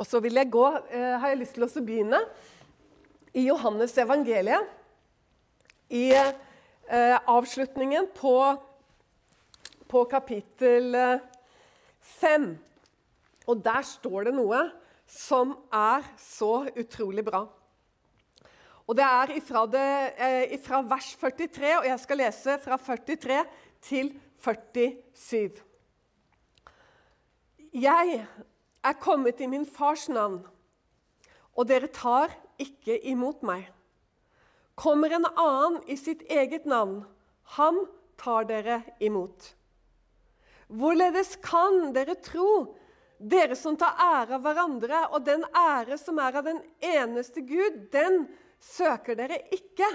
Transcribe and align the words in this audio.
Og 0.00 0.08
så 0.08 0.20
vil 0.24 0.38
jeg 0.40 0.48
gå, 0.48 0.66
eh, 0.88 1.18
har 1.20 1.28
jeg 1.28 1.42
lyst 1.42 1.58
til 1.58 1.66
å 1.66 1.84
begynne 1.84 2.20
i 3.36 3.44
Johannes 3.44 3.92
evangeliet. 4.00 4.64
I 5.92 6.08
eh, 6.14 7.18
avslutningen 7.28 8.08
på, 8.16 8.34
på 9.90 10.04
kapittel 10.08 10.94
eh, 10.96 11.22
fem. 12.00 12.54
Og 13.44 13.60
der 13.60 13.84
står 13.84 14.30
det 14.30 14.36
noe 14.38 14.64
som 15.10 15.56
er 15.74 16.06
så 16.16 16.68
utrolig 16.78 17.26
bra. 17.26 17.44
Og 18.90 18.96
Det 18.96 19.04
er 19.06 19.36
ifra, 19.36 19.66
det, 19.70 20.14
eh, 20.18 20.54
ifra 20.56 20.80
vers 20.82 21.12
43, 21.20 21.76
og 21.78 21.84
jeg 21.86 22.00
skal 22.00 22.18
lese 22.18 22.56
fra 22.58 22.76
43 22.76 23.44
til 23.82 24.14
47. 24.42 25.60
Jeg 27.70 28.24
er 28.82 28.96
kommet 29.00 29.40
i 29.40 29.48
min 29.50 29.66
fars 29.66 30.08
navn, 30.08 30.40
og 31.56 31.68
dere 31.68 31.90
tar 31.92 32.32
ikke 32.60 32.96
imot 33.10 33.42
meg. 33.46 33.68
Kommer 34.80 35.12
en 35.12 35.28
annen 35.30 35.80
i 35.90 35.96
sitt 36.00 36.22
eget 36.32 36.64
navn, 36.68 37.02
ham 37.56 37.82
tar 38.20 38.46
dere 38.48 38.82
imot. 39.00 39.52
Hvorledes 40.70 41.34
kan 41.42 41.90
dere 41.92 42.14
tro, 42.22 42.76
dere 43.18 43.56
som 43.58 43.76
tar 43.76 43.98
ære 44.00 44.38
av 44.38 44.44
hverandre, 44.44 45.00
og 45.12 45.26
den 45.26 45.44
ære 45.56 45.98
som 46.00 46.20
er 46.22 46.38
av 46.40 46.46
den 46.46 46.62
eneste 46.80 47.42
Gud, 47.44 47.90
den 47.92 48.22
søker 48.60 49.18
dere 49.18 49.42
ikke? 49.52 49.90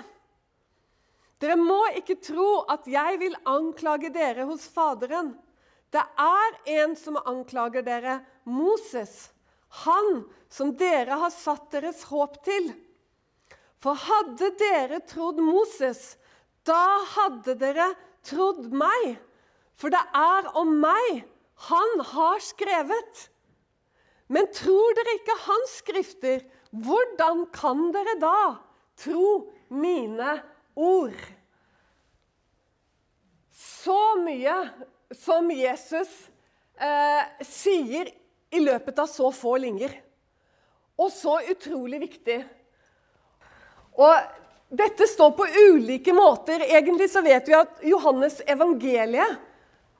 Dere 1.41 1.57
må 1.59 1.81
ikke 1.97 2.19
tro 2.23 2.65
at 2.71 2.85
jeg 2.89 3.17
vil 3.21 3.35
anklage 3.49 4.11
dere 4.13 4.45
hos 4.49 4.67
Faderen. 4.71 5.33
Det 5.91 6.03
er 6.19 6.59
en 6.81 6.95
som 6.99 7.17
anklager 7.23 7.85
dere, 7.85 8.19
Moses, 8.45 9.31
han 9.85 10.23
som 10.49 10.73
dere 10.77 11.17
har 11.19 11.33
satt 11.33 11.69
deres 11.73 12.05
håp 12.09 12.37
til. 12.45 12.71
For 13.81 13.97
hadde 13.99 14.51
dere 14.59 15.01
trodd 15.05 15.41
Moses, 15.43 16.15
da 16.65 17.01
hadde 17.15 17.57
dere 17.59 17.91
trodd 18.25 18.69
meg. 18.73 19.17
For 19.75 19.91
det 19.93 20.01
er 20.15 20.51
om 20.57 20.77
meg 20.81 21.25
han 21.69 22.01
har 22.13 22.41
skrevet. 22.43 23.27
Men 24.31 24.49
tror 24.55 24.95
dere 24.97 25.17
ikke 25.19 25.37
hans 25.45 25.79
skrifter, 25.83 26.45
hvordan 26.73 27.45
kan 27.55 27.89
dere 27.93 28.15
da 28.19 28.39
tro 28.99 29.51
mine 29.69 30.39
ord? 30.75 31.19
Så 33.55 33.99
mye 34.19 34.55
som 35.15 35.51
Jesus 35.53 36.11
eh, 36.81 37.23
sier 37.45 38.09
i 38.55 38.63
løpet 38.63 38.99
av 39.03 39.09
så 39.11 39.31
få 39.35 39.57
linjer. 39.61 39.93
Og 40.99 41.11
så 41.11 41.37
utrolig 41.51 41.99
viktig. 42.05 42.39
Og 43.99 44.75
dette 44.75 45.07
står 45.07 45.33
på 45.37 45.47
ulike 45.69 46.13
måter. 46.15 46.63
Egentlig 46.63 47.09
så 47.11 47.23
vet 47.25 47.47
vi 47.47 47.57
at 47.57 47.83
Johannes 47.85 48.41
evangeliet 48.47 49.43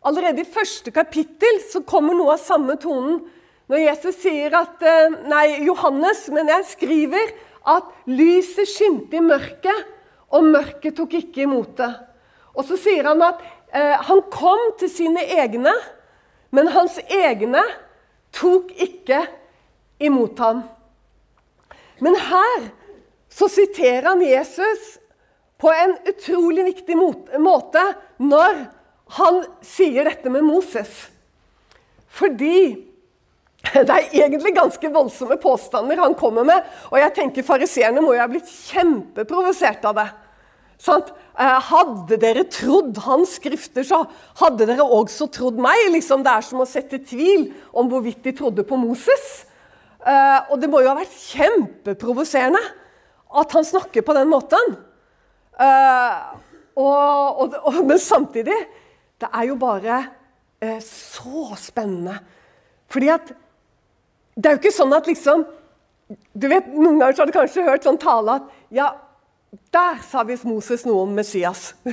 Allerede 0.06 0.44
i 0.44 0.46
første 0.46 0.92
kapittel 0.94 1.56
så 1.66 1.80
kommer 1.82 2.14
noe 2.14 2.36
av 2.36 2.42
samme 2.44 2.76
tonen. 2.78 3.24
Når 3.66 3.80
Jesus 3.82 4.20
sier 4.22 4.54
at 4.54 4.84
eh, 4.86 5.16
Nei, 5.26 5.64
Johannes, 5.66 6.28
men 6.30 6.52
jeg 6.52 6.68
skriver 6.76 7.32
at 7.66 7.88
lyset 8.06 8.70
skinte 8.70 9.18
i 9.18 9.24
mørket, 9.26 9.88
og 10.30 10.46
mørket 10.54 10.94
tok 11.00 11.16
ikke 11.18 11.48
imot 11.48 11.74
det. 11.80 11.90
Og 12.54 12.68
så 12.68 12.78
sier 12.78 13.10
han 13.10 13.24
at 13.26 13.42
eh, 13.74 13.96
han 14.06 14.22
kom 14.30 14.62
til 14.78 14.92
sine 14.94 15.26
egne, 15.40 15.74
men 16.54 16.70
hans 16.76 17.00
egne 17.10 17.64
tok 18.36 18.72
ikke 18.76 19.24
imot 20.04 20.40
ham. 20.44 20.64
Men 22.04 22.18
her 22.20 22.70
så 23.32 23.48
siterer 23.52 24.10
han 24.12 24.24
Jesus 24.24 24.96
på 25.62 25.72
en 25.72 25.96
utrolig 26.08 26.66
viktig 26.72 26.98
måte 27.00 27.84
når 28.20 28.66
han 29.16 29.42
sier 29.64 30.08
dette 30.08 30.32
med 30.34 30.44
Moses. 30.44 30.92
Fordi 32.16 32.58
det 33.74 33.90
er 33.90 34.12
egentlig 34.14 34.54
ganske 34.56 34.92
voldsomme 34.94 35.38
påstander 35.42 36.00
han 36.04 36.16
kommer 36.18 36.46
med. 36.48 36.62
Og 36.92 37.00
jeg 37.02 37.16
tenker 37.16 37.48
Fariseerne 37.48 38.04
må 38.04 38.14
jo 38.14 38.22
ha 38.22 38.30
blitt 38.30 38.50
kjempeprovosert 38.70 39.88
av 39.90 39.98
det. 40.00 40.08
Sant? 40.82 41.12
Eh, 41.40 41.60
hadde 41.70 42.18
dere 42.20 42.46
trodd 42.52 42.98
hans 43.06 43.38
skrifter, 43.40 43.86
så 43.88 44.04
hadde 44.42 44.68
dere 44.68 44.86
også 44.86 45.28
trodd 45.34 45.60
meg. 45.62 45.90
Liksom 45.94 46.24
det 46.26 46.34
er 46.34 46.46
som 46.48 46.64
å 46.64 46.70
sette 46.70 47.02
tvil 47.04 47.50
om 47.76 47.90
hvorvidt 47.92 48.24
de 48.26 48.36
trodde 48.36 48.66
på 48.68 48.80
Moses. 48.80 49.46
Eh, 50.06 50.40
og 50.52 50.60
det 50.62 50.70
må 50.72 50.84
jo 50.84 50.92
ha 50.92 50.98
vært 51.00 51.16
kjempeprovoserende 51.32 52.62
at 53.36 53.56
han 53.58 53.68
snakker 53.68 54.06
på 54.06 54.16
den 54.16 54.30
måten. 54.32 54.76
Eh, 55.60 56.20
og, 56.76 57.42
og, 57.42 57.56
og, 57.64 57.78
men 57.88 58.00
samtidig 58.04 58.58
Det 59.16 59.30
er 59.32 59.46
jo 59.48 59.54
bare 59.56 60.02
så 60.84 61.56
spennende. 61.56 62.18
Fordi 62.92 63.08
at 63.14 63.30
det 64.36 64.50
er 64.50 64.56
jo 64.56 64.60
ikke 64.60 64.76
sånn 64.76 64.96
at 64.98 65.08
liksom 65.08 65.46
du 66.36 66.48
vet, 66.52 66.68
Noen 66.68 67.00
ganger 67.00 67.16
så 67.16 67.24
har 67.24 67.30
du 67.30 67.36
kanskje 67.36 67.64
hørt 67.66 67.86
sånn 67.88 68.00
tale 68.02 68.38
at 68.40 68.50
ja, 68.76 68.90
der 69.74 70.00
sa 70.08 70.24
visst 70.26 70.46
Moses 70.48 70.86
noe 70.88 71.04
om 71.06 71.14
Messias. 71.16 71.76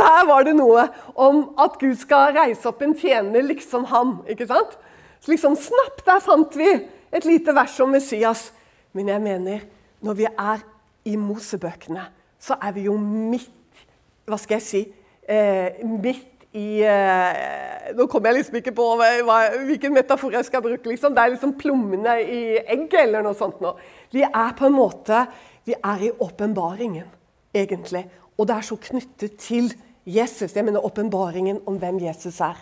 Der 0.00 0.26
var 0.26 0.44
det 0.46 0.54
noe 0.58 0.88
om 1.14 1.42
at 1.60 1.76
Gud 1.80 1.94
skal 2.00 2.34
reise 2.36 2.68
opp 2.70 2.82
en 2.82 2.94
tjener 2.98 3.44
liksom 3.46 3.86
ham. 3.92 4.18
ikke 4.28 4.48
sant? 4.48 4.74
Så 5.20 5.32
liksom, 5.32 5.56
Snapp, 5.58 6.02
der 6.06 6.22
fant 6.22 6.56
vi 6.58 6.68
et 7.12 7.26
lite 7.26 7.54
vers 7.54 7.74
om 7.82 7.90
Messias. 7.94 8.48
Men 8.96 9.08
jeg 9.12 9.22
mener, 9.22 9.60
når 10.00 10.18
vi 10.18 10.26
er 10.26 10.64
i 11.08 11.16
Mosebøkene, 11.16 12.08
så 12.38 12.58
er 12.62 12.74
vi 12.76 12.88
jo 12.88 12.96
midt 12.98 13.54
Hva 14.28 14.36
skal 14.36 14.58
jeg 14.58 14.66
si? 14.66 14.80
Eh, 15.28 15.80
midt 15.84 16.38
i 16.56 16.82
eh, 16.84 17.92
Nå 17.96 18.06
kommer 18.08 18.30
jeg 18.30 18.42
liksom 18.42 18.58
ikke 18.60 18.74
på 18.76 18.86
hva, 18.98 19.38
hvilken 19.64 19.94
metafor 19.96 20.34
jeg 20.36 20.44
skal 20.44 20.62
bruke. 20.64 20.90
Liksom. 20.90 21.14
Det 21.16 21.22
er 21.22 21.32
liksom 21.32 21.54
plommene 21.60 22.18
i 22.20 22.40
egget 22.60 23.00
eller 23.06 23.24
noe 23.24 23.36
sånt. 23.36 23.62
Nå. 23.64 23.72
Vi 24.12 24.24
er 24.26 24.52
på 24.58 24.68
en 24.68 24.76
måte 24.76 25.22
vi 25.68 25.76
er 25.76 26.02
i 26.08 26.10
åpenbaringen, 26.10 27.06
egentlig. 27.54 28.06
Og 28.38 28.48
det 28.48 28.56
er 28.56 28.66
så 28.66 28.76
knyttet 28.88 29.36
til 29.40 29.72
Jesus. 30.06 30.56
Jeg 30.56 30.64
mener 30.64 30.84
åpenbaringen 30.84 31.60
om 31.66 31.78
hvem 31.80 32.00
Jesus 32.02 32.40
er. 32.44 32.58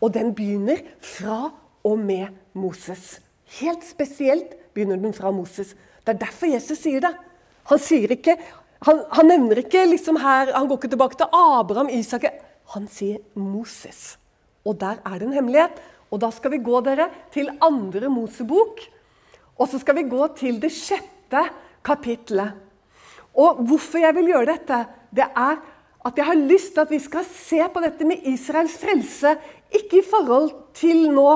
Og 0.00 0.12
den 0.14 0.34
begynner 0.36 0.82
fra 1.00 1.52
og 1.84 1.98
med 1.98 2.26
Moses. 2.52 3.20
Helt 3.60 3.84
spesielt 3.86 4.56
begynner 4.74 5.00
den 5.00 5.14
fra 5.14 5.30
Moses. 5.30 5.74
Det 6.04 6.14
er 6.14 6.26
derfor 6.26 6.50
Jesus 6.50 6.82
sier 6.82 7.00
det. 7.04 7.14
Han, 7.70 7.80
sier 7.80 8.12
ikke, 8.12 8.36
han, 8.84 9.00
han 9.16 9.30
nevner 9.30 9.62
ikke 9.62 9.86
liksom 9.88 10.18
her, 10.20 10.52
han 10.52 10.68
går 10.68 10.82
ikke 10.82 10.92
tilbake 10.92 11.16
til 11.20 11.32
Abraham, 11.32 11.88
Isak 11.88 12.26
Han 12.74 12.88
sier 12.88 13.20
Moses. 13.34 14.18
Og 14.64 14.76
der 14.80 15.00
er 15.04 15.18
det 15.18 15.28
en 15.28 15.36
hemmelighet. 15.36 15.80
Og 16.10 16.20
da 16.20 16.30
skal 16.32 16.52
vi 16.54 16.62
gå 16.64 16.80
dere 16.84 17.08
til 17.32 17.50
andre 17.62 18.08
Mosebok. 18.08 18.80
Og 19.58 19.68
så 19.68 19.78
skal 19.78 19.96
vi 19.98 20.08
gå 20.08 20.26
til 20.36 20.60
det 20.62 20.72
sjette. 20.72 21.42
Og 23.34 23.62
hvorfor 23.66 24.02
jeg 24.02 24.14
vil 24.16 24.30
gjøre 24.32 24.52
dette, 24.52 24.80
det 25.14 25.26
er 25.26 25.62
at 26.04 26.18
jeg 26.20 26.26
har 26.28 26.36
lyst 26.36 26.74
til 26.74 26.84
at 26.84 26.92
vi 26.92 27.00
skal 27.00 27.24
se 27.24 27.60
på 27.72 27.80
dette 27.80 28.06
med 28.06 28.26
Israels 28.28 28.76
frelse, 28.76 29.36
ikke 29.72 30.02
i 30.02 30.06
forhold 30.06 30.50
til 30.76 31.06
nå 31.14 31.30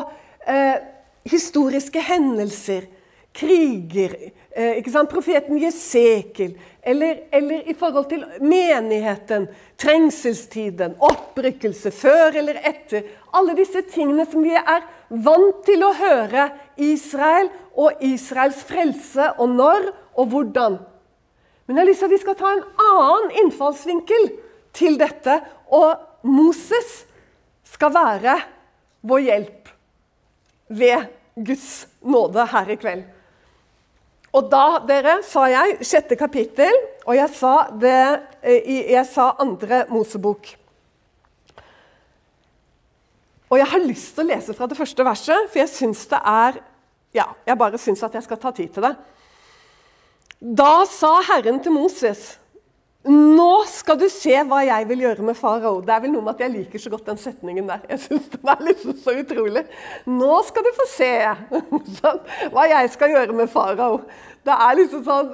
eh, 0.44 0.76
historiske 1.28 2.02
hendelser, 2.04 2.84
kriger, 3.38 4.14
eh, 4.50 4.78
ikke 4.80 4.92
sant? 4.92 5.10
profeten 5.10 5.60
Jesekel, 5.62 6.56
eller, 6.82 7.20
eller, 7.34 7.62
i 7.70 7.74
forhold 7.78 8.08
til 8.10 8.24
menigheten, 8.42 9.46
trengselstiden, 9.78 10.96
opprykkelse, 10.98 11.92
før 11.94 12.38
eller 12.40 12.58
etter. 12.66 13.06
Alle 13.36 13.54
disse 13.58 13.84
tingene 13.92 14.26
som 14.26 14.42
vi 14.42 14.54
er 14.58 14.86
vant 15.08 15.62
til 15.66 15.84
å 15.86 15.94
høre 15.96 16.48
Israel 16.76 17.50
og 17.78 18.02
Israels 18.04 18.62
frelse, 18.66 19.32
og 19.38 19.54
når 19.54 19.90
og 20.18 20.32
hvordan. 20.32 20.78
Men 21.66 21.76
jeg 21.76 21.82
har 21.82 21.90
lyst 21.90 22.02
til 22.02 22.08
at 22.08 22.16
vi 22.16 22.22
skal 22.22 22.38
ta 22.38 22.52
en 22.54 22.64
annen 22.80 23.34
innfallsvinkel 23.42 24.30
til 24.76 24.96
dette. 24.98 25.34
Og 25.68 26.00
Moses 26.24 27.02
skal 27.68 27.92
være 27.92 28.38
vår 29.04 29.24
hjelp 29.26 29.70
ved 30.80 31.06
Guds 31.36 31.86
nåde 32.00 32.46
her 32.50 32.72
i 32.72 32.78
kveld. 32.80 33.04
Og 34.36 34.48
da, 34.52 34.78
dere, 34.84 35.18
sa 35.24 35.46
jeg 35.48 35.78
sjette 35.88 36.16
kapittel, 36.20 36.74
og 37.06 37.16
jeg 37.16 37.32
sa, 37.32 37.52
det, 37.80 38.00
eh, 38.42 38.90
jeg 38.92 39.06
sa 39.08 39.30
andre 39.40 39.86
Mosebok. 39.88 40.50
Og 43.48 43.56
jeg 43.56 43.70
har 43.70 43.86
lyst 43.86 44.12
til 44.14 44.26
å 44.26 44.28
lese 44.28 44.54
fra 44.56 44.68
det 44.68 44.76
første 44.76 45.06
verset, 45.06 45.48
for 45.48 45.62
jeg 45.62 45.72
syns 45.72 46.08
det 46.10 46.20
er 46.24 46.64
Ja, 47.16 47.24
jeg 47.48 47.56
bare 47.56 47.78
syns 47.80 48.02
at 48.04 48.12
jeg 48.12 48.22
skal 48.26 48.36
ta 48.36 48.50
tid 48.52 48.68
til 48.68 48.84
det. 48.84 48.90
Da 50.38 50.84
sa 50.84 51.14
Herren 51.24 51.56
til 51.64 51.72
Moses 51.72 52.34
Nå 53.08 53.52
skal 53.72 53.96
du 53.96 54.04
se 54.12 54.34
hva 54.44 54.58
jeg 54.66 54.84
vil 54.90 55.06
gjøre 55.06 55.24
med 55.24 55.36
farao. 55.38 55.78
Det 55.84 55.94
er 55.94 56.00
vel 56.04 56.12
noe 56.12 56.26
med 56.26 56.34
at 56.34 56.42
jeg 56.44 56.52
liker 56.52 56.82
så 56.82 56.90
godt 56.92 57.06
den 57.08 57.20
setningen 57.20 57.68
der. 57.70 57.84
Jeg 57.94 58.02
synes 58.02 58.26
den 58.34 58.50
er 58.52 58.64
liksom 58.66 58.96
så 59.00 59.14
utrolig. 59.16 59.62
Nå 60.12 60.40
skal 60.48 60.66
du 60.66 60.72
få 60.76 60.88
se 60.92 61.12
sånn, 62.00 62.18
hva 62.52 62.66
jeg 62.68 62.90
skal 62.92 63.14
gjøre 63.14 63.36
med 63.38 63.48
farao. 63.52 64.02
Det 64.44 64.56
er 64.56 64.76
liksom 64.82 65.06
sånn 65.06 65.30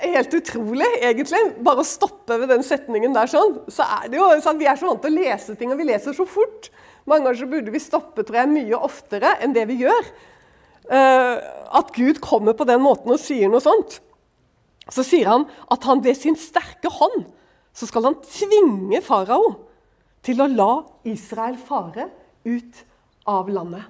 helt 0.00 0.36
utrolig, 0.38 0.90
egentlig. 1.00 1.40
Bare 1.66 1.82
å 1.82 1.88
stoppe 1.88 2.38
ved 2.40 2.52
den 2.52 2.62
setningen 2.66 3.16
der 3.16 3.30
sånn. 3.30 3.58
Så 3.72 3.86
er 3.98 4.06
det 4.12 4.20
jo 4.20 4.28
sånn, 4.44 4.60
Vi 4.60 4.68
er 4.70 4.78
så 4.78 4.90
vant 4.90 5.02
til 5.02 5.10
å 5.10 5.24
lese 5.24 5.56
ting, 5.58 5.72
og 5.74 5.80
vi 5.80 5.88
leser 5.90 6.14
så 6.16 6.26
fort. 6.28 6.70
Mange 7.10 7.26
ganger 7.26 7.40
så 7.40 7.50
burde 7.50 7.74
vi 7.74 7.82
stoppe 7.82 8.22
tror 8.22 8.42
jeg, 8.42 8.52
mye 8.54 8.84
oftere 8.86 9.34
enn 9.42 9.56
det 9.56 9.66
vi 9.70 9.80
gjør. 9.82 10.12
Uh, 10.90 11.36
at 11.78 11.90
Gud 11.94 12.18
kommer 12.22 12.54
på 12.54 12.66
den 12.66 12.82
måten 12.82 13.12
og 13.14 13.20
sier 13.22 13.50
noe 13.50 13.62
sånt. 13.62 13.98
Så 14.90 15.04
sier 15.06 15.30
han 15.30 15.46
at 15.70 15.84
han 15.86 16.02
ved 16.04 16.18
sin 16.18 16.38
sterke 16.38 16.90
hånd 16.92 17.28
så 17.76 17.86
skal 17.88 18.08
han 18.08 18.18
tvinge 18.26 19.00
farao 19.04 19.54
til 20.26 20.42
å 20.42 20.48
la 20.50 20.70
Israel 21.08 21.56
fare 21.56 22.08
ut 22.44 22.80
av 23.30 23.50
landet. 23.52 23.84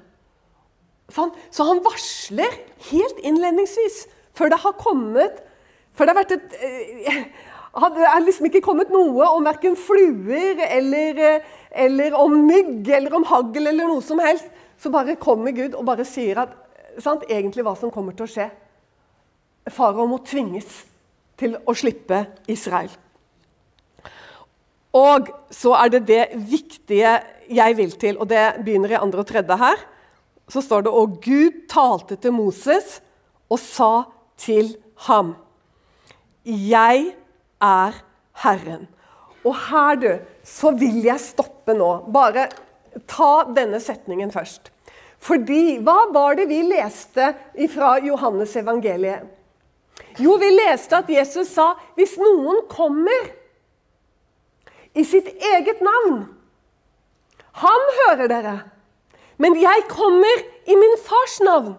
Så 1.10 1.24
han, 1.24 1.30
så 1.50 1.66
han 1.66 1.80
varsler 1.82 2.58
helt 2.90 3.22
innledningsvis, 3.26 4.04
før 4.36 4.52
det 4.52 4.60
har 4.62 4.76
kommet 4.78 5.46
Før 5.98 6.06
det 6.06 6.12
har 6.12 6.20
vært 6.20 6.32
et 6.36 6.52
eh, 6.62 7.16
Det 7.96 8.04
er 8.06 8.22
liksom 8.22 8.46
ikke 8.46 8.62
kommet 8.62 8.92
noe 8.94 9.26
om 9.34 9.42
verken 9.44 9.74
fluer 9.76 10.62
eller, 10.68 11.18
eller 11.74 12.14
om 12.14 12.36
mygg 12.46 12.86
eller 12.94 13.16
om 13.18 13.26
hagl 13.26 13.66
eller 13.66 13.90
noe 13.90 14.02
som 14.02 14.22
helst. 14.22 14.46
Så 14.78 14.90
bare 14.94 15.18
kommer 15.18 15.50
Gud 15.54 15.74
og 15.74 15.82
bare 15.86 16.06
sier 16.06 16.38
at, 16.44 16.54
sant, 17.02 17.26
egentlig 17.26 17.66
hva 17.66 17.74
som 17.78 17.90
kommer 17.90 18.14
til 18.14 18.28
å 18.28 18.30
skje. 18.30 18.46
Farao 19.74 20.06
må 20.10 20.22
tvinges 20.26 20.70
til 21.40 21.56
å 21.64 21.74
slippe 21.76 22.24
Israel. 22.50 22.92
Og 24.96 25.30
så 25.54 25.74
er 25.78 25.92
det 25.94 26.02
det 26.08 26.22
viktige 26.34 27.14
jeg 27.50 27.76
vil 27.78 27.92
til, 27.98 28.18
og 28.18 28.28
det 28.30 28.62
begynner 28.64 28.96
i 28.96 29.00
andre 29.00 29.22
og 29.22 29.28
tredje 29.28 29.58
her. 29.58 29.84
Så 30.50 30.62
står 30.66 30.86
det 30.86 30.94
og 30.94 31.20
Gud 31.22 31.64
talte 31.70 32.18
til 32.18 32.34
Moses 32.34 32.98
og 33.50 33.60
sa 33.62 33.92
til 34.40 34.74
ham 35.06 35.36
Jeg 36.44 37.12
er 37.62 38.00
Herren. 38.42 38.88
Og 39.44 39.54
her, 39.70 39.96
du, 39.96 40.10
så 40.44 40.72
vil 40.76 41.00
jeg 41.04 41.22
stoppe 41.22 41.72
nå. 41.76 41.90
Bare 42.12 42.48
ta 43.08 43.46
denne 43.54 43.80
setningen 43.80 44.32
først. 44.34 44.72
Fordi 45.20 45.78
Hva 45.84 46.10
var 46.12 46.36
det 46.38 46.48
vi 46.50 46.62
leste 46.66 47.30
fra 47.72 47.98
Johannes 48.02 48.56
evangeliet? 48.56 49.39
Jo, 50.18 50.34
vi 50.40 50.50
leste 50.50 50.98
at 50.98 51.10
Jesus 51.10 51.52
sa 51.54 51.74
hvis 51.98 52.16
noen 52.18 52.64
kommer 52.70 53.30
i 54.94 55.04
sitt 55.06 55.28
eget 55.54 55.82
navn 55.84 56.24
Han 57.60 57.86
hører 58.00 58.30
dere. 58.30 58.56
Men 59.40 59.56
jeg 59.60 59.86
kommer 59.88 60.42
i 60.68 60.76
min 60.76 60.96
fars 61.02 61.38
navn, 61.40 61.74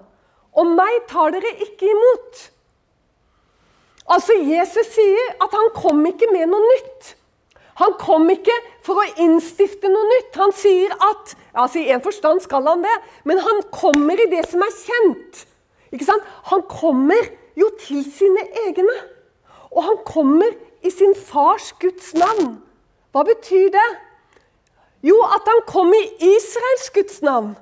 og 0.51 0.71
meg 0.75 1.03
tar 1.09 1.31
dere 1.33 1.51
ikke 1.63 1.87
imot. 1.89 2.39
Altså, 4.11 4.35
Jesus 4.35 4.89
sier 4.95 5.35
at 5.41 5.53
han 5.55 5.69
kom 5.77 6.01
ikke 6.09 6.29
med 6.33 6.49
noe 6.51 6.61
nytt. 6.73 7.13
Han 7.81 7.93
kom 8.01 8.27
ikke 8.33 8.55
for 8.85 8.99
å 8.99 9.07
innstifte 9.23 9.89
noe 9.89 10.09
nytt. 10.09 10.35
Han 10.41 10.53
sier 10.57 10.91
at 10.97 11.35
altså 11.53 11.81
I 11.81 11.93
en 11.95 12.03
forstand 12.03 12.43
skal 12.43 12.67
han 12.67 12.83
det, 12.83 12.97
men 13.29 13.41
han 13.41 13.61
kommer 13.73 14.19
i 14.19 14.29
det 14.31 14.43
som 14.51 14.65
er 14.65 14.75
kjent. 14.75 15.45
Ikke 15.93 16.07
sant? 16.07 16.27
Han 16.51 16.65
kommer 16.69 17.29
jo, 17.57 17.69
til 17.79 18.03
sine 18.05 18.45
egne. 18.67 18.97
Og 19.71 19.83
han 19.83 19.99
kommer 20.05 20.51
i 20.83 20.91
sin 20.91 21.15
fars 21.15 21.71
Guds 21.79 22.13
navn. 22.13 22.57
Hva 23.11 23.23
betyr 23.27 23.69
det? 23.73 23.89
Jo, 25.03 25.17
at 25.35 25.47
han 25.49 25.63
kom 25.67 25.93
i 25.93 26.03
Israels 26.35 26.89
Guds 26.93 27.21
navn. 27.21 27.55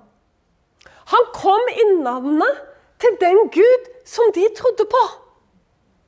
Han 1.14 1.30
kom 1.34 1.72
i 1.74 1.86
navnet 2.04 2.60
til 3.00 3.16
den 3.22 3.48
Gud 3.54 3.88
som 4.06 4.34
de 4.36 4.46
trodde 4.58 4.86
på. 4.90 5.04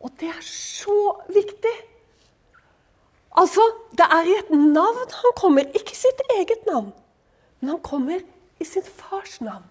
Og 0.01 0.11
det 0.19 0.29
er 0.29 0.43
så 0.45 1.15
viktig. 1.29 1.73
Altså, 3.37 3.63
det 3.95 4.05
er 4.11 4.27
i 4.27 4.37
et 4.39 4.49
navn 4.51 5.13
han 5.21 5.35
kommer, 5.37 5.63
ikke 5.73 5.95
sitt 5.95 6.21
eget 6.35 6.65
navn. 6.67 6.91
Men 7.59 7.69
han 7.69 7.81
kommer 7.85 8.19
i 8.59 8.65
sin 8.65 8.83
fars 8.83 9.39
navn. 9.41 9.63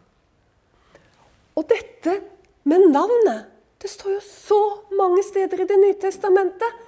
Og 1.56 1.66
dette 1.68 2.20
med 2.64 2.88
navnet 2.88 3.49
det 3.80 3.88
står 3.88 4.12
jo 4.18 4.20
så 4.24 4.60
mange 4.92 5.22
steder 5.24 5.62
i 5.62 5.68
Det 5.68 5.78
nye 5.80 5.96
testamentet. 6.00 6.86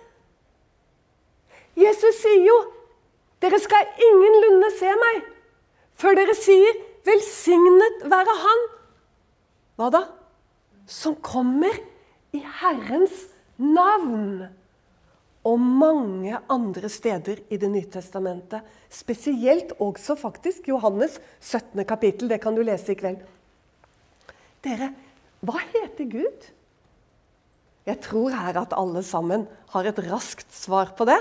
Jesus 1.76 2.20
sier 2.20 2.46
jo 2.46 2.58
'Dere 3.40 3.58
skal 3.58 3.88
ingenlunde 3.98 4.70
se 4.78 4.90
meg' 5.04 5.24
før 5.94 6.14
dere 6.14 6.34
sier 6.36 6.76
'Velsignet 7.04 8.04
være 8.04 8.34
Han'. 8.44 8.66
Hva 9.76 9.90
da? 9.90 10.02
Som 10.86 11.16
kommer 11.16 11.74
i 12.32 12.42
Herrens 12.60 13.28
navn. 13.56 14.48
Og 15.44 15.58
mange 15.58 16.38
andre 16.48 16.88
steder 16.88 17.40
i 17.50 17.56
Det 17.56 17.70
nye 17.70 17.88
testamentet. 17.90 18.60
Spesielt 18.90 19.72
også 19.80 20.14
faktisk 20.14 20.68
Johannes 20.68 21.20
17. 21.40 21.84
kapittel. 21.84 22.28
Det 22.28 22.40
kan 22.40 22.54
du 22.54 22.62
lese 22.62 22.92
i 22.92 22.94
kveld. 22.94 23.24
Dere, 24.62 24.94
hva 25.40 25.58
heter 25.72 26.04
Gud? 26.04 26.52
Jeg 27.88 27.98
tror 28.04 28.34
her 28.34 28.58
at 28.60 28.74
alle 28.78 29.02
sammen 29.06 29.48
har 29.74 29.88
et 29.88 29.98
raskt 30.06 30.52
svar 30.54 30.92
på 30.98 31.06
det. 31.08 31.18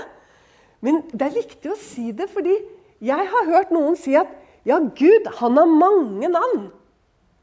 Men 0.82 1.02
det 1.10 1.26
er 1.26 1.40
viktig 1.40 1.72
å 1.72 1.78
si 1.78 2.10
det, 2.14 2.28
fordi 2.30 2.54
jeg 3.02 3.26
har 3.32 3.50
hørt 3.50 3.72
noen 3.74 3.98
si 3.98 4.14
at 4.18 4.30
ja, 4.66 4.78
Gud, 4.78 5.26
han 5.40 5.58
har 5.58 5.70
mange 5.70 6.28
navn. 6.30 6.68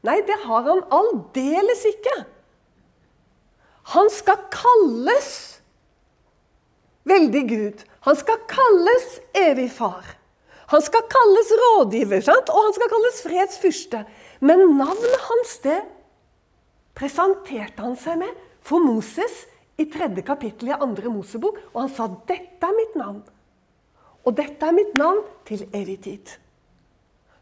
Nei, 0.08 0.20
det 0.24 0.38
har 0.46 0.64
han 0.64 0.80
aldeles 0.88 1.84
ikke. 1.88 2.14
Han 3.92 4.08
skal 4.12 4.40
kalles 4.54 5.30
veldig 7.08 7.44
Gud. 7.50 7.84
Han 8.08 8.16
skal 8.16 8.40
kalles 8.48 9.18
evig 9.36 9.68
far. 9.74 10.16
Han 10.70 10.84
skal 10.84 11.04
kalles 11.10 11.50
rådgiver, 11.60 12.22
sant? 12.24 12.48
og 12.48 12.68
han 12.68 12.76
skal 12.76 12.92
kalles 12.92 13.22
fredsfyrste. 13.26 14.04
Men 14.40 14.78
navnet 14.78 15.24
hans, 15.26 15.56
det 15.64 15.80
presenterte 16.96 17.82
han 17.82 17.98
seg 17.98 18.20
med 18.22 18.46
for 18.70 18.82
Moses 18.84 19.46
i 19.80 19.88
tredje 19.90 20.22
kapittel 20.22 20.70
i 20.70 20.78
andre 20.78 21.10
Mosebok, 21.10 21.58
og 21.72 21.82
han 21.82 21.90
sa 21.90 22.06
'Dette 22.06 22.66
er 22.66 22.76
mitt 22.76 22.94
navn'. 22.94 23.26
Og 24.24 24.36
dette 24.36 24.66
er 24.66 24.76
mitt 24.76 24.94
navn 24.94 25.24
til 25.46 25.66
evig 25.74 26.00
tid. 26.04 26.26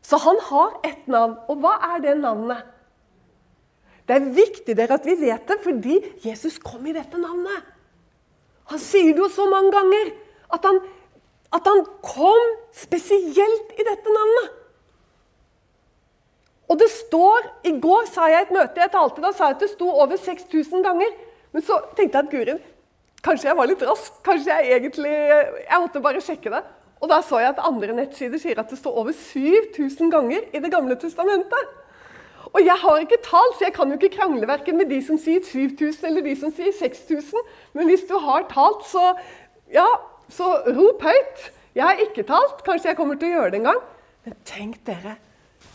Så 0.03 0.17
han 0.17 0.39
har 0.41 0.81
ett 0.85 1.09
navn. 1.09 1.37
Og 1.49 1.59
hva 1.61 1.75
er 1.95 2.01
det 2.01 2.21
navnet? 2.21 2.63
Det 4.09 4.17
er 4.17 4.31
viktig 4.33 4.77
dere 4.77 4.95
at 4.95 5.05
vi 5.05 5.19
vet 5.21 5.49
det, 5.49 5.59
fordi 5.61 5.99
Jesus 6.25 6.59
kom 6.59 6.87
i 6.87 6.95
dette 6.97 7.19
navnet. 7.19 7.67
Han 8.71 8.79
sier 8.79 9.13
det 9.13 9.21
jo 9.21 9.29
så 9.29 9.49
mange 9.51 9.73
ganger 9.73 10.13
at 10.55 10.65
han, 10.65 10.81
at 11.53 11.67
han 11.67 11.85
kom 12.05 12.55
spesielt 12.73 13.75
i 13.77 13.85
dette 13.85 14.15
navnet. 14.15 14.55
Og 16.69 16.77
det 16.81 16.89
står 16.93 17.47
I 17.69 17.75
går 17.81 18.09
sa 18.13 18.29
jeg 18.29 18.47
et 18.47 18.55
møte 18.55 18.83
jeg 18.83 18.93
talte, 18.93 19.25
da 19.25 19.33
sa 19.33 19.49
jeg 19.49 19.59
at 19.59 19.63
det 19.65 19.71
sto 19.73 19.89
over 19.89 20.21
6000 20.21 20.85
ganger. 20.85 21.15
Men 21.55 21.65
så 21.65 21.81
tenkte 21.97 22.19
jeg 22.19 22.27
at 22.27 22.33
Gurin, 22.33 22.61
kanskje 23.25 23.49
jeg 23.49 23.59
var 23.59 23.71
litt 23.71 23.85
rask. 23.89 24.19
Kanskje 24.27 24.53
jeg 24.53 24.77
egentlig 24.77 25.15
Jeg 25.15 25.81
måtte 25.81 26.05
bare 26.05 26.25
sjekke 26.25 26.53
det. 26.53 26.63
Og 26.99 27.11
da 27.11 27.21
så 27.23 27.41
jeg 27.41 27.55
at 27.55 27.63
andre 27.63 27.95
nettsider 27.95 28.41
sier 28.43 28.59
at 28.61 28.71
det 28.71 28.79
står 28.81 28.97
over 29.01 29.15
7000 29.15 30.11
ganger 30.13 30.49
i 30.53 30.61
Det 30.61 30.71
gamle 30.73 30.97
testamentet. 30.99 31.77
Og 32.49 32.65
jeg 32.65 32.77
har 32.81 33.03
ikke 33.03 33.21
tall, 33.25 33.51
så 33.57 33.67
jeg 33.67 33.75
kan 33.77 33.91
jo 33.91 33.99
ikke 33.99 34.17
krangle 34.17 34.47
verken 34.49 34.79
med 34.81 34.89
de 34.91 34.99
som 35.05 35.19
sier 35.21 35.43
7000 35.45 36.09
eller 36.09 36.25
de 36.25 36.35
som 36.39 36.53
sier 36.55 36.73
6000. 36.73 37.49
Men 37.77 37.91
hvis 37.91 38.07
du 38.09 38.17
har 38.25 38.47
talt, 38.51 38.87
så 38.89 39.13
ja, 39.73 39.87
så 40.33 40.49
rop 40.67 41.03
høyt. 41.05 41.49
Jeg 41.77 41.85
har 41.85 42.01
ikke 42.03 42.25
talt. 42.29 42.63
Kanskje 42.67 42.91
jeg 42.91 42.99
kommer 42.99 43.19
til 43.21 43.31
å 43.31 43.37
gjøre 43.37 43.53
det 43.53 43.61
en 43.61 43.71
gang. 43.71 43.83
Men 44.25 44.39
tenk 44.49 44.81
dere, 44.89 45.19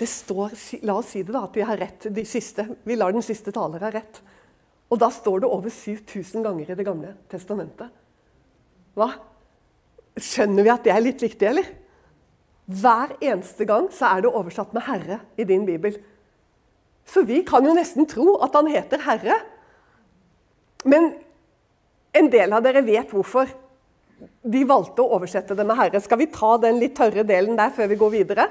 det 0.04 0.10
står, 0.12 0.56
La 0.84 0.98
oss 1.00 1.14
si 1.14 1.24
det, 1.24 1.32
da, 1.32 1.46
at 1.48 1.56
vi 1.56 1.64
har 1.64 1.80
rett. 1.80 2.10
De 2.12 2.24
siste, 2.28 2.66
vi 2.84 2.98
lar 3.00 3.14
den 3.16 3.24
siste 3.24 3.54
taler 3.56 3.86
ha 3.86 3.92
rett. 3.94 4.20
Og 4.92 5.00
da 5.00 5.08
står 5.14 5.44
det 5.44 5.50
over 5.50 5.72
7000 5.72 6.44
ganger 6.44 6.72
i 6.72 6.76
Det 6.78 6.86
gamle 6.86 7.14
testamentet. 7.32 7.94
Hva? 9.00 9.10
Skjønner 10.20 10.66
vi 10.66 10.74
at 10.74 10.84
det 10.86 10.94
er 10.94 11.06
litt 11.06 11.24
viktig, 11.24 11.48
eller? 11.50 11.70
Hver 12.70 13.16
eneste 13.18 13.66
gang 13.68 13.88
så 13.96 14.12
er 14.12 14.24
det 14.24 14.34
oversatt 14.34 14.74
med 14.76 14.84
'Herre' 14.84 15.20
i 15.38 15.48
din 15.48 15.66
bibel. 15.66 15.98
Så 17.06 17.24
vi 17.28 17.42
kan 17.44 17.66
jo 17.66 17.74
nesten 17.74 18.06
tro 18.08 18.38
at 18.44 18.54
han 18.56 18.68
heter 18.68 19.02
Herre. 19.04 19.40
Men 20.86 21.14
en 22.14 22.30
del 22.30 22.54
av 22.54 22.64
dere 22.64 22.86
vet 22.86 23.10
hvorfor 23.12 23.50
de 24.44 24.64
valgte 24.64 25.02
å 25.02 25.16
oversette 25.16 25.56
det 25.56 25.66
med 25.66 25.76
'Herre'. 25.78 26.04
Skal 26.04 26.18
vi 26.18 26.32
ta 26.32 26.58
den 26.58 26.80
litt 26.80 26.96
tørre 26.96 27.24
delen 27.24 27.58
der 27.58 27.72
før 27.72 27.88
vi 27.88 27.96
går 27.96 28.12
videre? 28.12 28.48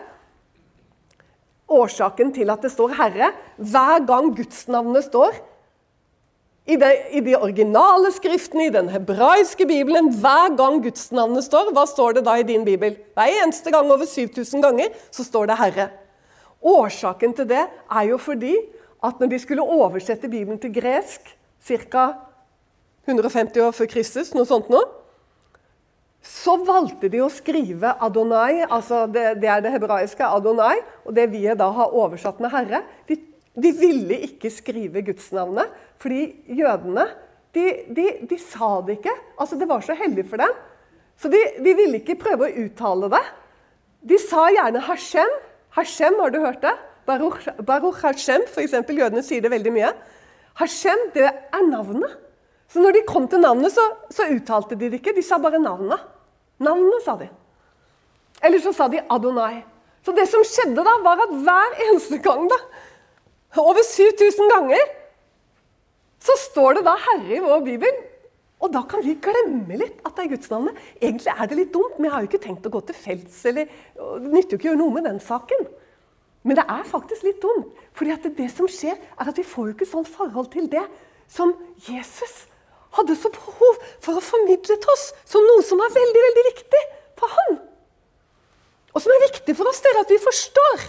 Årsaken 1.72 2.32
til 2.34 2.50
at 2.50 2.62
det 2.62 2.72
står 2.72 2.94
'Herre'. 2.98 3.32
Hver 3.56 4.06
gang 4.06 4.36
gudsnavnet 4.36 5.04
står, 5.04 5.32
I 6.66 6.76
de, 6.76 6.90
I 7.10 7.20
de 7.20 7.34
originale 7.36 8.12
skriftene, 8.12 8.66
i 8.66 8.70
den 8.70 8.88
hebraiske 8.88 9.66
bibelen, 9.66 10.12
hver 10.14 10.56
gang 10.56 10.82
gudsnavnet 10.82 11.44
står, 11.44 11.72
hva 11.72 11.86
står 11.86 12.12
det 12.12 12.24
da 12.24 12.36
i 12.38 12.46
din 12.46 12.64
bibel? 12.64 12.96
Hver 13.14 13.42
eneste 13.42 13.70
gang 13.70 13.90
over 13.90 14.06
7000 14.06 14.62
ganger 14.62 14.88
så 15.10 15.24
står 15.24 15.46
det 15.46 15.56
'Herre'. 15.58 15.90
Årsaken 16.62 17.34
til 17.34 17.48
det 17.48 17.66
er 17.90 18.02
jo 18.02 18.16
fordi 18.16 18.56
at 19.02 19.20
når 19.20 19.26
de 19.26 19.38
skulle 19.38 19.62
oversette 19.62 20.28
Bibelen 20.28 20.58
til 20.58 20.74
gresk 20.74 21.36
ca. 21.66 22.12
150 23.08 23.56
år 23.56 23.70
før 23.70 23.86
Kristus, 23.90 24.34
noe 24.34 24.46
sånt 24.46 24.70
noe, 24.70 24.84
så 26.22 26.54
valgte 26.62 27.10
de 27.10 27.18
å 27.24 27.30
skrive 27.32 27.96
Adonai, 28.02 28.62
altså 28.62 29.04
det, 29.10 29.40
det, 29.42 29.48
er 29.50 29.62
det 29.64 29.72
hebraiske 29.74 30.22
Adonai, 30.22 30.76
og 31.02 31.16
det 31.16 31.26
vi 31.32 31.42
da 31.58 31.66
har 31.74 31.94
oversatt 31.98 32.38
med 32.42 32.52
Herre. 32.54 32.82
De, 33.08 33.18
de 33.58 33.72
ville 33.74 34.20
ikke 34.28 34.52
skrive 34.54 35.02
gudsnavnet, 35.06 35.72
fordi 36.02 36.28
jødene 36.60 37.08
de, 37.52 37.64
de, 37.92 38.06
de, 38.30 38.38
sa 38.40 38.78
det 38.86 39.00
ikke. 39.00 39.14
Altså 39.36 39.58
Det 39.60 39.68
var 39.68 39.82
så 39.84 39.96
hellig 39.98 40.24
for 40.30 40.40
dem. 40.40 40.54
Så 41.20 41.28
de, 41.28 41.40
de 41.60 41.74
ville 41.76 41.98
ikke 42.00 42.16
prøve 42.20 42.48
å 42.48 42.62
uttale 42.64 43.10
det. 43.12 43.22
De 44.14 44.18
sa 44.22 44.46
gjerne 44.54 44.80
Hashem. 44.86 45.36
Hashem, 45.76 46.16
har 46.22 46.32
du 46.32 46.40
hørt 46.42 46.62
det? 46.64 46.72
Baruch, 47.06 47.44
Baruch 47.66 48.00
Hashem, 48.06 48.46
f.eks. 48.46 48.78
Jødene 48.88 49.22
sier 49.26 49.42
det 49.44 49.50
veldig 49.52 49.74
mye. 49.74 49.90
Hashem, 50.62 51.08
det 51.16 51.26
er 51.28 51.66
navnet. 51.66 52.14
Så 52.72 52.80
når 52.80 52.96
de 52.96 53.04
kom 53.08 53.26
til 53.28 53.42
navnet, 53.42 53.74
så, 53.74 53.84
så 54.08 54.30
uttalte 54.32 54.78
de 54.80 54.88
det 54.88 55.02
ikke. 55.02 55.12
De 55.16 55.24
sa 55.24 55.36
bare 55.42 55.60
navnet. 55.60 56.00
Navnet, 56.62 57.02
sa 57.04 57.18
de. 57.20 57.28
Eller 58.42 58.62
så 58.64 58.72
sa 58.74 58.88
de 58.88 59.02
Adonai. 59.12 59.60
Så 60.02 60.14
det 60.16 60.24
som 60.30 60.44
skjedde 60.46 60.82
da, 60.82 60.94
var 61.04 61.20
at 61.22 61.34
hver 61.44 61.76
eneste 61.86 62.18
gang, 62.24 62.48
da, 62.50 62.58
over 63.60 63.84
7000 63.84 64.48
ganger, 64.50 64.86
så 66.22 66.34
står 66.48 66.78
det 66.78 66.86
da 66.86 66.96
Herre 67.04 67.36
i 67.36 67.42
vår 67.44 67.60
bibel. 67.66 68.00
Og 68.62 68.70
da 68.72 68.84
kan 68.88 69.02
vi 69.02 69.18
glemme 69.20 69.76
litt 69.78 70.00
at 70.06 70.14
det 70.16 70.24
er 70.24 70.32
gudsnavnet. 70.32 70.78
Egentlig 71.02 71.32
er 71.34 71.50
det 71.50 71.58
litt 71.58 71.72
dumt, 71.74 71.98
men 71.98 72.06
jeg 72.08 72.14
har 72.14 72.24
jo 72.24 72.30
ikke 72.30 72.44
tenkt 72.44 72.68
å 72.68 72.72
gå 72.72 72.82
til 72.88 72.96
felts. 72.96 73.40
eller 73.50 73.66
Det 73.66 74.30
nytter 74.30 74.54
jo 74.54 74.60
ikke 74.60 74.68
å 74.68 74.72
gjøre 74.72 74.82
noe 74.84 74.96
med 74.96 75.08
den 75.10 75.18
saken. 75.22 75.66
Men 76.46 76.58
det 76.58 76.64
er 76.70 76.86
faktisk 76.88 77.26
litt 77.26 77.42
dumt. 77.42 77.74
fordi 77.92 78.14
at 78.14 78.24
det 78.38 78.48
som 78.50 78.70
skjer, 78.70 78.96
er 78.96 79.28
at 79.28 79.36
vi 79.36 79.44
får 79.44 79.66
jo 79.66 79.74
ikke 79.74 79.90
sånn 79.90 80.06
forhold 80.08 80.48
til 80.54 80.70
det 80.70 80.86
som 81.28 81.52
Jesus 81.84 82.46
hadde 82.98 83.16
så 83.16 83.30
behov 83.32 83.82
for 84.04 84.18
å 84.18 84.24
formidle 84.24 84.76
til 84.76 84.94
oss 84.94 85.10
som 85.28 85.44
noe 85.46 85.64
som 85.66 85.80
er 85.80 85.94
veldig 85.94 86.24
veldig 86.26 86.46
viktig 86.50 86.82
for 87.20 87.36
han. 87.38 87.60
Og 88.92 89.00
som 89.00 89.12
er 89.14 89.26
viktig 89.26 89.56
for 89.56 89.70
oss, 89.70 89.80
det 89.80 89.92
er 89.92 90.02
at 90.02 90.12
vi 90.12 90.20
forstår. 90.20 90.88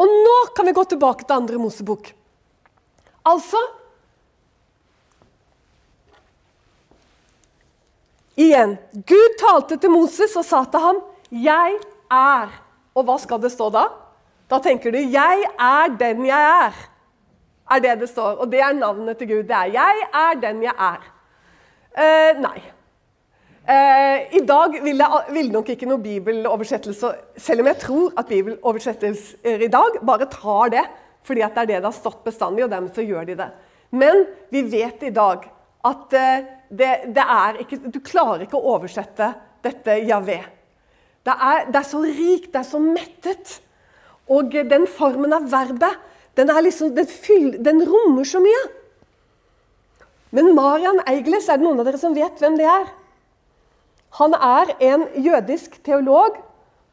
Og 0.00 0.10
nå 0.10 0.36
kan 0.56 0.66
vi 0.66 0.74
gå 0.76 0.84
tilbake 0.88 1.26
til 1.26 1.36
andre 1.36 1.60
Mosebok. 1.60 2.10
Altså 3.24 3.60
Igjen. 8.34 8.72
Gud 9.06 9.36
talte 9.38 9.76
til 9.78 9.92
Moses 9.94 10.32
og 10.34 10.42
sa 10.44 10.64
til 10.64 10.80
ham, 10.80 10.96
'Jeg 11.30 11.78
er'. 12.10 12.50
Og 12.94 13.04
hva 13.04 13.18
skal 13.18 13.38
det 13.38 13.52
stå 13.52 13.70
da? 13.70 13.88
Da 14.50 14.58
tenker 14.58 14.90
du 14.90 14.98
'Jeg 14.98 15.44
er 15.58 15.88
den 15.98 16.26
jeg 16.26 16.42
er'. 16.66 16.93
Er 17.70 17.80
det 17.80 18.00
det 18.00 18.08
står. 18.08 18.40
Og 18.44 18.50
det 18.52 18.60
er 18.60 18.72
navnet 18.76 19.18
til 19.18 19.28
Gud. 19.28 19.42
Det 19.48 19.56
er 19.56 19.72
'Jeg 19.72 20.08
er 20.12 20.40
den 20.40 20.62
jeg 20.62 20.74
er'. 20.78 21.10
Eh, 21.96 22.40
nei. 22.40 22.62
Eh, 23.68 24.36
I 24.36 24.42
dag 24.46 24.74
vil, 24.82 24.96
jeg, 24.96 25.20
vil 25.32 25.52
nok 25.52 25.68
ikke 25.68 25.86
noe 25.86 26.02
bibeloversettelse, 26.02 27.12
selv 27.36 27.60
om 27.60 27.66
jeg 27.66 27.78
tror 27.78 28.12
at 28.18 28.26
bibeloversettelser 28.26 29.62
i 29.64 29.70
dag 29.72 30.00
bare 30.06 30.26
tar 30.26 30.68
det 30.68 30.84
fordi 31.24 31.40
det 31.40 31.56
er 31.56 31.64
det 31.70 31.76
det 31.78 31.84
har 31.84 31.92
stått 31.96 32.24
bestandig, 32.24 32.64
og 32.64 32.70
dermed 32.70 32.92
så 32.94 33.00
gjør 33.00 33.24
de 33.24 33.34
det. 33.38 33.46
Men 33.90 34.26
vi 34.50 34.60
vet 34.68 35.02
i 35.02 35.12
dag 35.14 35.46
at 35.84 36.12
eh, 36.12 36.44
det, 36.68 36.90
det 37.16 37.24
ikke, 37.64 37.78
du 37.88 38.00
klarer 38.04 38.44
ikke 38.44 38.58
å 38.60 38.74
oversette 38.74 39.30
dette 39.64 39.96
Javé. 40.04 40.42
Det 41.24 41.32
er, 41.32 41.64
det 41.70 41.80
er 41.80 41.88
så 41.88 42.02
rikt, 42.04 42.50
det 42.52 42.60
er 42.60 42.68
så 42.68 42.82
mettet. 42.82 43.60
Og 44.28 44.52
den 44.52 44.84
formen 44.88 45.32
av 45.32 45.48
verbet, 45.48 45.96
den, 46.34 46.50
liksom, 46.64 46.94
den, 46.96 47.06
fyll, 47.06 47.54
den 47.62 47.82
rommer 47.86 48.26
så 48.28 48.40
mye. 48.42 48.62
Men 50.34 50.50
Marian 50.56 51.00
Eigles, 51.06 51.46
er 51.48 51.60
det 51.60 51.66
noen 51.66 51.78
av 51.80 51.86
dere 51.86 52.00
som 52.00 52.16
vet 52.16 52.40
hvem 52.42 52.58
det 52.58 52.66
er? 52.66 52.88
Han 54.18 54.34
er 54.34 54.74
en 54.90 55.06
jødisk 55.22 55.78
teolog. 55.86 56.36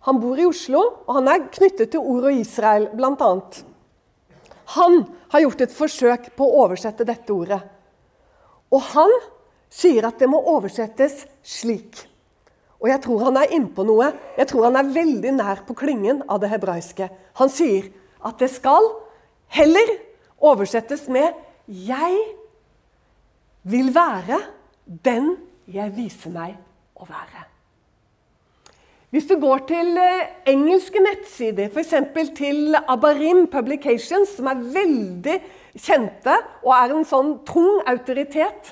Han 0.05 0.21
bor 0.21 0.39
i 0.39 0.47
Oslo, 0.49 0.81
og 1.05 1.17
han 1.19 1.29
er 1.29 1.49
knyttet 1.53 1.91
til 1.93 2.01
ord 2.01 2.29
og 2.29 2.37
Israel, 2.37 2.87
bl.a. 2.97 3.31
Han 4.77 5.03
har 5.33 5.43
gjort 5.43 5.61
et 5.65 5.75
forsøk 5.75 6.31
på 6.37 6.47
å 6.47 6.63
oversette 6.63 7.05
dette 7.05 7.33
ordet. 7.33 7.59
Og 8.71 8.81
han 8.93 9.13
sier 9.71 10.07
at 10.07 10.17
det 10.21 10.29
må 10.31 10.39
oversettes 10.53 11.25
slik. 11.45 11.99
Og 12.81 12.89
jeg 12.89 13.01
tror 13.03 13.27
han 13.27 13.37
er 13.37 13.53
innpå 13.53 13.85
noe. 13.85 14.09
Jeg 14.37 14.49
tror 14.49 14.69
han 14.69 14.79
er 14.79 14.93
veldig 14.93 15.33
nær 15.37 15.61
på 15.67 15.75
klingen 15.77 16.23
av 16.25 16.41
det 16.41 16.49
hebraiske. 16.53 17.09
Han 17.37 17.51
sier 17.53 17.91
at 18.25 18.41
det 18.41 18.49
skal 18.53 18.89
heller 19.51 19.95
oversettes 20.39 21.07
med 21.07 21.33
'Jeg 21.67 22.17
vil 23.63 23.95
være 23.95 24.41
den 25.05 25.37
jeg 25.67 25.93
viser 25.95 26.31
meg 26.33 26.57
å 26.95 27.05
være'. 27.05 27.51
Hvis 29.11 29.27
du 29.27 29.35
går 29.39 29.65
til 29.67 29.97
eh, 29.99 30.29
engelske 30.47 30.99
nettsider, 31.03 31.67
f.eks. 31.67 31.93
til 32.35 32.75
Abarim 32.87 33.47
Publications, 33.51 34.29
som 34.37 34.47
er 34.47 34.61
veldig 34.71 35.35
kjente 35.75 36.37
og 36.63 36.71
er 36.77 36.93
en 36.95 37.03
sånn 37.07 37.33
tung 37.47 37.81
autoritet 37.91 38.71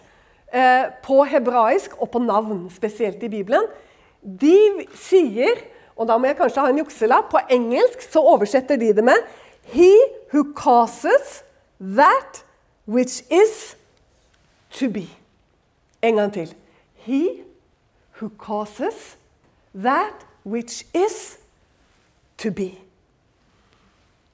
eh, 0.53 0.88
på 1.03 1.25
hebraisk 1.27 1.98
og 2.00 2.12
på 2.13 2.24
navn, 2.24 2.69
spesielt 2.71 3.24
i 3.27 3.31
Bibelen, 3.33 3.67
de 4.24 4.88
sier, 4.95 5.59
og 6.00 6.07
da 6.07 6.15
må 6.15 6.31
jeg 6.31 6.39
kanskje 6.39 6.63
ha 6.63 6.71
en 6.71 6.81
jukselapp, 6.86 7.27
på 7.33 7.43
engelsk 7.51 8.07
så 8.07 8.24
oversetter 8.24 8.79
de 8.79 8.93
det 8.95 9.03
med 9.03 9.19
He 9.71 9.91
who 10.31 10.53
causes 10.53 11.43
that 11.79 12.43
which 12.85 13.23
is 13.29 13.75
to 14.71 14.89
be. 14.89 15.07
En 16.01 16.15
gang 16.15 16.33
til. 16.33 16.53
He 16.93 17.43
who 18.19 18.29
causes 18.29 19.17
that 19.73 20.25
which 20.43 20.85
is 20.93 21.39
to 22.38 22.51
be. 22.51 22.71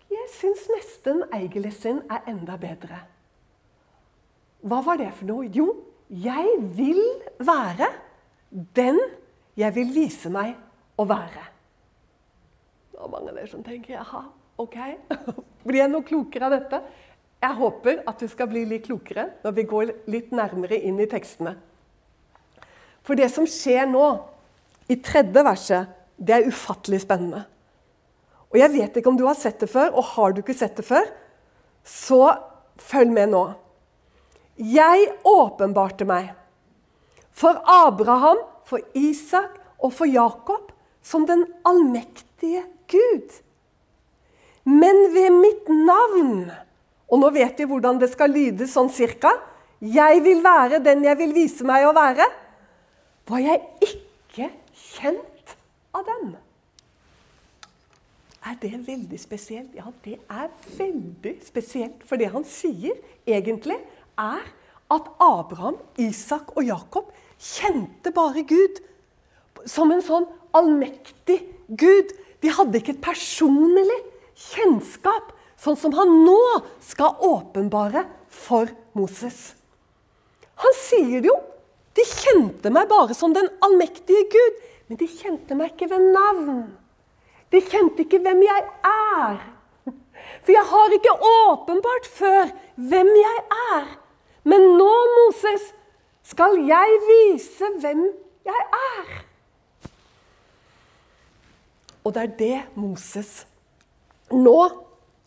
Jeg 0.09 0.29
syns 0.31 0.69
nesten 0.71 1.23
Eigelis 1.33 1.81
sin 1.81 2.01
er 2.09 2.23
enda 2.27 2.55
bedre. 2.57 3.01
Hva 4.65 4.79
var 4.85 4.97
det 4.97 5.11
for 5.13 5.27
noe? 5.27 5.49
Jo, 5.51 5.67
jeg 6.09 6.47
vil 6.77 7.01
være 7.39 7.91
den 8.75 8.99
jeg 9.57 9.75
vil 9.75 9.91
vise 9.95 10.29
meg 10.31 10.55
å 10.99 11.05
være. 11.07 11.43
Det 12.91 12.99
er 12.99 13.11
mange 13.11 13.31
av 13.31 13.37
dere 13.37 13.51
som 13.51 13.63
tenker 13.63 13.95
jaha, 13.97 14.25
ok, 14.61 14.77
blir 15.67 15.81
jeg 15.81 15.91
noe 15.91 16.05
klokere 16.07 16.47
av 16.47 16.55
dette? 16.55 16.81
Jeg 17.45 17.57
håper 17.59 18.01
at 18.09 18.21
du 18.21 18.29
skal 18.31 18.49
bli 18.49 18.63
litt 18.69 18.87
klokere 18.87 19.27
når 19.43 19.55
vi 19.57 19.65
går 19.69 19.91
litt 20.11 20.31
nærmere 20.35 20.79
inn 20.87 20.99
i 21.01 21.09
tekstene. 21.09 21.55
For 23.05 23.17
det 23.17 23.27
som 23.33 23.45
skjer 23.49 23.85
nå, 23.89 24.05
i 24.89 24.97
tredje 25.01 25.41
verset, 25.45 25.91
det 26.17 26.33
er 26.35 26.47
ufattelig 26.49 27.01
spennende. 27.03 27.43
Og 28.53 28.59
Jeg 28.61 28.71
vet 28.71 28.97
ikke 28.97 29.11
om 29.11 29.17
du 29.19 29.25
har 29.27 29.37
sett 29.37 29.59
det 29.59 29.69
før, 29.69 29.91
og 29.97 30.11
har 30.15 30.33
du 30.33 30.41
ikke 30.41 30.55
sett 30.55 30.77
det 30.77 30.85
før, 30.87 31.05
så 31.83 32.21
følg 32.81 33.11
med 33.13 33.33
nå. 33.33 33.43
Jeg 34.55 35.09
åpenbarte 35.27 36.07
meg 36.07 36.31
for 37.35 37.59
Abraham 37.67 38.39
for 38.65 38.79
Isak 38.95 39.59
og 39.83 39.93
for 39.93 40.09
Jakob 40.09 40.71
som 41.05 41.27
den 41.27 41.45
allmektige 41.67 42.63
Gud. 42.87 43.41
Men 44.65 45.01
ved 45.13 45.29
mitt 45.29 45.67
navn 45.69 46.49
Og 47.05 47.21
nå 47.21 47.29
vet 47.35 47.59
vi 47.61 47.67
hvordan 47.69 47.99
det 48.01 48.09
skal 48.11 48.33
lyde 48.33 48.65
sånn 48.69 48.89
cirka. 48.89 49.29
Jeg 49.85 50.23
vil 50.25 50.41
være 50.43 50.81
den 50.81 51.03
jeg 51.05 51.19
vil 51.19 51.35
vise 51.35 51.67
meg 51.67 51.85
å 51.85 51.93
være. 51.93 52.25
Var 53.29 53.43
jeg 53.43 53.61
ikke 53.85 54.49
kjent 54.73 55.53
av 55.93 56.05
dem? 56.07 56.33
Er 58.45 58.57
det 58.61 58.73
veldig 58.87 59.19
spesielt? 59.21 59.73
Ja, 59.77 59.89
det 60.05 60.17
er 60.29 60.49
veldig 60.77 61.35
spesielt. 61.45 62.01
For 62.05 62.17
det 62.17 62.31
han 62.33 62.45
sier 62.45 62.97
egentlig, 63.25 63.77
er 64.17 64.41
at 64.93 65.07
Abraham, 65.21 65.77
Isak 65.97 66.53
og 66.55 66.65
Jakob 66.65 67.09
kjente 67.41 68.13
bare 68.13 68.45
Gud 68.45 68.81
som 69.65 69.93
en 69.93 70.03
sånn 70.05 70.27
allmektig 70.55 71.39
Gud. 71.69 72.13
De 72.41 72.53
hadde 72.53 72.81
ikke 72.81 72.93
et 72.93 73.05
personlig 73.05 74.01
kjennskap, 74.35 75.31
sånn 75.59 75.77
som 75.79 75.95
han 75.95 76.11
nå 76.25 76.39
skal 76.83 77.15
åpenbare 77.23 78.05
for 78.29 78.69
Moses. 78.97 79.55
Han 80.61 80.77
sier 80.83 81.21
det 81.21 81.31
jo. 81.31 81.37
De 81.95 82.03
kjente 82.03 82.71
meg 82.75 82.89
bare 82.91 83.15
som 83.15 83.33
den 83.35 83.47
allmektige 83.63 84.25
Gud, 84.31 84.57
men 84.89 84.99
de 84.99 85.07
kjente 85.07 85.55
meg 85.55 85.73
ikke 85.73 85.89
ved 85.93 86.09
navn. 86.11 86.65
De 87.53 87.61
kjente 87.63 88.03
ikke 88.03 88.19
hvem 88.23 88.41
jeg 88.43 88.65
er. 88.89 89.37
For 90.43 90.51
jeg 90.53 90.65
har 90.69 90.95
ikke 90.97 91.15
åpenbart 91.29 92.09
før 92.17 92.51
hvem 92.75 93.11
jeg 93.15 93.43
er. 93.71 93.87
Men 94.45 94.67
nå, 94.77 94.91
Moses, 95.15 95.71
skal 96.25 96.59
jeg 96.67 96.99
vise 97.07 97.69
hvem 97.79 98.03
jeg 98.45 98.67
er. 98.77 99.15
Og 102.05 102.13
det 102.13 102.21
er 102.21 102.33
det 102.39 102.57
Moses 102.77 103.45
nå 104.33 104.59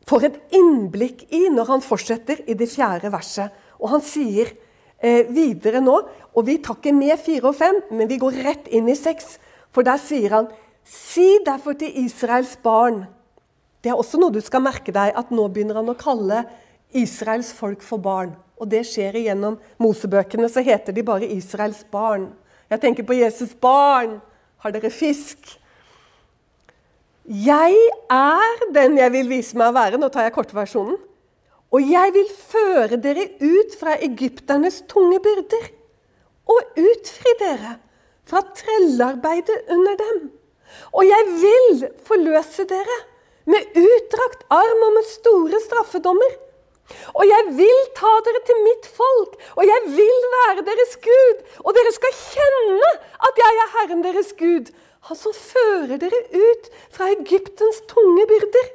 får 0.09 0.25
et 0.29 0.39
innblikk 0.57 1.27
i 1.35 1.47
når 1.53 1.75
han 1.75 1.85
fortsetter 1.85 2.43
i 2.49 2.57
det 2.59 2.71
fjerde 2.73 3.13
verset. 3.13 3.53
Og 3.79 3.93
han 3.93 4.03
sier 4.05 4.51
eh, 4.99 5.29
videre 5.31 5.83
nå, 5.85 5.99
og 6.35 6.47
vi 6.47 6.59
tar 6.63 6.79
ikke 6.79 6.95
med 6.97 7.19
fire 7.21 7.51
og 7.51 7.59
fem, 7.59 7.83
men 7.93 8.09
vi 8.11 8.19
går 8.21 8.41
rett 8.47 8.71
inn 8.75 8.89
i 8.91 8.97
seks. 8.99 9.37
For 9.75 9.87
der 9.87 10.01
sier 10.03 10.35
han 10.39 10.51
Si 10.89 11.37
derfor 11.45 11.75
til 11.77 11.93
Israels 12.01 12.55
barn 12.65 13.03
Det 13.85 13.91
er 13.93 13.99
også 14.01 14.17
noe 14.17 14.33
du 14.33 14.41
skal 14.41 14.63
merke 14.65 14.89
deg, 14.95 15.13
at 15.13 15.29
nå 15.29 15.45
begynner 15.53 15.77
han 15.83 15.91
å 15.93 15.99
kalle 15.99 16.47
Israels 16.97 17.51
folk 17.53 17.85
for 17.85 18.01
barn. 18.01 18.33
Og 18.59 18.71
det 18.73 18.81
skjer 18.89 19.19
igjennom 19.21 19.59
Mosebøkene, 19.79 20.49
så 20.49 20.65
heter 20.65 20.97
de 20.97 21.05
bare 21.07 21.29
Israels 21.31 21.85
barn. 21.93 22.31
Jeg 22.73 22.81
tenker 22.83 23.07
på 23.07 23.17
Jesus' 23.17 23.55
barn. 23.61 24.17
Har 24.65 24.75
dere 24.75 24.91
fisk? 24.91 25.53
Jeg 27.29 27.77
er 28.09 28.63
den 28.73 28.97
jeg 28.97 29.13
vil 29.13 29.27
vise 29.29 29.59
meg 29.61 29.69
å 29.69 29.77
være. 29.77 29.99
Nå 30.01 30.09
tar 30.09 30.25
jeg 30.25 30.33
kortversjonen. 30.33 30.97
Og 31.69 31.85
jeg 31.85 32.15
vil 32.15 32.31
føre 32.33 32.97
dere 33.05 33.27
ut 33.43 33.75
fra 33.77 33.99
egypternes 34.01 34.81
tunge 34.89 35.19
byrder 35.21 35.67
og 36.49 36.81
utfri 36.81 37.35
dere 37.43 37.75
fra 38.29 38.41
trellearbeidet 38.57 39.69
under 39.77 39.99
dem. 40.01 40.23
Og 40.97 41.05
jeg 41.05 41.29
vil 41.43 41.85
forløse 42.09 42.65
dere 42.71 42.99
med 43.49 43.77
utdrakt 43.77 44.49
arm 44.49 44.85
og 44.89 44.97
med 44.97 45.09
store 45.13 45.61
straffedommer. 45.67 46.33
Og 47.13 47.29
jeg 47.29 47.53
vil 47.59 47.81
ta 47.97 48.15
dere 48.25 48.41
til 48.49 48.61
mitt 48.65 48.89
folk, 48.89 49.37
og 49.61 49.65
jeg 49.69 49.81
vil 49.93 50.21
være 50.35 50.65
deres 50.65 50.97
Gud. 51.05 51.45
Og 51.61 51.77
dere 51.77 51.93
skal 51.93 52.21
kjenne 52.23 52.93
at 53.29 53.41
jeg 53.45 53.61
er 53.65 53.75
Herren 53.77 54.05
deres 54.07 54.33
Gud 54.41 54.73
han 55.09 55.17
som 55.17 55.33
fører 55.33 55.97
dere 56.01 56.21
ut 56.33 56.71
fra 56.93 57.09
Egyptens 57.15 57.81
tunge 57.89 58.27
byrder. 58.29 58.67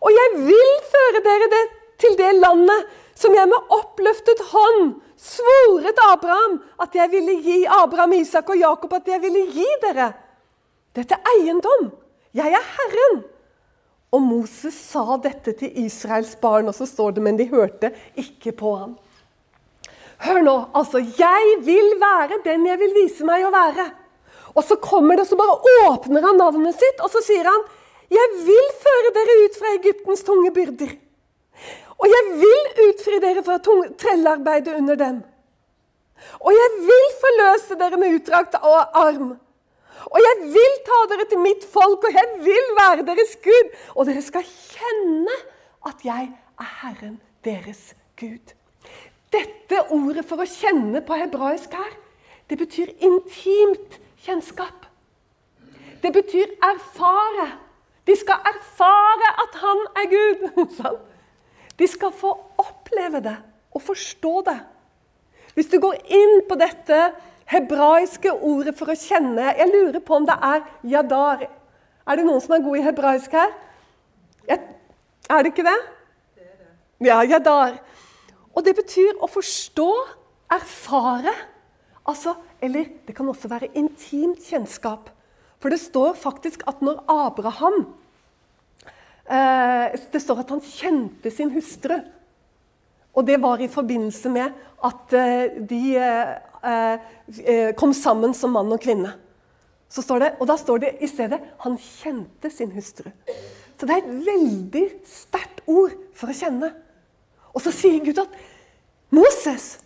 Og 0.00 0.12
jeg 0.12 0.44
vil 0.46 0.70
føre 0.90 1.24
dere 1.24 1.48
det, 1.52 1.64
til 2.00 2.16
det 2.18 2.32
landet 2.40 2.88
som 3.14 3.34
jeg 3.36 3.48
med 3.48 3.74
oppløftet 3.76 4.40
hånd 4.50 4.96
svoret 5.20 6.00
Abraham 6.08 6.58
at 6.82 6.96
jeg 6.96 7.12
ville 7.12 7.36
gi 7.44 7.60
Abraham, 7.70 8.16
Isak 8.18 8.50
og 8.50 8.58
Jakob 8.58 8.96
at 8.96 9.08
jeg 9.08 9.22
ville 9.22 9.44
gi 9.54 9.68
dere. 9.84 10.10
Dette 10.94 11.16
er 11.16 11.30
eiendom. 11.34 11.92
Jeg 12.34 12.50
er 12.54 12.66
Herren. 12.78 13.22
Og 14.14 14.22
Moses 14.22 14.76
sa 14.78 15.16
dette 15.22 15.56
til 15.58 15.78
Israels 15.84 16.36
barn, 16.38 16.68
og 16.70 16.74
så 16.76 16.86
står 16.86 17.16
det, 17.16 17.22
men 17.22 17.38
de 17.38 17.48
hørte 17.50 17.90
ikke 18.18 18.52
på 18.54 18.74
ham. 18.78 18.92
Hør 20.22 20.40
nå, 20.46 20.54
altså. 20.74 21.02
Jeg 21.02 21.56
vil 21.66 21.96
være 22.00 22.38
den 22.44 22.66
jeg 22.68 22.78
vil 22.78 22.94
vise 22.94 23.26
meg 23.26 23.42
å 23.46 23.50
være. 23.54 23.88
Og 24.54 24.64
så 24.64 24.76
kommer 24.78 25.16
det, 25.16 25.24
og 25.26 25.32
så 25.32 25.38
bare 25.38 25.88
åpner 25.90 26.22
han 26.28 26.38
navnet 26.38 26.78
sitt, 26.78 27.00
og 27.02 27.10
så 27.10 27.22
sier 27.24 27.48
han 27.48 27.64
Jeg 28.12 28.34
vil 28.46 28.66
føre 28.82 29.12
dere 29.16 29.38
ut 29.44 29.56
fra 29.58 29.72
Egyptens 29.78 30.22
tunge 30.26 30.52
byrder. 30.54 30.92
Og 31.98 32.10
jeg 32.10 32.34
vil 32.42 32.88
utfri 32.88 33.20
dere 33.22 33.42
fra 33.46 33.56
trellearbeidet 33.62 34.74
under 34.76 34.98
dem. 35.00 35.22
Og 36.40 36.52
jeg 36.52 36.84
vil 36.84 37.06
forløse 37.22 37.78
dere 37.80 37.98
med 38.00 38.18
utdrakt 38.18 38.58
arm. 38.60 39.34
Og 40.04 40.18
jeg 40.20 40.50
vil 40.52 40.74
ta 40.86 41.00
dere 41.10 41.26
til 41.30 41.40
mitt 41.40 41.64
folk, 41.64 42.04
og 42.04 42.12
jeg 42.18 42.44
vil 42.44 42.70
være 42.76 43.06
deres 43.08 43.36
Gud. 43.44 43.72
Og 43.94 44.08
dere 44.08 44.22
skal 44.22 44.44
kjenne 44.44 45.38
at 45.88 46.04
jeg 46.04 46.28
er 46.60 46.70
Herren 46.82 47.18
deres 47.44 47.94
Gud. 48.20 48.54
Dette 49.32 49.80
ordet 49.90 50.26
for 50.28 50.42
å 50.42 50.48
kjenne 50.48 51.02
på 51.04 51.16
hebraisk 51.18 51.72
her, 51.74 51.94
det 52.50 52.58
betyr 52.60 52.92
intimt 53.02 53.98
kjennskap. 54.24 54.86
Det 56.02 56.12
betyr 56.12 56.56
erfare. 56.62 57.48
De 58.04 58.16
skal 58.16 58.44
erfare 58.48 59.30
at 59.44 59.58
han 59.62 59.84
er 60.02 60.10
Gud. 60.12 60.98
De 61.78 61.86
skal 61.90 62.12
få 62.14 62.30
oppleve 62.60 63.20
det 63.24 63.36
og 63.74 63.82
forstå 63.82 64.42
det. 64.46 64.58
Hvis 65.54 65.70
du 65.72 65.80
går 65.82 65.96
inn 66.06 66.42
på 66.48 66.54
dette 66.58 66.98
hebraiske 67.50 68.30
ordet 68.30 68.76
for 68.78 68.90
å 68.90 68.96
kjenne 68.98 69.52
Jeg 69.58 69.70
lurer 69.72 69.98
på 70.00 70.16
om 70.16 70.26
det 70.28 70.36
er 70.38 70.62
yadar. 70.92 71.42
Er 72.06 72.16
det 72.16 72.26
noen 72.26 72.42
som 72.44 72.54
er 72.54 72.62
god 72.62 72.78
i 72.78 72.84
hebraisk 72.84 73.34
her? 73.34 73.50
Er 74.48 75.42
det 75.42 75.54
ikke 75.54 75.66
det? 75.66 75.78
Ja, 77.04 77.22
yadar. 77.24 77.78
Og 78.54 78.62
det 78.64 78.76
betyr 78.76 79.16
å 79.18 79.28
forstå, 79.30 79.88
erfare. 80.52 81.32
Altså, 82.06 82.36
eller 82.64 82.88
det 83.06 83.14
kan 83.16 83.28
også 83.28 83.50
være 83.52 83.72
intimt 83.76 84.42
kjennskap. 84.44 85.10
For 85.60 85.72
det 85.72 85.80
står 85.80 86.16
faktisk 86.20 86.64
at 86.68 86.82
når 86.84 87.02
Abraham 87.08 87.86
eh, 89.28 89.94
Det 90.12 90.20
står 90.20 90.42
at 90.42 90.52
han 90.52 90.60
kjente 90.60 91.32
sin 91.32 91.52
hustru. 91.54 91.96
Og 93.14 93.26
det 93.26 93.38
var 93.42 93.60
i 93.62 93.70
forbindelse 93.70 94.28
med 94.28 94.52
at 94.84 95.16
eh, 95.16 95.60
de 95.70 95.82
eh, 95.96 96.32
eh 96.64 97.74
kom 97.76 97.92
sammen 97.92 98.34
som 98.34 98.52
mann 98.52 98.72
og 98.72 98.80
kvinne. 98.80 99.14
Så 99.88 100.02
står 100.02 100.18
det, 100.18 100.30
og 100.40 100.48
da 100.48 100.56
står 100.56 100.78
det 100.78 100.96
i 101.00 101.06
stedet 101.06 101.40
'han 101.58 101.78
kjente 101.78 102.50
sin 102.50 102.72
hustru'. 102.72 103.12
Så 103.78 103.86
det 103.86 103.90
er 103.90 104.02
et 104.02 104.26
veldig 104.26 104.90
sterkt 105.04 105.60
ord 105.66 105.92
for 106.14 106.26
å 106.26 106.32
kjenne. 106.34 106.72
Og 107.54 107.62
så 107.62 107.70
sier 107.70 108.04
Gud 108.04 108.18
at 108.18 108.28
'Moses, 109.10 109.80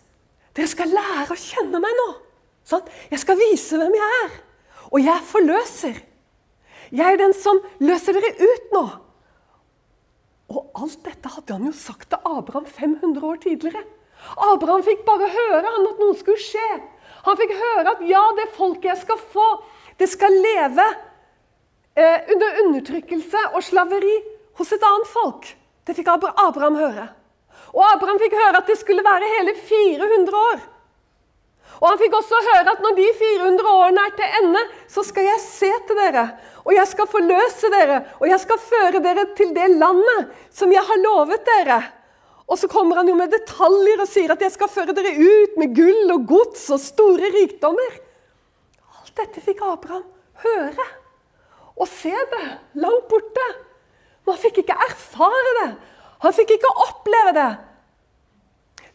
dere 0.55 0.67
skal 0.67 0.87
lære 0.87 1.31
å 1.31 1.35
kjenne 1.35 1.79
meg 1.79 1.93
nå. 2.01 2.28
Sånn? 2.69 2.85
Jeg 3.09 3.21
skal 3.23 3.39
vise 3.39 3.79
hvem 3.79 3.95
jeg 3.97 4.15
er. 4.23 4.37
Og 4.89 5.01
jeg 5.01 5.25
forløser. 5.29 5.97
Jeg 6.89 7.13
er 7.15 7.21
den 7.21 7.35
som 7.37 7.61
løser 7.81 8.17
dere 8.17 8.33
ut 8.37 8.73
nå. 8.73 8.83
Og 10.49 10.81
alt 10.81 11.01
dette 11.05 11.29
hadde 11.29 11.57
han 11.57 11.67
jo 11.69 11.75
sagt 11.77 12.09
til 12.09 12.21
Abraham 12.25 12.65
500 12.65 13.25
år 13.25 13.41
tidligere. 13.43 13.83
Abraham 14.49 14.81
fikk 14.85 15.05
bare 15.07 15.29
høre 15.31 15.61
han 15.65 15.89
at 15.91 16.01
noe 16.01 16.17
skulle 16.17 16.41
skje. 16.41 16.69
Han 17.27 17.37
fikk 17.39 17.53
høre 17.59 17.93
at 17.93 18.01
ja, 18.07 18.23
det 18.37 18.49
folket 18.55 18.89
jeg 18.89 19.01
skal 19.03 19.21
få, 19.33 19.47
det 19.99 20.07
skal 20.09 20.33
leve 20.33 20.85
eh, 21.99 22.31
under 22.33 22.59
undertrykkelse 22.63 23.45
og 23.53 23.63
slaveri 23.65 24.17
hos 24.59 24.73
et 24.75 24.85
annet 24.89 25.11
folk. 25.11 25.47
Det 25.85 25.95
fikk 25.97 26.09
Abraham 26.15 26.79
høre. 26.79 27.07
Og 27.75 27.83
Abraham 27.85 28.19
fikk 28.21 28.37
høre 28.39 28.61
at 28.61 28.69
det 28.69 28.79
skulle 28.79 29.05
være 29.05 29.33
hele 29.37 29.55
400 29.69 30.43
år. 30.51 30.67
Og 31.79 31.85
han 31.87 31.99
fikk 32.01 32.15
også 32.17 32.39
høre 32.43 32.73
at 32.73 32.81
når 32.83 32.95
de 32.97 33.05
400 33.19 33.69
årene 33.71 34.03
er 34.03 34.15
til 34.17 34.33
ende, 34.41 34.63
så 34.91 35.03
skal 35.07 35.29
jeg 35.29 35.43
se 35.43 35.69
til 35.87 35.99
dere. 35.99 36.25
Og 36.65 36.73
jeg 36.75 36.91
skal 36.91 37.07
forløse 37.07 37.71
dere, 37.71 38.01
og 38.19 38.27
jeg 38.27 38.43
skal 38.43 38.59
føre 38.65 39.01
dere 39.03 39.23
til 39.37 39.53
det 39.55 39.69
landet 39.79 40.35
som 40.55 40.73
jeg 40.75 40.83
har 40.89 41.01
lovet 41.05 41.47
dere. 41.47 41.79
Og 42.49 42.59
så 42.59 42.67
kommer 42.67 42.99
han 42.99 43.07
jo 43.07 43.15
med 43.15 43.31
detaljer 43.31 44.03
og 44.03 44.09
sier 44.09 44.33
at 44.33 44.43
jeg 44.43 44.51
skal 44.55 44.71
føre 44.73 44.95
dere 44.97 45.13
ut 45.15 45.57
med 45.61 45.75
gull 45.77 46.15
og 46.15 46.25
gods 46.27 46.65
og 46.73 46.81
store 46.83 47.29
rikdommer. 47.35 47.99
Alt 48.99 49.13
dette 49.21 49.43
fikk 49.45 49.61
Abraham 49.63 50.03
høre 50.43 50.87
og 51.79 51.87
se 51.87 52.11
det 52.11 52.45
langt 52.83 53.07
borte. 53.07 53.45
Men 54.25 54.35
han 54.35 54.41
fikk 54.41 54.63
ikke 54.63 54.75
erfare 54.89 55.53
det. 55.61 55.69
Han 56.25 56.35
fikk 56.35 56.57
ikke 56.57 56.75
oppleve 56.89 57.35
det. 57.37 57.49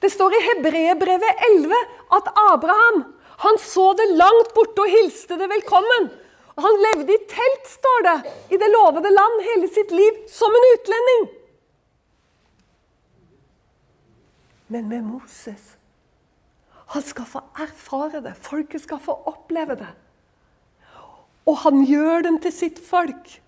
Det 0.05 0.11
står 0.13 0.35
i 0.37 0.43
Hebrebrevet 0.45 1.45
11 1.49 1.77
at 2.13 2.27
Abraham 2.53 3.05
han 3.45 3.59
så 3.59 3.93
det 3.97 4.05
langt 4.19 4.51
borte 4.57 4.83
og 4.85 4.91
hilste 4.93 5.39
det 5.41 5.47
velkommen. 5.49 6.11
Han 6.61 6.77
levde 6.83 7.15
i 7.15 7.23
telt, 7.31 7.71
står 7.71 8.03
det, 8.07 8.19
i 8.53 8.59
det 8.61 8.69
lovede 8.69 9.11
land 9.11 9.41
hele 9.47 9.71
sitt 9.73 9.95
liv 9.97 10.19
som 10.31 10.53
en 10.55 10.67
utlending. 10.75 11.25
Men 14.75 14.89
med 14.89 15.09
Moses 15.09 15.73
Han 16.95 17.03
skal 17.03 17.25
få 17.25 17.41
erfare 17.65 18.21
det. 18.21 18.35
Folket 18.45 18.85
skal 18.85 19.01
få 19.01 19.17
oppleve 19.27 19.75
det. 19.81 19.89
Og 21.49 21.57
han 21.65 21.81
gjør 21.89 22.29
dem 22.29 22.37
til 22.45 22.53
sitt 22.53 22.79
folk. 22.79 23.41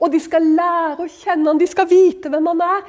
Og 0.00 0.10
de 0.10 0.20
skal 0.20 0.48
lære 0.56 1.04
å 1.04 1.12
kjenne 1.12 1.52
han, 1.52 1.60
de 1.60 1.68
skal 1.68 1.90
vite 1.92 2.32
hvem 2.32 2.48
han 2.50 2.64
er. 2.64 2.82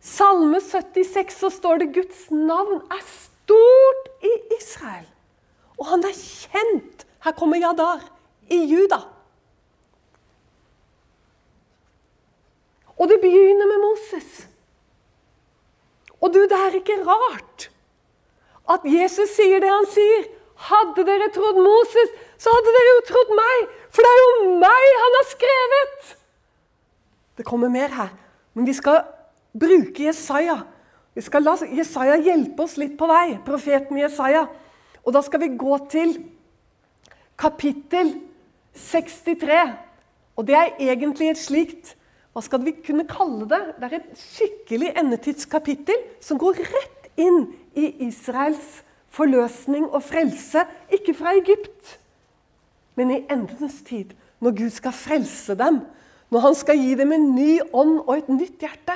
Salme 0.00 0.60
76 0.62 1.40
så 1.40 1.50
står 1.50 1.82
det 1.82 1.94
Guds 1.94 2.28
navn 2.30 2.82
er 2.94 3.02
stort 3.06 4.10
i 4.22 4.32
Israel. 4.58 5.06
Og 5.78 5.86
han 5.90 6.04
er 6.06 6.14
kjent. 6.14 7.06
Her 7.24 7.34
kommer 7.38 7.58
Jadar 7.58 8.04
i 8.50 8.62
Juda. 8.70 9.00
Og 12.98 13.08
det 13.10 13.20
begynner 13.22 13.66
med 13.70 13.82
Moses. 13.82 14.46
Og 16.20 16.32
du, 16.34 16.40
det 16.50 16.58
er 16.58 16.78
ikke 16.78 17.02
rart 17.06 17.68
at 18.68 18.84
Jesus 18.84 19.30
sier 19.36 19.62
det 19.62 19.70
han 19.70 19.86
sier. 19.90 20.26
Hadde 20.68 21.04
dere 21.06 21.28
trodd 21.30 21.60
Moses, 21.62 22.10
så 22.42 22.50
hadde 22.50 22.72
dere 22.74 22.94
jo 22.96 23.02
trodd 23.12 23.30
meg. 23.38 23.68
For 23.94 24.02
det 24.02 24.10
er 24.10 24.22
jo 24.22 24.56
meg 24.62 24.88
han 25.02 25.18
har 25.18 25.28
skrevet! 25.30 26.08
Det 27.38 27.46
kommer 27.46 27.70
mer 27.70 27.94
her. 27.94 28.10
Men 28.58 28.66
vi 28.66 28.74
skal 28.74 29.04
bruke 29.52 30.08
Jesaja. 30.08 30.60
Vi 31.14 31.24
skal 31.24 31.42
la 31.42 31.56
Jesaja 31.74 32.18
hjelpe 32.22 32.62
oss 32.62 32.76
litt 32.78 32.96
på 32.98 33.08
vei, 33.10 33.38
profeten 33.46 33.98
Jesaja. 33.98 34.46
Og 35.04 35.14
da 35.14 35.22
skal 35.24 35.42
vi 35.42 35.54
gå 35.58 35.78
til 35.90 36.16
kapittel 37.38 38.12
63. 38.76 39.62
Og 40.38 40.46
det 40.46 40.54
er 40.54 40.76
egentlig 40.90 41.32
et 41.32 41.40
slikt 41.40 41.94
Hva 42.36 42.42
skal 42.44 42.62
vi 42.62 42.76
kunne 42.84 43.06
kalle 43.08 43.48
det? 43.50 43.58
Det 43.80 43.86
er 43.88 43.94
et 43.96 44.20
skikkelig 44.20 44.92
endetidskapittel 45.00 46.04
som 46.22 46.38
går 46.38 46.60
rett 46.60 47.08
inn 47.18 47.48
i 47.74 47.88
Israels 48.06 48.84
forløsning 49.10 49.88
og 49.88 50.04
frelse. 50.06 50.62
Ikke 50.92 51.16
fra 51.18 51.32
Egypt, 51.34 51.96
men 52.94 53.10
i 53.10 53.24
endens 53.32 53.80
tid. 53.86 54.14
Når 54.38 54.54
Gud 54.60 54.70
skal 54.70 54.94
frelse 54.94 55.56
dem. 55.58 55.80
Når 56.30 56.44
han 56.44 56.54
skal 56.54 56.78
gi 56.78 56.94
dem 56.94 57.12
en 57.16 57.30
ny 57.34 57.58
ånd 57.72 57.96
og 58.04 58.14
et 58.20 58.28
nytt 58.30 58.62
hjerte. 58.62 58.94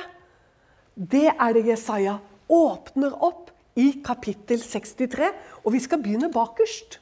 Det 0.93 1.29
er 1.31 1.55
det 1.55 1.65
Jesaja 1.67 2.19
åpner 2.49 3.15
opp 3.25 3.49
i 3.79 3.89
kapittel 4.05 4.61
63. 4.61 5.31
Og 5.63 5.73
vi 5.73 5.81
skal 5.81 6.01
begynne 6.03 6.31
bakerst. 6.33 6.99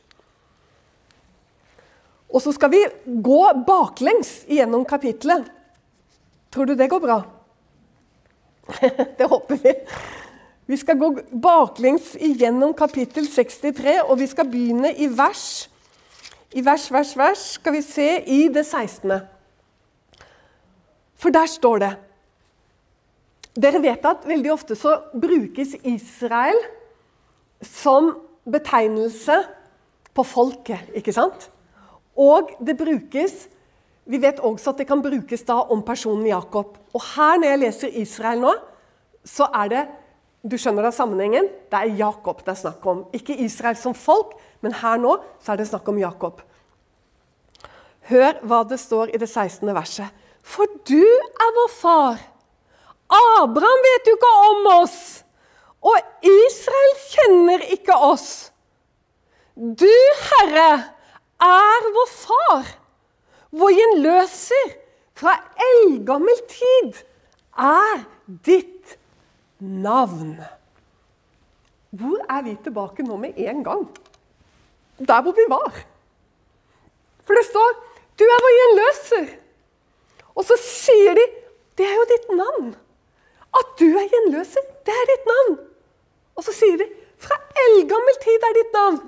Og 2.32 2.40
så 2.44 2.54
skal 2.56 2.72
vi 2.72 2.80
gå 3.24 3.42
baklengs 3.68 4.46
gjennom 4.48 4.86
kapittelet. 4.88 5.50
Tror 6.52 6.68
du 6.68 6.76
det 6.76 6.90
går 6.92 7.04
bra? 7.04 7.20
det 9.18 9.28
håper 9.28 9.60
vi. 9.60 9.74
Vi 10.72 10.78
skal 10.80 11.00
gå 11.00 11.10
baklengs 11.44 12.14
igjennom 12.16 12.72
kapittel 12.78 13.28
63, 13.28 13.98
og 14.06 14.20
vi 14.22 14.28
skal 14.32 14.48
begynne 14.48 14.94
i 14.96 15.10
vers. 15.12 15.68
I 16.56 16.64
vers, 16.64 16.86
vers, 16.92 17.12
vers 17.18 17.44
skal 17.58 17.76
vi 17.76 17.82
se 17.84 18.08
i 18.24 18.46
det 18.54 18.64
16. 18.64 19.18
For 21.20 21.36
der 21.36 21.52
står 21.52 21.84
det 21.84 21.92
dere 23.56 23.82
vet 23.84 24.06
at 24.08 24.28
veldig 24.28 24.52
ofte 24.54 24.78
så 24.80 24.96
brukes 25.14 25.76
Israel 25.84 26.58
som 27.62 28.14
betegnelse 28.48 29.36
på 30.16 30.24
folket, 30.28 30.92
ikke 30.98 31.14
sant? 31.16 31.50
Og 32.18 32.54
det 32.60 32.78
brukes 32.78 33.48
Vi 34.12 34.18
vet 34.18 34.40
også 34.42 34.72
at 34.72 34.80
det 34.82 34.88
kan 34.90 35.00
brukes 35.00 35.44
da 35.46 35.60
om 35.72 35.84
personen 35.86 36.26
Jakob. 36.26 36.74
Og 36.92 37.02
her, 37.14 37.38
når 37.38 37.48
jeg 37.48 37.60
leser 37.62 37.98
Israel 38.02 38.42
nå, 38.42 38.54
så 39.24 39.46
er 39.54 39.70
det 39.70 39.84
Du 40.44 40.58
skjønner 40.58 40.82
da 40.82 40.90
sammenhengen? 40.92 41.46
Det 41.70 41.78
er 41.78 41.94
Jakob 42.00 42.42
det 42.42 42.50
er 42.50 42.58
snakk 42.64 42.86
om. 42.86 43.04
Ikke 43.14 43.38
Israel 43.38 43.78
som 43.78 43.94
folk, 43.94 44.34
men 44.62 44.74
her 44.74 44.98
nå 44.98 45.20
så 45.40 45.54
er 45.54 45.62
det 45.62 45.68
snakk 45.70 45.88
om 45.88 46.00
Jakob. 46.02 46.42
Hør 48.10 48.42
hva 48.42 48.64
det 48.66 48.80
står 48.82 49.14
i 49.14 49.22
det 49.22 49.30
16. 49.30 49.70
verset. 49.70 50.10
For 50.42 50.66
du 50.90 51.06
er 51.06 51.56
vår 51.60 51.70
far. 51.78 52.31
Abraham 53.12 53.84
vet 53.88 54.08
jo 54.08 54.16
ikke 54.16 54.32
om 54.48 54.70
oss, 54.78 55.00
og 55.84 55.98
Israel 56.24 56.94
kjenner 57.10 57.66
ikke 57.76 57.98
oss. 58.08 58.30
Du, 59.56 59.90
Herre, 60.30 60.70
er 61.42 61.90
vår 61.96 62.12
far, 62.14 62.70
vår 63.52 63.76
gjenløser. 63.76 64.78
Fra 65.22 65.36
eldgammel 65.62 66.40
tid 66.50 67.02
er 67.60 68.06
ditt 68.48 68.96
navn. 69.60 70.40
Hvor 71.92 72.24
er 72.32 72.46
vi 72.48 72.56
tilbake 72.64 73.04
nå 73.06 73.20
med 73.22 73.38
en 73.38 73.62
gang? 73.66 73.84
Der 74.98 75.22
hvor 75.22 75.36
vi 75.38 75.46
var. 75.52 75.76
For 77.26 77.38
det 77.38 77.46
står 77.46 77.70
'Du 78.18 78.24
er 78.24 78.42
vår 78.46 78.56
gjenløser'. 78.60 79.36
Og 80.36 80.46
så 80.46 80.58
sier 80.58 81.14
de 81.14 81.26
'Det 81.78 81.86
er 81.86 81.96
jo 81.96 82.06
ditt 82.10 82.30
navn'. 82.30 82.76
At 83.62 83.72
du 83.80 83.88
er 83.90 84.10
gjenløser, 84.10 84.66
det 84.88 84.96
er 84.96 85.10
ditt 85.12 85.30
navn. 85.30 85.58
Og 86.38 86.46
så 86.46 86.54
sier 86.56 86.80
de 86.82 86.88
fra 87.22 87.38
eldgammel 87.68 88.18
tid 88.24 88.48
er 88.48 88.58
ditt 88.58 88.76
navn. 88.76 89.02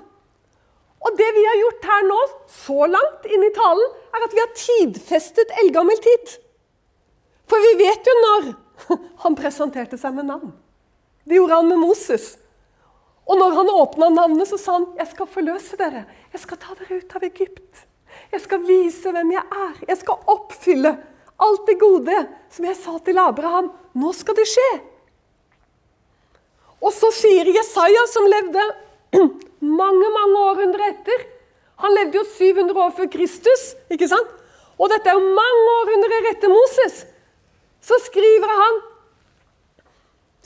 Og 1.04 1.16
det 1.18 1.30
vi 1.36 1.44
har 1.44 1.60
gjort 1.60 1.88
her 1.90 2.04
nå, 2.08 2.20
så 2.48 2.86
langt 2.88 3.26
inn 3.28 3.44
i 3.44 3.52
talen, 3.56 3.96
er 4.14 4.24
at 4.24 4.34
vi 4.34 4.40
har 4.40 4.52
tidfestet 4.56 5.52
eldgammel 5.62 5.98
tid. 6.04 6.36
For 7.50 7.60
vi 7.60 7.74
vet 7.82 8.08
jo 8.08 8.14
når 8.22 8.46
han 9.24 9.36
presenterte 9.36 9.98
seg 10.00 10.14
med 10.16 10.30
navn. 10.30 10.54
Det 11.24 11.36
gjorde 11.36 11.58
han 11.60 11.68
med 11.68 11.82
Moses. 11.82 12.34
Og 13.24 13.40
når 13.40 13.56
han 13.56 13.72
åpna 13.72 14.10
navnet, 14.12 14.48
så 14.48 14.58
sa 14.60 14.72
han, 14.78 14.86
'Jeg 14.96 15.08
skal 15.12 15.26
forløse 15.26 15.76
dere. 15.80 16.04
Jeg 16.32 16.40
skal 16.40 16.60
ta 16.60 16.74
dere 16.78 17.00
ut 17.00 17.16
av 17.16 17.24
Egypt.' 17.24 17.86
'Jeg 18.32 18.40
skal 18.40 18.60
vise 18.66 19.10
hvem 19.10 19.32
jeg 19.32 19.44
er. 19.50 19.74
Jeg 19.88 19.98
skal 19.98 20.24
oppfylle 20.26 20.96
alt 21.42 21.66
det 21.66 21.78
gode 21.80 22.18
som 22.52 22.66
jeg 22.68 22.78
sa 22.78 22.98
til 23.04 23.18
Abraham. 23.18 23.70
Nå 23.98 24.12
skal 24.16 24.36
det 24.38 24.46
skje. 24.50 24.70
Og 26.84 26.92
så 26.92 27.10
sier 27.14 27.48
Jesaja, 27.48 28.04
som 28.12 28.28
levde 28.28 28.64
mange 29.80 30.10
mange 30.18 30.42
århundrer 30.50 30.90
etter 30.92 31.30
Han 31.82 31.94
levde 31.96 32.20
jo 32.20 32.24
700 32.36 32.78
år 32.80 32.92
før 32.94 33.08
Kristus, 33.10 33.62
ikke 33.90 34.06
sant? 34.08 34.28
Og 34.78 34.90
dette 34.92 35.10
er 35.10 35.18
jo 35.18 35.34
mange 35.34 35.72
århundrer 35.80 36.28
etter 36.30 36.52
Moses. 36.52 37.00
Så 37.82 37.98
skriver 38.06 38.52
han 38.60 38.78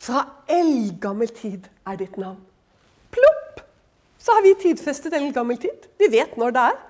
Fra 0.00 0.24
eldgammel 0.48 1.30
tid 1.34 1.68
er 1.86 1.98
ditt 2.00 2.16
navn. 2.20 2.40
Plopp! 3.12 3.60
Så 4.18 4.34
har 4.34 4.44
vi 4.44 4.56
tidfestet 4.60 5.14
eldgammel 5.14 5.60
tid. 5.60 5.86
Vi 6.00 6.08
vet 6.12 6.36
når 6.40 6.54
det 6.56 6.64
er. 6.72 6.80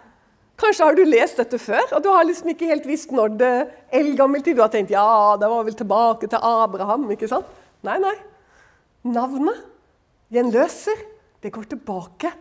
Kanskje 0.58 0.88
har 0.88 0.96
du 0.98 1.04
lest 1.06 1.38
dette 1.38 1.58
før, 1.62 1.84
og 1.94 2.02
du 2.02 2.08
har 2.10 2.26
liksom 2.26 2.50
ikke 2.50 2.66
helt 2.66 2.86
visst 2.88 3.12
når 3.14 3.36
det 3.38 3.52
eldgammel 3.94 4.42
tid. 4.42 4.56
Du 4.58 4.64
har 4.64 4.72
tenkt 4.72 4.90
ja, 4.90 5.36
det 5.38 5.50
var 5.50 5.66
vel 5.66 5.76
tilbake 5.78 6.26
til 6.26 6.42
Abraham. 6.42 7.06
ikke 7.14 7.30
sant? 7.30 7.46
Nei, 7.86 7.94
nei. 8.02 8.16
Navnet, 9.06 9.60
gjenløser, 10.34 10.98
det 11.42 11.52
går 11.54 11.68
tilbake 11.70 12.32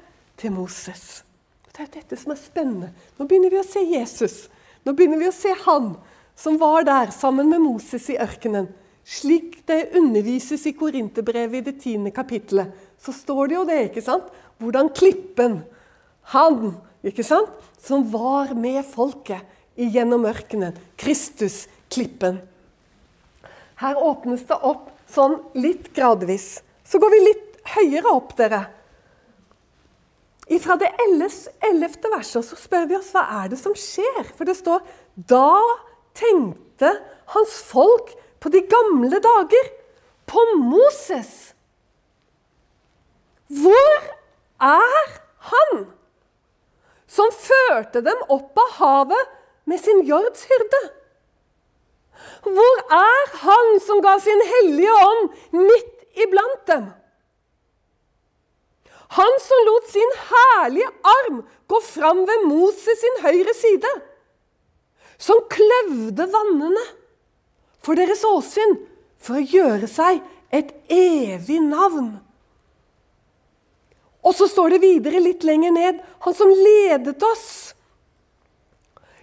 til 0.41 0.55
Moses. 0.55 1.21
Det 1.69 1.85
er 1.85 1.93
dette 1.99 2.17
som 2.17 2.33
er 2.33 2.41
spennende. 2.41 2.89
Nå 3.19 3.27
begynner 3.29 3.53
vi 3.53 3.61
å 3.61 3.67
se 3.67 3.83
Jesus. 3.85 4.47
Nå 4.81 4.95
begynner 4.97 5.21
vi 5.21 5.29
å 5.29 5.35
se 5.35 5.53
han 5.67 5.93
som 6.37 6.57
var 6.57 6.87
der 6.89 7.13
sammen 7.13 7.51
med 7.53 7.61
Moses 7.61 8.09
i 8.09 8.17
ørkenen. 8.21 8.71
Slik 9.07 9.61
det 9.69 9.91
undervises 9.95 10.65
i 10.67 10.73
Korinterbrevet 10.75 11.61
i 11.61 11.65
det 11.69 11.77
tiende 11.85 12.11
kapittelet, 12.11 12.73
så 12.97 13.13
står 13.13 13.47
det 13.47 13.55
jo 13.55 13.63
det, 13.69 13.79
ikke 13.91 14.03
sant? 14.03 14.25
Hvordan 14.57 14.89
klippen, 14.89 15.61
han 16.33 16.73
ikke 17.09 17.25
sant? 17.25 17.49
som 17.81 18.03
var 18.11 18.53
med 18.57 18.83
folket 18.85 19.45
gjennom 19.77 20.25
ørkenen. 20.27 20.75
Kristus, 20.99 21.65
klippen. 21.93 22.41
Her 23.77 23.99
åpnes 24.01 24.43
det 24.49 24.57
opp 24.65 24.89
sånn 25.11 25.37
litt 25.57 25.91
gradvis. 25.95 26.57
Så 26.83 26.99
går 26.99 27.13
vi 27.13 27.21
litt 27.27 27.61
høyere 27.77 28.11
opp, 28.11 28.33
dere. 28.39 28.63
Fra 30.63 30.77
det 30.79 30.89
ellevte 31.03 32.09
verset 32.11 32.45
så 32.47 32.57
spør 32.57 32.87
vi 32.89 32.95
oss 32.97 33.11
hva 33.15 33.25
er 33.43 33.51
det 33.51 33.59
som 33.59 33.75
skjer. 33.77 34.31
For 34.35 34.47
det 34.47 34.57
står 34.57 34.85
Da 35.15 35.59
tenkte 36.17 36.93
hans 37.33 37.59
folk 37.67 38.13
på 38.41 38.51
de 38.53 38.61
gamle 38.69 39.19
dager, 39.21 39.69
på 40.27 40.41
Moses. 40.59 41.53
Hvor 43.47 44.09
er 44.59 45.13
han? 45.51 45.85
Som 47.17 47.33
førte 47.33 48.03
dem 48.05 48.21
opp 48.33 48.57
av 48.61 48.77
havet 48.77 49.33
med 49.67 49.81
sin 49.81 50.03
jordshyrde. 50.07 50.83
Hvor 52.45 52.83
er 52.97 53.33
Han 53.43 53.79
som 53.83 54.01
ga 54.05 54.17
sin 54.21 54.41
hellige 54.51 54.93
ånd 55.07 55.35
midt 55.57 56.23
iblant 56.23 56.63
dem? 56.69 56.87
Han 59.17 59.39
som 59.39 59.63
lot 59.69 59.87
sin 59.91 60.13
herlige 60.29 60.89
arm 61.15 61.41
gå 61.71 61.79
fram 61.81 62.25
ved 62.27 62.47
Moses 62.49 62.99
sin 63.01 63.21
høyre 63.23 63.53
side. 63.55 63.91
Som 65.17 65.45
kløvde 65.49 66.27
vannene 66.33 66.83
for 67.81 67.97
deres 67.97 68.25
åsyn 68.27 68.75
for 69.17 69.39
å 69.39 69.45
gjøre 69.55 69.87
seg 69.89 70.19
et 70.53 70.73
evig 70.93 71.61
navn. 71.63 72.17
Og 74.27 74.35
så 74.35 74.47
står 74.51 74.75
det 74.75 74.83
videre 74.83 75.21
litt 75.23 75.45
lenger 75.47 75.71
ned 75.71 76.01
han 76.25 76.35
som 76.35 76.51
ledet 76.51 77.23
oss, 77.23 77.47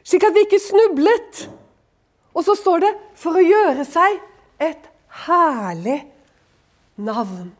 slik 0.04 0.24
at 0.24 0.36
vi 0.36 0.44
ikke 0.46 0.60
snublet. 0.62 1.44
Og 2.34 2.44
så 2.46 2.56
står 2.58 2.86
det 2.86 2.92
for 3.20 3.36
å 3.36 3.44
gjøre 3.44 3.84
seg 3.86 4.16
et 4.64 4.88
herlig 5.26 6.00
navn. 6.96 7.52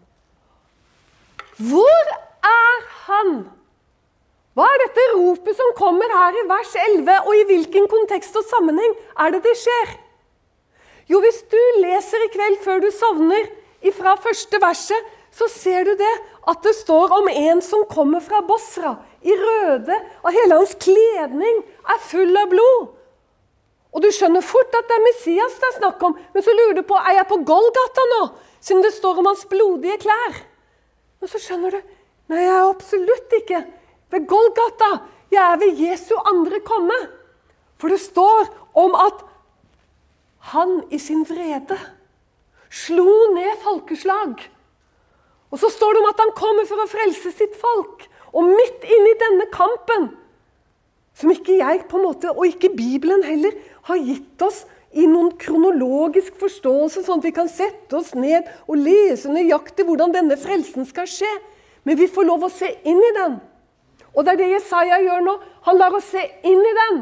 Hvor 1.61 2.15
er 2.45 2.81
han? 3.07 3.37
Hva 4.55 4.67
er 4.71 4.83
dette 4.85 5.05
ropet 5.15 5.59
som 5.59 5.75
kommer 5.79 6.11
her 6.15 6.37
i 6.39 6.47
vers 6.51 6.73
11, 6.79 7.11
og 7.27 7.37
i 7.37 7.47
hvilken 7.49 7.89
kontekst 7.91 8.37
og 8.39 8.47
sammenheng 8.47 8.97
er 9.21 9.35
det 9.35 9.43
det 9.47 9.55
skjer? 9.59 9.95
Jo, 11.11 11.21
hvis 11.21 11.43
du 11.51 11.61
leser 11.83 12.25
i 12.25 12.31
kveld 12.33 12.61
før 12.65 12.83
du 12.83 12.89
sovner, 12.95 13.51
ifra 13.85 14.15
første 14.23 14.61
verset, 14.63 15.11
så 15.35 15.49
ser 15.51 15.85
du 15.89 15.93
det 15.99 16.13
at 16.51 16.61
det 16.65 16.75
står 16.77 17.13
om 17.17 17.29
en 17.31 17.63
som 17.65 17.87
kommer 17.89 18.21
fra 18.25 18.43
Bosra, 18.45 18.97
i 19.25 19.33
røde, 19.33 19.97
og 20.21 20.35
hele 20.37 20.59
hans 20.59 20.75
kledning 20.77 21.63
er 21.89 22.03
full 22.05 22.37
av 22.37 22.51
blod. 22.53 22.91
Og 23.95 24.03
Du 24.03 24.11
skjønner 24.13 24.43
fort 24.43 24.75
at 24.75 24.89
det 24.91 24.97
er 24.97 25.05
Messias 25.07 25.55
det 25.63 25.69
er 25.71 25.77
snakk 25.79 26.03
om, 26.03 26.17
men 26.35 26.43
så 26.43 26.53
lurer 26.53 26.75
du 26.77 26.83
på 26.87 26.99
er 26.99 27.21
jeg 27.21 27.31
på 27.31 27.39
Golgata 27.47 28.07
nå. 28.11 28.23
siden 28.61 28.83
det 28.83 28.93
står 28.93 29.21
om 29.21 29.29
hans 29.31 29.45
blodige 29.47 29.99
klær. 30.03 30.41
Men 31.21 31.31
så 31.31 31.39
skjønner 31.39 31.77
du 31.77 31.81
Nei, 32.33 32.41
jeg 32.41 32.55
er 32.57 32.71
absolutt 32.71 33.35
ikke 33.37 33.59
ved 34.11 34.27
Golgata. 34.27 34.89
Jeg 35.31 35.43
er 35.45 35.59
ved 35.61 35.77
Jesu 35.77 36.15
andre 36.17 36.61
komme. 36.65 36.97
For 37.77 37.93
det 37.93 38.01
står 38.01 38.49
om 38.81 38.95
at 38.97 39.21
han 40.55 40.79
i 40.91 40.99
sin 40.99 41.25
vrede 41.29 41.77
slo 42.73 43.09
ned 43.35 43.61
folkeslag. 43.63 44.41
Og 45.55 45.61
så 45.63 45.71
står 45.71 45.95
det 45.95 46.03
om 46.03 46.11
at 46.11 46.19
han 46.19 46.35
kommer 46.35 46.67
for 46.67 46.83
å 46.83 46.91
frelse 46.91 47.31
sitt 47.31 47.55
folk. 47.61 48.09
Og 48.35 48.49
midt 48.51 48.87
inni 48.91 49.13
denne 49.21 49.47
kampen, 49.55 50.09
som 51.15 51.31
ikke 51.31 51.61
jeg 51.61 51.85
på 51.87 52.01
en 52.01 52.09
måte, 52.09 52.33
og 52.33 52.49
ikke 52.49 52.73
Bibelen 52.75 53.23
heller, 53.23 53.55
har 53.87 54.01
gitt 54.03 54.43
oss 54.43 54.65
i 54.99 55.07
noen 55.07 55.31
kronologisk 55.39 56.35
forståelse, 56.41 57.05
sånn 57.07 57.23
at 57.23 57.29
vi 57.29 57.35
kan 57.37 57.51
sette 57.51 57.95
oss 57.95 58.13
ned 58.19 58.49
og 58.67 58.81
lese 58.83 59.31
nøyaktig 59.31 59.87
hvordan 59.87 60.15
denne 60.15 60.39
frelsen 60.41 60.89
skal 60.89 61.07
skje. 61.11 61.31
Men 61.87 62.01
vi 62.01 62.09
får 62.11 62.27
lov 62.27 62.47
å 62.47 62.51
se 62.51 62.73
inn 62.83 62.99
i 62.99 63.13
den. 63.15 63.37
Og 64.15 64.27
det 64.27 64.35
er 64.35 64.41
det 64.41 64.51
Jesaja 64.57 64.99
gjør 65.05 65.23
nå. 65.27 65.35
Han 65.69 65.79
lar 65.79 65.95
oss 65.95 66.09
se 66.15 66.23
inn 66.47 66.63
i 66.63 66.75
den. 66.81 67.01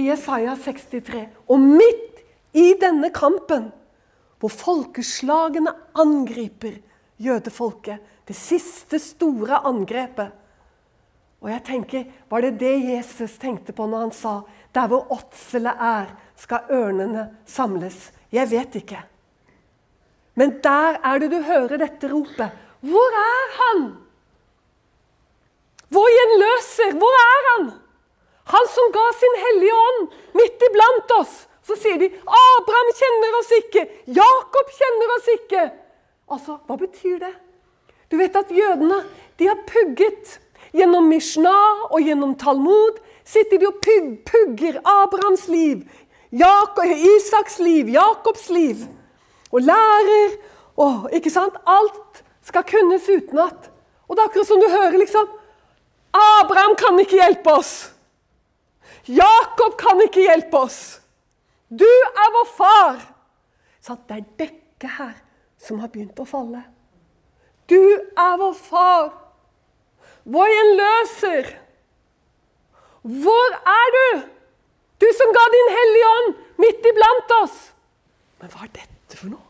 I 0.00 0.06
Jesaja 0.08 0.54
63. 0.56 1.26
Og 1.52 1.60
midt 1.60 2.22
i 2.56 2.70
denne 2.80 3.12
kampen, 3.12 3.68
hvor 4.40 4.52
folkeslagene 4.52 5.74
angriper 6.00 6.80
jødefolket, 7.22 8.00
det 8.26 8.36
siste 8.38 8.98
store 9.02 9.62
angrepet 9.66 10.38
Og 11.42 11.50
jeg 11.50 11.64
tenker, 11.66 12.04
Var 12.30 12.40
det 12.40 12.58
det 12.60 12.76
Jesus 12.86 13.38
tenkte 13.38 13.72
på 13.72 13.86
når 13.86 13.98
han 13.98 14.12
sa 14.14 14.34
der 14.74 14.88
hvor 14.88 15.10
åtselet 15.12 15.80
er, 15.80 16.12
skal 16.36 16.70
ørnene 16.72 17.26
samles. 17.46 18.12
Jeg 18.32 18.48
vet 18.50 18.76
ikke. 18.80 19.02
Men 20.34 20.54
der 20.64 20.96
er 21.04 21.18
det 21.20 21.28
du 21.30 21.42
hører 21.44 21.76
dette 21.76 22.08
ropet. 22.08 22.54
Hvor 22.80 23.18
er 23.20 23.50
han? 23.58 23.82
Vår 25.92 26.08
gjenløser, 26.16 26.96
hvor 26.96 27.18
er 27.20 27.48
han? 27.50 27.68
Han 28.54 28.68
som 28.74 28.92
ga 28.96 29.04
sin 29.18 29.36
hellige 29.44 29.76
ånd 29.76 30.14
midt 30.40 30.64
iblant 30.70 31.12
oss. 31.20 31.34
Så 31.62 31.76
sier 31.78 32.00
de 32.00 32.08
Abraham 32.08 32.90
kjenner 32.98 33.36
oss 33.38 33.52
ikke, 33.60 33.84
Jakob 34.16 34.72
kjenner 34.78 35.12
oss 35.18 35.28
ikke. 35.36 35.66
Altså, 36.32 36.56
hva 36.66 36.76
betyr 36.80 37.18
det? 37.20 37.32
Du 38.08 38.16
vet 38.20 38.36
at 38.36 38.52
jødene 38.52 39.02
de 39.38 39.48
har 39.48 39.58
pugget 39.68 40.38
gjennom 40.72 41.08
Mishnah 41.10 41.88
og 41.90 42.00
gjennom 42.00 42.34
Talmud. 42.40 43.00
Sitter 43.24 43.60
de 43.60 43.68
og 43.68 43.78
pugger 43.84 44.80
Abrahams 44.80 45.46
liv, 45.48 45.84
Jak 46.32 46.78
Isaks 46.84 47.58
liv, 47.58 47.88
Jakobs 47.92 48.48
liv. 48.50 48.76
Og 49.52 49.60
lærer 49.60 50.38
og, 50.76 51.10
ikke 51.12 51.30
sant? 51.30 51.56
Alt 51.68 52.22
skal 52.42 52.64
kunnes 52.64 53.08
utenat. 53.08 53.68
Og 54.08 54.16
det 54.16 54.22
er 54.22 54.30
akkurat 54.30 54.48
som 54.48 54.60
du 54.60 54.68
hører 54.72 54.96
liksom 54.98 55.28
Abraham 56.12 56.74
kan 56.76 56.98
ikke 57.00 57.20
hjelpe 57.20 57.52
oss. 57.52 57.92
Jakob 59.08 59.76
kan 59.80 60.00
ikke 60.04 60.24
hjelpe 60.24 60.64
oss. 60.64 60.80
Du 61.68 61.88
er 61.88 62.32
vår 62.36 62.48
far. 62.56 62.98
Så 63.80 63.96
det 64.08 64.18
er 64.18 64.26
dekke 64.40 64.90
her 64.98 65.14
som 65.62 65.80
har 65.82 65.92
begynt 65.92 66.18
å 66.18 66.26
falle. 66.26 66.64
Du 67.70 67.78
er 67.78 68.38
vår 68.40 68.54
far. 68.58 69.12
Vår 70.24 70.50
gjenløser. 70.50 71.52
Hvor 73.02 73.56
er 73.74 73.94
du? 73.96 74.08
Du 75.02 75.08
som 75.18 75.32
ga 75.34 75.44
din 75.54 75.70
Hellige 75.76 76.10
Ånd 76.16 76.34
midt 76.62 76.90
iblant 76.92 77.32
oss. 77.40 77.56
Men 78.42 78.52
hva 78.52 78.66
er 78.66 78.74
dette 78.76 79.18
for 79.18 79.32
noe? 79.32 79.46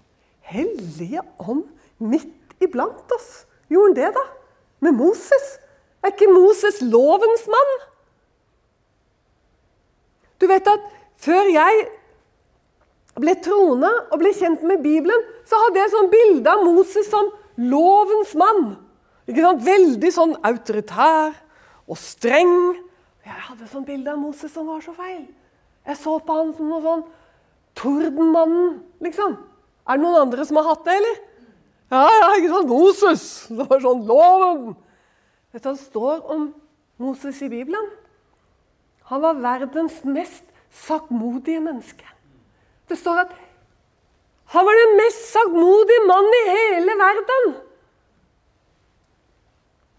Hellige 0.53 1.25
Ånd 1.41 1.67
midt 2.01 2.63
iblant 2.65 3.17
oss? 3.17 3.45
Gjorde 3.73 3.93
han 3.93 3.99
det, 3.99 4.13
da? 4.17 4.25
Med 4.85 4.97
Moses? 4.97 5.57
Er 6.03 6.13
ikke 6.13 6.33
Moses 6.33 6.81
lovens 6.85 7.45
mann? 7.53 7.75
Du 10.41 10.49
vet 10.51 10.67
at 10.67 10.89
før 11.23 11.47
jeg 11.53 11.85
ble 13.23 13.37
trona 13.45 13.93
og 14.09 14.19
ble 14.21 14.33
kjent 14.35 14.65
med 14.67 14.83
Bibelen, 14.83 15.21
så 15.53 15.61
hadde 15.67 15.83
jeg 15.83 15.93
sånn 15.93 16.11
bilde 16.13 16.49
av 16.49 16.63
Moses 16.65 17.09
som 17.13 17.29
lovens 17.61 18.33
mann. 18.41 18.63
Ikke 19.29 19.45
sant? 19.45 19.65
Veldig 19.67 20.11
sånn 20.15 20.33
autoritær 20.49 21.35
og 21.85 21.99
streng. 22.01 22.55
Jeg 23.23 23.43
hadde 23.51 23.69
sånn 23.69 23.85
bilde 23.87 24.15
av 24.15 24.21
Moses 24.21 24.55
som 24.55 24.71
var 24.71 24.81
så 24.81 24.95
feil. 24.97 25.27
Jeg 25.85 25.99
så 26.01 26.17
på 26.25 26.39
han 26.39 26.55
som 26.57 26.71
noe 26.71 26.81
sånn 26.85 27.05
Tordenmannen, 27.77 28.81
liksom. 29.01 29.37
Er 29.89 29.97
det 29.97 30.05
noen 30.05 30.27
andre 30.27 30.45
som 30.45 30.59
har 30.61 30.67
hatt 30.69 30.83
det, 30.85 30.97
eller? 31.01 31.21
Ja, 31.93 32.03
ja, 32.05 32.27
ikke 32.37 32.51
sant? 32.53 32.69
Moses! 32.69 33.25
Det 33.49 33.67
var 33.69 33.81
sånn 33.81 34.03
loven. 34.09 34.75
Vet 35.53 35.65
du 35.65 35.69
hva 35.69 35.77
det 35.77 35.85
står 35.85 36.27
om 36.33 36.47
Moses 37.01 37.41
i 37.45 37.49
Bibelen? 37.53 37.89
Han 39.09 39.25
var 39.25 39.41
verdens 39.41 39.99
mest 40.05 40.45
sakmodige 40.85 41.61
menneske. 41.65 42.07
Det 42.89 42.97
står 43.01 43.25
at 43.27 43.33
han 44.53 44.67
var 44.69 44.79
den 44.79 44.97
mest 44.99 45.29
sagmodige 45.33 46.07
mannen 46.09 46.35
i 46.39 46.49
hele 46.51 46.97
verden. 47.01 47.53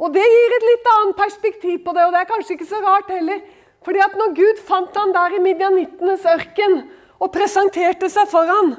Og 0.04 0.14
Det 0.14 0.24
gir 0.24 0.56
et 0.58 0.66
litt 0.68 0.90
annet 0.94 1.18
perspektiv 1.18 1.78
på 1.86 1.94
det, 1.96 2.06
og 2.06 2.14
det 2.14 2.22
er 2.22 2.30
kanskje 2.30 2.58
ikke 2.58 2.70
så 2.70 2.82
rart 2.84 3.10
heller. 3.10 3.40
Fordi 3.84 4.02
at 4.04 4.16
når 4.20 4.36
Gud 4.38 4.62
fant 4.68 4.96
han 5.00 5.14
der 5.16 5.36
i 5.36 5.42
midjanittenes 5.44 6.26
ørken 6.28 6.80
og 7.20 7.32
presenterte 7.34 8.10
seg 8.12 8.30
for 8.32 8.48
han, 8.48 8.76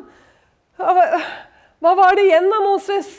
hva 0.79 1.93
var 1.99 2.17
det 2.17 2.29
igjen 2.29 2.51
av 2.53 2.65
Moses? 2.67 3.11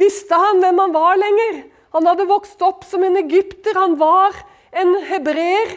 Visste 0.00 0.36
han 0.38 0.62
hvem 0.62 0.78
han 0.80 0.94
var 0.94 1.18
lenger? 1.20 1.62
Han 1.96 2.06
hadde 2.06 2.28
vokst 2.30 2.62
opp 2.62 2.86
som 2.86 3.02
en 3.04 3.18
egypter. 3.20 3.74
Han 3.76 3.98
var 4.00 4.36
en 4.72 4.94
hebreer. 5.10 5.74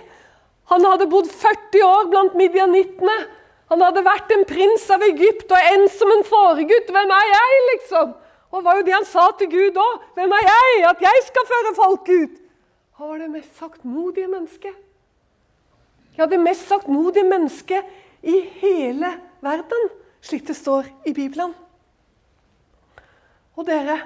Han 0.72 0.86
hadde 0.88 1.10
bodd 1.12 1.30
40 1.32 1.86
år 1.88 2.10
blant 2.12 2.38
midjanittene. 2.38 3.18
Han 3.74 3.82
hadde 3.82 4.04
vært 4.06 4.30
en 4.36 4.44
prins 4.46 4.84
av 4.94 5.02
Egypt 5.08 5.50
og 5.50 5.68
en 5.74 5.88
som 5.90 6.12
en 6.14 6.20
foregutt. 6.28 6.92
Hvem 6.94 7.14
er 7.16 7.30
jeg, 7.32 7.62
liksom? 7.72 8.12
Og 8.54 8.60
det 8.60 8.68
var 8.68 8.78
jo 8.78 8.84
det 8.86 8.94
han 8.94 9.08
sa 9.10 9.24
til 9.34 9.50
Gud 9.50 9.80
òg. 9.82 10.02
'Hvem 10.14 10.34
er 10.38 10.44
jeg? 10.46 10.84
At 10.90 11.00
jeg 11.02 11.22
skal 11.26 11.48
føre 11.50 11.72
folk 11.76 12.10
ut?' 12.10 12.42
Han 13.00 13.10
var 13.10 13.18
det 13.18 13.30
mest 13.34 13.58
saktmodige 13.58 14.28
mennesket. 14.30 14.76
Ja, 16.18 16.28
det 16.30 16.40
mest 16.40 16.68
saktmodige 16.70 17.26
mennesket 17.26 17.90
i 18.22 18.40
hele 18.62 19.10
verden, 19.42 19.90
slik 20.22 20.46
det 20.48 20.56
står 20.56 20.86
i 21.10 21.14
Bibelen. 21.14 21.56
Og 23.58 23.66
dere 23.66 24.02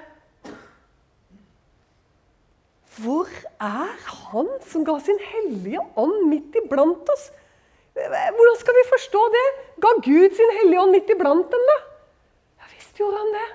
Hvor 2.98 3.28
er 3.60 3.92
han 4.32 4.48
som 4.66 4.86
ga 4.86 4.96
sin 5.00 5.20
hellige 5.20 5.84
ånd 5.96 6.24
midt 6.32 6.56
iblant 6.56 7.10
oss? 7.14 7.28
Hvordan 7.98 8.58
skal 8.60 8.78
vi 8.78 8.84
forstå 8.92 9.22
det? 9.34 9.46
Ga 9.82 9.94
Gud 10.06 10.36
sin 10.38 10.52
hellige 10.60 10.82
ånd 10.82 10.94
midt 10.94 11.10
iblant 11.14 11.50
dem, 11.52 11.64
da? 11.72 11.78
Ja 12.62 12.70
visst 12.76 13.00
gjorde 13.02 13.24
han 13.24 13.34
det. 13.34 13.48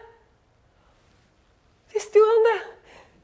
Visst 1.94 2.16
gjorde 2.16 2.34
han 2.34 2.48
det. 2.48 2.58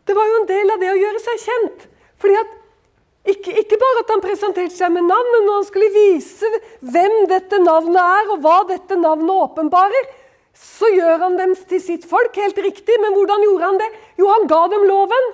Det 0.09 0.17
var 0.17 0.29
jo 0.31 0.39
en 0.39 0.49
del 0.49 0.71
av 0.73 0.81
det 0.83 0.93
å 0.93 1.01
gjøre 1.01 1.25
seg 1.25 1.43
kjent. 1.43 1.89
Fordi 2.23 2.39
at 2.39 2.55
ikke, 3.29 3.53
ikke, 3.61 3.77
bare 3.81 4.05
at 4.05 4.13
han 4.15 4.23
presenterte 4.25 4.73
seg 4.73 4.93
med 4.95 5.05
navn, 5.05 5.27
men 5.35 5.45
når 5.45 5.59
han 5.59 5.67
skulle 5.69 5.91
vise 5.93 6.49
hvem 6.81 7.17
dette 7.29 7.59
navnet 7.61 7.99
er, 8.01 8.31
og 8.33 8.41
hva 8.45 8.63
dette 8.71 8.97
navnet 8.97 9.43
åpenbarer, 9.49 10.09
så 10.59 10.89
gjør 10.95 11.27
han 11.27 11.37
dem 11.39 11.53
til 11.69 11.83
sitt 11.83 12.07
folk. 12.09 12.39
Helt 12.41 12.59
riktig. 12.63 12.97
Men 13.03 13.15
hvordan 13.15 13.45
gjorde 13.45 13.69
han 13.69 13.83
det? 13.83 13.91
Jo, 14.19 14.31
han 14.33 14.49
ga 14.51 14.63
dem 14.73 14.87
loven. 14.89 15.29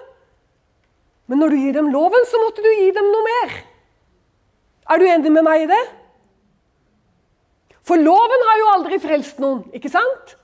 Men 1.30 1.40
når 1.40 1.54
du 1.54 1.60
gir 1.60 1.78
dem 1.78 1.92
loven, 1.92 2.26
så 2.28 2.40
måtte 2.42 2.64
du 2.64 2.68
gi 2.72 2.90
dem 2.96 3.06
noe 3.12 3.28
mer. 3.28 3.54
Er 4.90 5.00
du 5.00 5.06
enig 5.08 5.32
med 5.32 5.46
meg 5.46 5.64
i 5.64 5.68
det? 5.70 5.84
For 7.84 8.00
loven 8.00 8.48
har 8.48 8.58
jo 8.60 8.72
aldri 8.72 8.98
frelst 9.00 9.40
noen, 9.42 9.62
ikke 9.76 9.92
sant? 9.92 10.36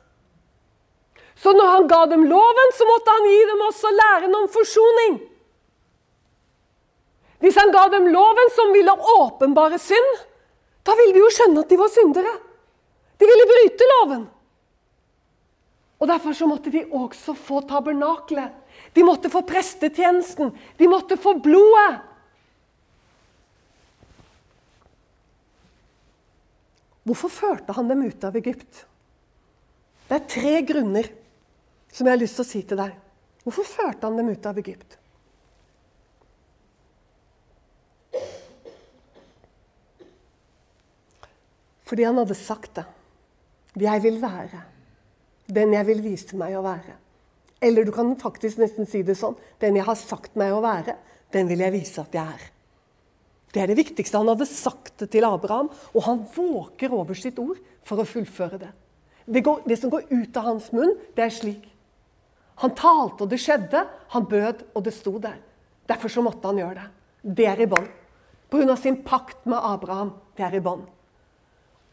Så 1.40 1.53
når 1.57 1.70
han 1.72 1.87
ga 1.88 2.00
dem 2.11 2.26
loven, 2.29 2.72
så 2.76 2.87
måtte 2.88 3.12
han 3.16 3.29
gi 3.31 3.38
dem 3.48 3.62
også 3.64 3.92
læren 3.96 4.35
om 4.37 4.48
forsoning. 4.53 5.14
Hvis 7.40 7.57
han 7.57 7.72
ga 7.72 7.87
dem 7.94 8.11
loven 8.12 8.53
som 8.53 8.74
ville 8.76 8.92
åpenbare 8.92 9.79
synd, 9.81 10.11
da 10.85 10.96
ville 10.98 11.16
de 11.16 11.22
jo 11.22 11.31
skjønne 11.33 11.64
at 11.64 11.72
de 11.72 11.79
var 11.81 11.92
syndere. 11.92 12.35
De 13.20 13.29
ville 13.29 13.48
bryte 13.48 13.88
loven. 13.94 14.29
Og 16.00 16.09
Derfor 16.09 16.37
så 16.37 16.48
måtte 16.48 16.72
de 16.72 16.87
også 16.96 17.35
få 17.37 17.61
tabernaklet. 17.68 18.53
De 18.96 19.05
måtte 19.05 19.29
få 19.33 19.42
prestetjenesten. 19.44 20.53
De 20.79 20.88
måtte 20.88 21.16
få 21.20 21.35
blodet. 21.44 22.00
Hvorfor 27.08 27.32
førte 27.32 27.74
han 27.76 27.88
dem 27.88 28.02
ut 28.04 28.24
av 28.24 28.36
Egypt? 28.36 28.84
Det 30.08 30.16
er 30.18 30.30
tre 30.30 30.54
grunner 30.66 31.06
som 31.90 32.06
jeg 32.06 32.14
har 32.14 32.20
lyst 32.20 32.38
til 32.38 32.44
å 32.44 32.50
si 32.50 32.62
til 32.66 32.80
deg. 32.80 32.96
Hvorfor 33.44 33.66
førte 33.66 34.08
han 34.08 34.18
dem 34.20 34.28
ut 34.30 34.46
av 34.46 34.58
Egypt? 34.60 34.96
Fordi 41.90 42.06
han 42.06 42.20
hadde 42.20 42.36
sagt 42.38 42.76
det. 42.78 42.86
Jeg 43.80 44.02
vil 44.02 44.18
være 44.22 44.60
Den 45.50 45.72
jeg 45.74 45.86
vil 45.86 46.02
vise 46.04 46.36
meg 46.38 46.54
å 46.54 46.62
være. 46.62 46.92
Eller 47.60 47.84
du 47.84 47.90
kan 47.92 48.12
faktisk 48.18 48.60
nesten 48.60 48.86
si 48.86 49.02
det 49.02 49.16
sånn. 49.18 49.34
Den 49.58 49.74
jeg 49.76 49.86
har 49.88 49.98
sagt 49.98 50.36
meg 50.38 50.54
å 50.54 50.60
være, 50.62 50.94
den 51.34 51.50
vil 51.50 51.64
jeg 51.64 51.74
vise 51.74 52.04
at 52.04 52.14
jeg 52.14 52.22
er. 52.22 52.44
Det 53.50 53.62
er 53.62 53.70
det 53.70 53.78
viktigste. 53.80 54.18
Han 54.20 54.30
hadde 54.30 54.46
sagt 54.46 54.94
det 55.02 55.10
til 55.14 55.26
Abraham, 55.26 55.70
og 55.94 56.06
han 56.06 56.22
våker 56.34 56.92
over 56.94 57.18
sitt 57.18 57.38
ord 57.42 57.58
for 57.86 57.98
å 58.00 58.06
fullføre 58.06 58.60
det. 58.62 58.70
Det, 59.26 59.42
går, 59.46 59.64
det 59.66 59.78
som 59.80 59.90
går 59.92 60.06
ut 60.10 60.38
av 60.38 60.46
hans 60.52 60.70
munn, 60.74 60.94
det 61.16 61.26
er 61.26 61.34
slik. 61.34 61.66
Han 62.62 62.74
talte, 62.76 63.24
og 63.24 63.30
det 63.32 63.40
skjedde. 63.40 63.84
Han 64.14 64.28
bød, 64.30 64.64
og 64.76 64.84
det 64.86 64.94
sto 64.94 65.16
der. 65.22 65.38
Derfor 65.90 66.12
så 66.12 66.22
måtte 66.24 66.50
han 66.50 66.60
gjøre 66.60 66.78
det. 66.78 66.88
Det 67.40 67.46
er 67.48 67.62
i 67.64 67.68
bånd. 67.70 67.88
Pga. 68.50 68.76
sin 68.76 69.02
pakt 69.06 69.46
med 69.46 69.58
Abraham. 69.58 70.12
Det 70.36 70.44
er 70.46 70.56
i 70.58 70.64
bånd. 70.64 70.86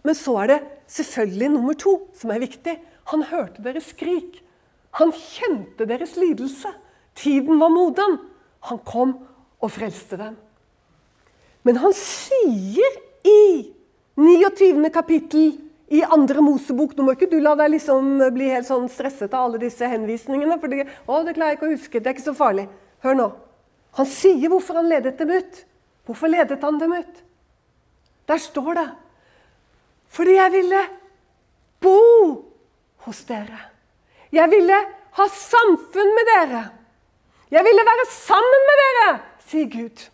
Men 0.03 0.15
så 0.15 0.37
er 0.43 0.47
det 0.51 0.59
selvfølgelig 0.87 1.49
nummer 1.53 1.77
to 1.77 1.93
som 2.17 2.31
er 2.31 2.43
viktig. 2.43 2.77
Han 3.11 3.25
hørte 3.29 3.63
deres 3.63 3.91
skrik. 3.93 4.41
Han 4.99 5.11
kjente 5.13 5.87
deres 5.87 6.15
lidelse. 6.17 6.71
Tiden 7.15 7.59
var 7.59 7.73
moden. 7.73 8.19
Han 8.69 8.79
kom 8.85 9.15
og 9.61 9.71
frelste 9.71 10.17
dem. 10.19 10.37
Men 11.67 11.81
han 11.83 11.95
sier 11.95 12.99
i 13.27 13.41
29. 14.15 14.87
kapittel 14.95 15.57
i 15.87 15.99
andre 16.03 16.43
Mosebok 16.43 16.95
Nå 16.95 17.05
må 17.05 17.15
ikke 17.15 17.29
du 17.31 17.37
la 17.43 17.53
deg 17.59 17.73
liksom 17.75 18.21
bli 18.35 18.49
helt 18.51 18.67
sånn 18.69 18.87
stresset 18.91 19.35
av 19.35 19.49
alle 19.49 19.61
disse 19.61 19.87
henvisningene. 19.87 20.59
for 20.61 20.71
det, 20.71 20.87
å, 21.05 21.19
det 21.27 21.35
klarer 21.35 21.53
jeg 21.53 21.59
ikke 21.59 21.67
å 21.67 21.75
huske. 21.75 21.99
Det 21.99 22.11
er 22.11 22.15
ikke 22.15 22.29
så 22.29 22.35
farlig. 22.37 22.67
Hør 23.03 23.19
nå. 23.19 23.27
Han 23.99 24.09
sier 24.09 24.51
hvorfor 24.51 24.79
han 24.79 24.89
ledet 24.89 25.17
dem 25.19 25.35
ut. 25.35 25.61
Hvorfor 26.07 26.31
ledet 26.31 26.63
han 26.63 26.79
dem 26.79 26.95
ut? 26.95 27.23
Der 28.27 28.41
står 28.43 28.73
det 28.79 28.87
fordi 30.07 30.37
jeg 30.37 30.51
ville 30.53 30.81
bo 31.83 31.97
hos 33.03 33.17
dere. 33.27 33.59
Jeg 34.31 34.47
ville 34.53 34.77
ha 35.19 35.25
samfunn 35.35 36.13
med 36.15 36.29
dere. 36.31 36.61
Jeg 37.51 37.63
ville 37.67 37.83
være 37.89 38.05
sammen 38.13 38.63
med 38.69 38.81
dere, 38.83 39.09
sier 39.51 39.67
Gud. 39.71 40.05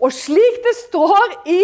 Og 0.00 0.12
slik 0.16 0.60
det 0.64 0.74
står 0.78 1.34
i 1.52 1.60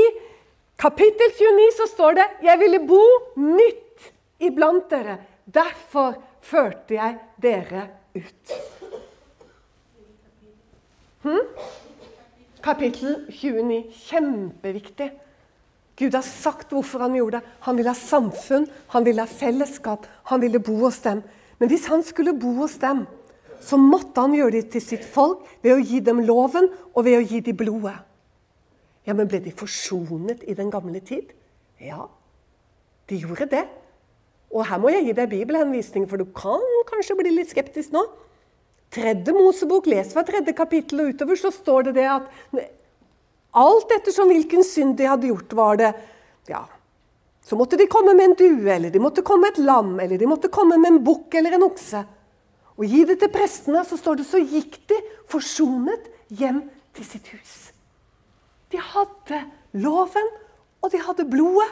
kapittel 0.78 1.32
29, 1.32 1.70
så 1.76 1.86
står 1.88 2.14
det 2.14 2.26
'Jeg 2.42 2.58
ville 2.60 2.80
bo 2.86 3.02
nytt 3.36 4.12
iblant 4.40 4.90
dere'. 4.90 5.18
Derfor 5.46 6.14
førte 6.40 6.94
jeg 6.94 7.18
dere 7.42 7.88
ut. 8.14 8.52
Hm? 11.22 11.46
Kapittel 12.62 13.26
29. 13.30 13.84
Kjempeviktig. 13.90 15.12
Gud 15.96 16.14
har 16.14 16.22
sagt 16.22 16.72
hvorfor 16.74 16.98
han 16.98 17.14
gjorde 17.14 17.40
det. 17.40 17.46
Han 17.60 17.76
ville 17.76 17.88
ha 17.88 17.94
samfunn, 17.94 18.66
han 18.88 19.04
ville 19.04 19.20
ha 19.24 19.26
fellesskap, 19.26 20.06
han 20.24 20.40
ville 20.40 20.60
bo 20.60 20.76
hos 20.84 20.98
dem. 21.00 21.22
Men 21.58 21.68
hvis 21.68 21.86
han 21.86 22.02
skulle 22.02 22.34
bo 22.36 22.52
hos 22.60 22.76
dem, 22.82 23.06
så 23.60 23.78
måtte 23.80 24.20
han 24.20 24.34
gjøre 24.36 24.50
det 24.50 24.70
til 24.70 24.82
sitt 24.84 25.04
folk 25.04 25.46
ved 25.62 25.72
å 25.72 25.80
gi 25.80 26.00
dem 26.04 26.20
loven 26.26 26.68
og 26.92 27.04
ved 27.04 27.18
å 27.18 27.24
gi 27.24 27.40
dem 27.40 27.56
blodet. 27.56 27.96
Ja, 29.06 29.14
Men 29.14 29.28
ble 29.30 29.40
de 29.40 29.54
forsonet 29.54 30.42
i 30.44 30.54
den 30.58 30.70
gamle 30.70 31.00
tid? 31.00 31.30
Ja, 31.78 32.08
de 33.08 33.18
gjorde 33.22 33.46
det. 33.50 33.66
Og 34.50 34.66
her 34.66 34.80
må 34.82 34.90
jeg 34.90 35.06
gi 35.08 35.14
deg 35.16 35.30
bibelhenvisning, 35.30 36.06
for 36.10 36.18
du 36.18 36.26
kan 36.34 36.62
kanskje 36.88 37.16
bli 37.18 37.34
litt 37.34 37.52
skeptisk 37.52 37.94
nå. 37.94 38.02
Tredje 38.94 39.34
Mosebok, 39.34 39.86
les 39.90 40.12
fra 40.14 40.22
tredje 40.26 40.54
kapittel 40.56 41.02
og 41.02 41.14
utover, 41.14 41.38
så 41.38 41.52
står 41.54 41.88
det 41.88 41.96
det 42.00 42.08
at 42.10 42.26
Alt 43.56 43.92
ettersom 43.94 44.28
hvilken 44.28 44.64
synd 44.66 44.98
de 44.98 45.06
hadde 45.08 45.30
gjort, 45.30 45.54
var 45.56 45.78
det 45.80 45.88
ja, 46.50 46.66
Så 47.40 47.56
måtte 47.56 47.78
de 47.80 47.86
komme 47.88 48.12
med 48.12 48.30
en 48.30 48.36
due, 48.36 48.68
eller 48.68 48.92
de 48.92 49.00
måtte 49.00 49.24
komme 49.24 49.46
med 49.46 49.56
et 49.56 49.64
lam, 49.64 49.94
eller 50.02 50.20
de 50.20 50.28
måtte 50.28 50.50
komme 50.52 50.76
med 50.76 50.92
en 50.92 51.04
bukk 51.06 51.34
eller 51.38 51.56
en 51.56 51.64
okse. 51.64 52.02
Og 52.76 52.84
gi 52.84 53.04
det 53.08 53.16
til 53.22 53.32
prestene, 53.32 53.84
så 53.86 53.96
står 53.96 54.20
det 54.20 54.26
så 54.28 54.42
gikk 54.42 54.76
de 54.90 54.98
forsonet 55.32 56.10
hjem 56.28 56.66
til 56.96 57.08
sitt 57.08 57.30
hus. 57.32 57.54
De 58.72 58.80
hadde 58.82 59.42
loven, 59.78 60.30
og 60.82 60.92
de 60.92 61.00
hadde 61.02 61.28
blodet. 61.30 61.68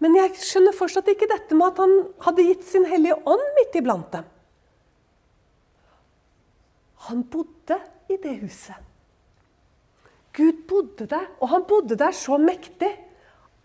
Men 0.00 0.16
jeg 0.16 0.36
skjønner 0.40 0.76
fortsatt 0.76 1.10
ikke 1.12 1.28
dette 1.28 1.56
med 1.56 1.74
at 1.74 1.80
han 1.82 1.96
hadde 2.24 2.46
gitt 2.46 2.64
sin 2.64 2.86
hellige 2.88 3.18
ånd 3.28 3.42
midt 3.58 3.76
iblant 3.82 4.08
dem. 4.14 4.28
Han 7.10 7.24
bodde 7.32 7.76
i 8.12 8.16
det 8.20 8.38
huset. 8.40 8.78
Gud 10.36 10.64
bodde 10.70 11.08
der, 11.10 11.26
og 11.42 11.50
han 11.52 11.64
bodde 11.68 11.98
der 11.98 12.14
så 12.16 12.38
mektig 12.40 12.90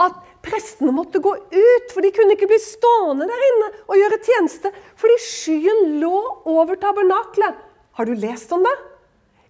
at 0.02 0.15
prestene 0.43 0.91
måtte 0.91 1.21
gå 1.24 1.32
ut, 1.32 1.91
for 1.93 2.04
de 2.04 2.12
kunne 2.12 2.36
ikke 2.36 2.50
bli 2.52 2.60
stående 2.60 3.28
der 3.30 3.43
inne 3.50 3.69
og 3.86 4.00
gjøre 4.00 4.19
tjeneste, 4.26 4.71
fordi 5.00 5.15
skyen 5.24 5.95
lå 6.02 6.17
over 6.52 6.76
tabernaklet. 6.82 7.62
Har 7.95 8.10
du 8.10 8.15
lest 8.19 8.52
om 8.52 8.65
det? 8.65 8.76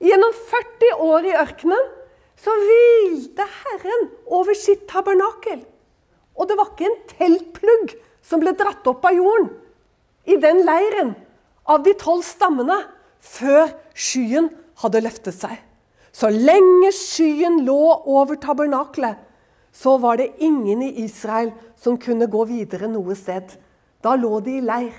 Gjennom 0.06 0.36
40 0.52 0.92
år 1.02 1.30
i 1.32 1.38
ørkenen 1.40 1.94
så 2.46 2.54
hvilte 2.62 3.46
Herren 3.64 4.10
over 4.30 4.54
sitt 4.58 4.86
tabernakel. 4.90 5.64
Og 6.38 6.50
det 6.50 6.58
var 6.60 6.74
ikke 6.74 6.90
en 6.90 7.00
teltplugg 7.10 7.94
som 8.26 8.42
ble 8.42 8.54
dratt 8.58 8.86
opp 8.90 9.06
av 9.08 9.16
jorden 9.18 9.50
i 10.30 10.38
den 10.42 10.62
leiren 10.66 11.14
av 11.70 11.84
de 11.86 11.94
tolv 11.98 12.26
stammene 12.26 12.78
før 13.26 13.72
skyen 13.98 14.52
hadde 14.82 15.02
løftet 15.06 15.38
seg. 15.38 15.56
Så 16.16 16.30
lenge 16.30 16.92
skyen 16.96 17.64
lå 17.68 17.80
over 18.06 18.38
tabernaklet, 18.42 19.18
så 19.76 19.98
var 20.00 20.22
det 20.22 20.36
ingen 20.40 20.84
i 20.86 21.04
Israel 21.04 21.52
som 21.82 21.98
kunne 22.00 22.30
gå 22.32 22.46
videre 22.48 22.88
noe 22.88 23.18
sted. 23.20 23.50
Da 24.00 24.14
lå 24.16 24.38
de 24.46 24.60
i 24.60 24.64
leir. 24.64 24.94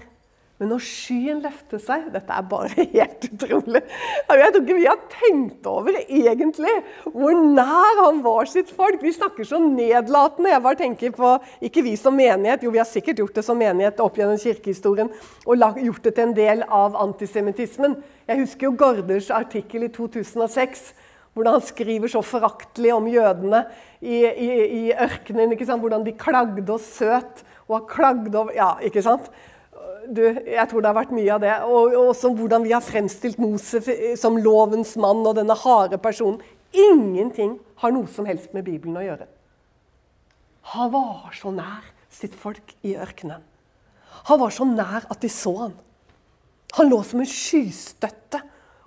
Men 0.56 0.70
når 0.72 0.84
skyen 0.88 1.42
løfter 1.44 1.80
seg 1.82 2.06
Dette 2.14 2.32
er 2.32 2.44
bare 2.48 2.70
helt 2.96 3.26
utrolig. 3.28 3.82
Jeg 3.84 4.52
tror 4.54 4.62
ikke 4.62 4.78
vi 4.78 4.88
har 4.88 5.02
tenkt 5.12 5.68
over 5.68 5.98
egentlig 6.00 6.72
hvor 7.04 7.36
nær 7.36 8.00
han 8.00 8.22
var 8.24 8.48
sitt 8.48 8.72
folk. 8.72 9.02
Vi 9.04 9.12
snakker 9.16 9.44
så 9.48 9.60
nedlatende. 9.62 10.52
Jeg 10.54 10.64
bare 10.64 10.80
tenker 10.80 11.16
på, 11.16 11.34
Ikke 11.60 11.84
vi 11.84 11.96
som 12.00 12.16
menighet, 12.16 12.64
jo 12.64 12.72
vi 12.72 12.80
har 12.80 12.88
sikkert 12.88 13.20
gjort 13.20 13.36
det 13.36 13.44
som 13.44 13.60
menighet 13.60 14.00
opp 14.00 14.16
gjennom 14.16 14.40
kirkehistorien 14.40 15.12
og 15.46 15.80
gjort 15.82 16.06
det 16.06 16.14
til 16.16 16.24
en 16.24 16.36
del 16.36 16.64
av 16.64 16.96
antisemittismen. 17.04 17.98
Jeg 18.26 18.40
husker 18.40 18.70
jo 18.70 18.76
Gorders 18.78 19.28
artikkel 19.34 19.86
i 19.86 19.92
2006 19.92 20.88
hvordan 21.36 21.58
han 21.58 21.64
skriver 21.68 22.08
så 22.08 22.22
foraktelig 22.24 22.94
om 22.96 23.08
jødene 23.12 23.66
i, 24.00 24.22
i, 24.24 24.48
i 24.64 24.84
ørkenen. 24.96 25.52
Hvordan 25.52 26.06
de 26.06 26.16
klagde 26.16 26.64
og 26.72 26.80
søt. 26.80 27.44
Og 27.66 27.80
har 27.80 27.86
klagd 27.90 28.34
over 28.38 28.54
Ja, 28.56 28.70
ikke 28.80 29.02
sant? 29.04 29.28
Du, 30.06 30.22
jeg 30.22 30.68
tror 30.70 30.82
det 30.82 30.90
har 30.90 30.98
vært 30.98 31.14
mye 31.16 31.32
av 31.34 31.42
det. 31.42 31.54
Og 31.66 31.94
også 32.06 32.30
hvordan 32.36 32.66
vi 32.66 32.74
har 32.74 32.84
fremstilt 32.84 33.40
Moses 33.42 33.88
som 34.20 34.38
lovens 34.40 34.94
mann 35.00 35.24
og 35.26 35.36
denne 35.38 35.56
harde 35.58 35.98
personen. 36.02 36.40
Ingenting 36.76 37.56
har 37.80 37.94
noe 37.94 38.08
som 38.10 38.28
helst 38.28 38.52
med 38.56 38.66
Bibelen 38.66 38.98
å 38.98 39.04
gjøre. 39.04 39.28
Han 40.74 40.90
var 40.92 41.34
så 41.36 41.52
nær 41.54 41.86
sitt 42.12 42.34
folk 42.36 42.74
i 42.86 42.96
ørkenen. 42.98 43.42
Han 44.26 44.40
var 44.40 44.54
så 44.54 44.66
nær 44.66 45.06
at 45.10 45.22
de 45.22 45.30
så 45.30 45.52
han. 45.60 45.74
Han 46.76 46.90
lå 46.90 46.98
som 47.06 47.22
en 47.22 47.30
skystøtte 47.30 48.40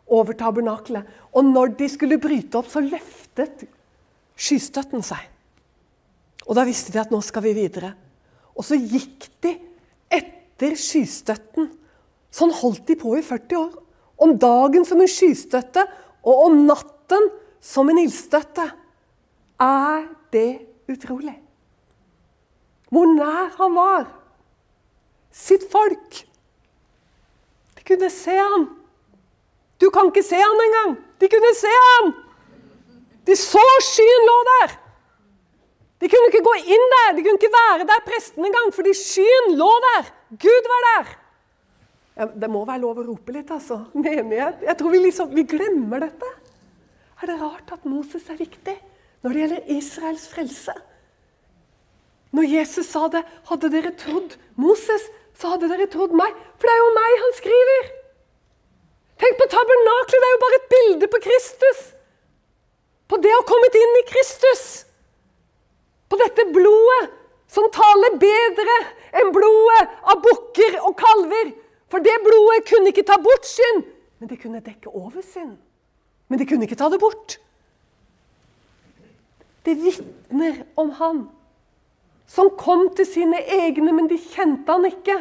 over 0.10 0.36
tabernaklet. 0.38 1.08
Og 1.34 1.46
når 1.48 1.76
de 1.80 1.88
skulle 1.92 2.20
bryte 2.22 2.60
opp, 2.60 2.68
så 2.70 2.84
løftet 2.84 3.64
skystøtten 4.40 5.06
seg. 5.06 5.22
Og 6.48 6.58
da 6.58 6.66
visste 6.68 6.94
de 6.94 7.02
at 7.02 7.14
nå 7.14 7.22
skal 7.24 7.46
vi 7.46 7.56
videre. 7.58 7.94
Og 8.58 8.66
så 8.66 8.78
gikk 8.80 9.30
de 9.46 9.56
etter 10.10 10.39
skystøtten. 10.60 11.70
Sånn 12.30 12.52
holdt 12.54 12.86
de 12.90 12.98
på 13.00 13.16
i 13.18 13.24
40 13.26 13.58
år. 13.60 13.72
Om 14.20 14.36
dagen 14.42 14.86
som 14.86 15.00
en 15.02 15.10
skystøtte, 15.10 15.86
og 16.28 16.46
om 16.50 16.64
natten 16.68 17.30
som 17.64 17.90
en 17.90 18.00
ildstøtte. 18.02 18.66
Er 19.60 20.08
det 20.34 20.50
utrolig? 20.92 21.36
Hvor 22.90 23.08
nær 23.14 23.54
han 23.58 23.76
var 23.76 24.08
sitt 25.32 25.66
folk. 25.72 26.24
De 27.78 27.86
kunne 27.88 28.10
se 28.12 28.36
han. 28.36 28.68
Du 29.80 29.88
kan 29.94 30.10
ikke 30.10 30.26
se 30.26 30.40
han 30.40 30.64
engang! 30.66 30.98
De 31.20 31.28
kunne 31.32 31.52
se 31.56 31.72
han! 31.72 32.12
De 33.28 33.36
så 33.40 33.64
skyen 33.86 34.26
lå 34.28 34.38
der! 34.50 34.74
De 36.00 36.08
kunne 36.12 36.30
ikke 36.32 36.44
gå 36.44 36.56
inn 36.64 36.86
der, 36.96 37.14
de 37.16 37.24
kunne 37.24 37.40
ikke 37.40 37.52
være 37.54 37.86
der, 37.88 38.04
presten 38.08 38.46
engang, 38.48 38.72
fordi 38.76 38.94
skyen 38.96 39.54
lå 39.60 39.70
der! 39.86 40.10
Gud 40.30 40.70
var 40.70 40.86
der! 40.90 41.16
Det 42.36 42.50
må 42.52 42.66
være 42.68 42.84
lov 42.84 43.00
å 43.00 43.06
rope 43.08 43.34
litt, 43.34 43.50
altså. 43.54 43.80
Menighet. 43.96 44.66
Jeg 44.68 44.78
tror 44.80 44.92
vi, 44.94 45.02
liksom, 45.06 45.32
vi 45.34 45.46
glemmer 45.48 46.04
dette. 46.04 46.30
Er 47.20 47.32
det 47.32 47.38
rart 47.40 47.72
at 47.74 47.88
Moses 47.88 48.28
er 48.32 48.40
viktig 48.40 48.76
når 49.24 49.34
det 49.34 49.42
gjelder 49.42 49.72
Israels 49.76 50.26
frelse? 50.32 50.76
Når 52.36 52.46
Jesus 52.46 52.92
sa 52.92 53.08
det, 53.12 53.24
hadde 53.50 53.72
dere 53.74 53.94
trodd 53.98 54.36
Moses, 54.60 55.08
så 55.40 55.56
hadde 55.56 55.72
dere 55.72 55.88
trodd 55.92 56.14
meg. 56.16 56.36
For 56.60 56.68
det 56.68 56.76
er 56.76 56.84
jo 56.84 56.92
meg 56.98 57.24
han 57.24 57.38
skriver! 57.40 57.90
Tenk 59.20 59.40
på 59.40 59.48
tabernaklet! 59.52 60.20
Det 60.20 60.28
er 60.28 60.36
jo 60.36 60.44
bare 60.44 60.60
et 60.60 60.70
bilde 60.76 61.10
på 61.12 61.22
Kristus. 61.24 61.80
På 63.10 63.18
det 63.24 63.32
å 63.34 63.40
ha 63.40 63.48
kommet 63.48 63.80
inn 63.80 63.98
i 64.04 64.06
Kristus. 64.12 64.66
På 66.12 66.20
dette 66.20 66.46
blodet 66.54 67.16
som 67.50 67.66
taler 67.74 68.18
bedre 68.22 68.76
enn 69.20 69.32
blodet 69.34 69.82
av 70.12 70.22
bukker 70.24 70.78
og 70.84 70.94
kalver. 71.00 71.54
For 71.90 72.04
det 72.06 72.16
blodet 72.22 72.68
kunne 72.70 72.92
ikke 72.94 73.08
ta 73.08 73.18
bort 73.22 73.48
synd, 73.50 73.88
men 74.22 74.30
det 74.30 74.38
kunne 74.42 74.62
dekke 74.62 74.92
over 74.94 75.24
synd. 75.26 75.58
Men 76.30 76.38
det 76.38 76.46
kunne 76.50 76.68
ikke 76.68 76.78
ta 76.78 76.92
det 76.94 77.02
bort. 77.02 77.40
Det 79.66 79.74
vitner 79.82 80.62
om 80.80 80.94
han 81.00 81.24
som 82.30 82.52
kom 82.58 82.92
til 82.94 83.08
sine 83.10 83.42
egne, 83.42 83.90
men 83.90 84.08
de 84.10 84.20
kjente 84.22 84.70
han 84.70 84.86
ikke. 84.86 85.18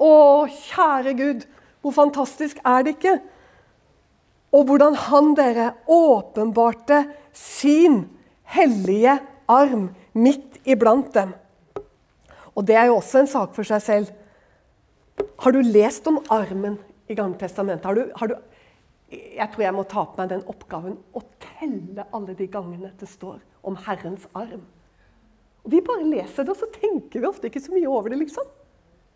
Å, 0.00 0.12
kjære 0.48 1.12
Gud, 1.18 1.44
hvor 1.84 1.92
fantastisk 1.92 2.62
er 2.64 2.86
det 2.86 2.96
ikke? 2.96 3.18
Og 4.56 4.64
hvordan 4.66 4.96
han, 4.96 5.34
dere, 5.36 5.74
åpenbarte 5.84 7.04
sin 7.36 8.06
hellige 8.56 9.18
arm 9.50 9.90
midt 10.16 10.60
iblant 10.64 11.12
dem. 11.14 11.34
Og 12.54 12.66
det 12.66 12.76
er 12.76 12.90
jo 12.90 12.98
også 12.98 13.22
en 13.22 13.30
sak 13.30 13.54
for 13.56 13.66
seg 13.66 13.82
selv. 13.84 14.12
Har 15.40 15.54
du 15.54 15.60
lest 15.64 16.06
om 16.10 16.20
armen 16.32 16.78
i 17.10 17.16
Gamle 17.18 17.38
testamentet? 17.38 17.86
Har 17.86 17.94
du, 17.96 18.10
har 18.16 18.32
du, 18.32 18.36
jeg 19.10 19.48
tror 19.52 19.64
jeg 19.64 19.76
må 19.76 19.84
ta 19.88 20.04
på 20.06 20.20
meg 20.20 20.32
den 20.32 20.44
oppgaven 20.50 20.98
å 21.16 21.22
telle 21.42 22.06
alle 22.14 22.36
de 22.38 22.48
gangene 22.50 22.92
det 23.00 23.08
står 23.10 23.40
om 23.66 23.76
Herrens 23.86 24.26
arm. 24.34 24.64
Og 25.64 25.74
vi 25.74 25.82
bare 25.84 26.06
leser 26.08 26.46
det, 26.46 26.54
og 26.54 26.60
så 26.62 26.70
tenker 26.72 27.20
vi 27.20 27.28
ofte 27.28 27.50
ikke 27.50 27.62
så 27.62 27.74
mye 27.74 27.88
over 27.90 28.12
det. 28.12 28.20
liksom. 28.22 28.46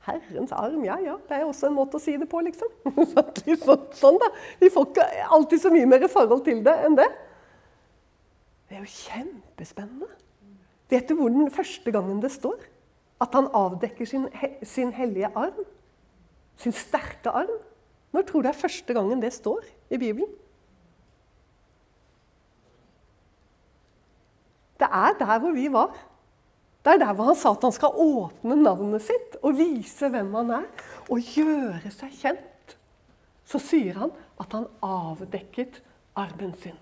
Herrens 0.04 0.52
arm, 0.52 0.82
ja 0.84 0.98
ja, 1.00 1.14
det 1.28 1.38
er 1.38 1.46
også 1.48 1.70
en 1.70 1.78
måte 1.78 1.96
å 1.96 2.02
si 2.02 2.16
det 2.20 2.28
på, 2.28 2.42
liksom. 2.44 2.68
sånn, 4.02 4.18
da. 4.20 4.28
Vi 4.60 4.68
får 4.72 4.90
ikke 4.90 5.06
alltid 5.38 5.62
så 5.62 5.72
mye 5.72 5.88
mer 5.88 6.04
forhold 6.12 6.44
til 6.44 6.60
det 6.66 6.74
enn 6.84 6.98
det. 6.98 7.08
Det 8.68 8.76
er 8.76 8.84
jo 8.84 8.90
kjempespennende. 8.92 10.10
Vet 10.90 11.08
du 11.08 11.16
hvor 11.18 11.32
den 11.32 11.50
første 11.50 11.92
gangen 11.92 12.20
det 12.22 12.32
står? 12.34 12.58
At 13.22 13.34
han 13.34 13.48
avdekker 13.54 14.06
sin, 14.08 14.28
sin 14.62 14.92
hellige 14.92 15.30
arm? 15.34 15.64
Sin 16.60 16.72
sterke 16.72 17.30
arm? 17.30 17.60
Når 18.12 18.22
tror 18.22 18.42
du 18.42 18.48
det 18.48 18.54
er 18.54 18.62
første 18.62 18.94
gangen 18.94 19.22
det 19.22 19.32
står 19.34 19.64
i 19.90 19.98
Bibelen? 19.98 20.30
Det 24.78 24.88
er 24.90 25.16
der 25.18 25.38
hvor 25.38 25.54
vi 25.54 25.72
var. 25.72 25.94
Det 26.84 26.92
er 26.92 27.00
der 27.00 27.14
hvor 27.16 27.30
han 27.30 27.38
sa 27.38 27.54
at 27.54 27.62
han 27.64 27.72
skal 27.72 27.96
åpne 27.96 28.56
navnet 28.60 29.02
sitt 29.02 29.38
og 29.40 29.56
vise 29.56 30.08
hvem 30.12 30.34
han 30.36 30.50
er, 30.60 30.66
og 31.08 31.32
gjøre 31.32 31.92
seg 31.94 32.12
kjent. 32.20 32.74
Så 33.48 33.60
sier 33.62 33.96
han 34.02 34.12
at 34.40 34.52
han 34.52 34.66
avdekket 34.84 35.80
armen 36.16 36.52
sin. 36.60 36.76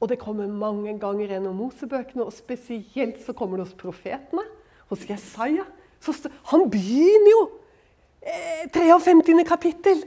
Og 0.00 0.10
det 0.10 0.18
kommer 0.20 0.48
mange 0.50 0.92
ganger 1.00 1.32
gjennom 1.32 1.56
Mosebøkene, 1.56 2.26
og 2.26 2.34
spesielt 2.34 3.22
så 3.24 3.32
kommer 3.36 3.58
det 3.58 3.68
hos 3.68 3.78
profetene. 3.80 4.44
Hos 4.90 5.06
Jesaja. 5.08 5.64
Han 6.52 6.68
begynner 6.70 7.32
jo 7.32 7.40
eh, 8.22 8.68
53. 8.74 9.44
kapittel. 9.48 10.04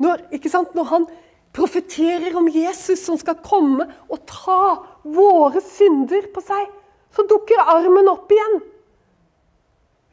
Når, 0.00 0.26
når, 0.74 0.88
han 0.90 1.06
profeterer 1.52 2.36
om 2.36 2.48
Jesus 2.48 3.04
som 3.04 3.18
skal 3.20 3.38
komme 3.44 3.86
og 4.08 4.22
ta 4.28 4.60
våre 5.04 5.62
synder 5.64 6.28
på 6.34 6.42
seg, 6.44 6.68
så 7.14 7.24
dukker 7.28 7.70
armen 7.74 8.10
opp 8.10 8.30
igjen. 8.32 8.60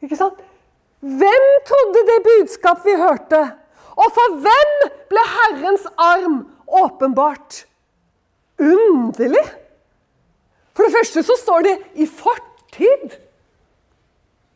Ikke 0.04 0.18
sant? 0.18 0.38
Hvem 0.98 1.46
trodde 1.66 2.04
det 2.08 2.18
budskap 2.26 2.84
vi 2.86 2.96
hørte? 2.98 3.42
Og 3.98 4.14
for 4.14 4.38
hvem 4.42 4.74
ble 5.10 5.24
Herrens 5.34 5.86
arm 5.98 6.42
åpenbart? 6.66 7.67
Underlig! 8.58 9.44
For 10.74 10.86
det 10.86 10.94
første 10.94 11.22
så 11.26 11.34
står 11.38 11.64
det 11.66 11.76
i 11.98 12.06
fortid. 12.06 13.14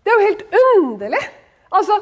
Det 0.03 0.11
er 0.11 0.19
jo 0.19 0.27
helt 0.29 0.45
underlig. 0.61 1.23
Altså, 1.73 1.97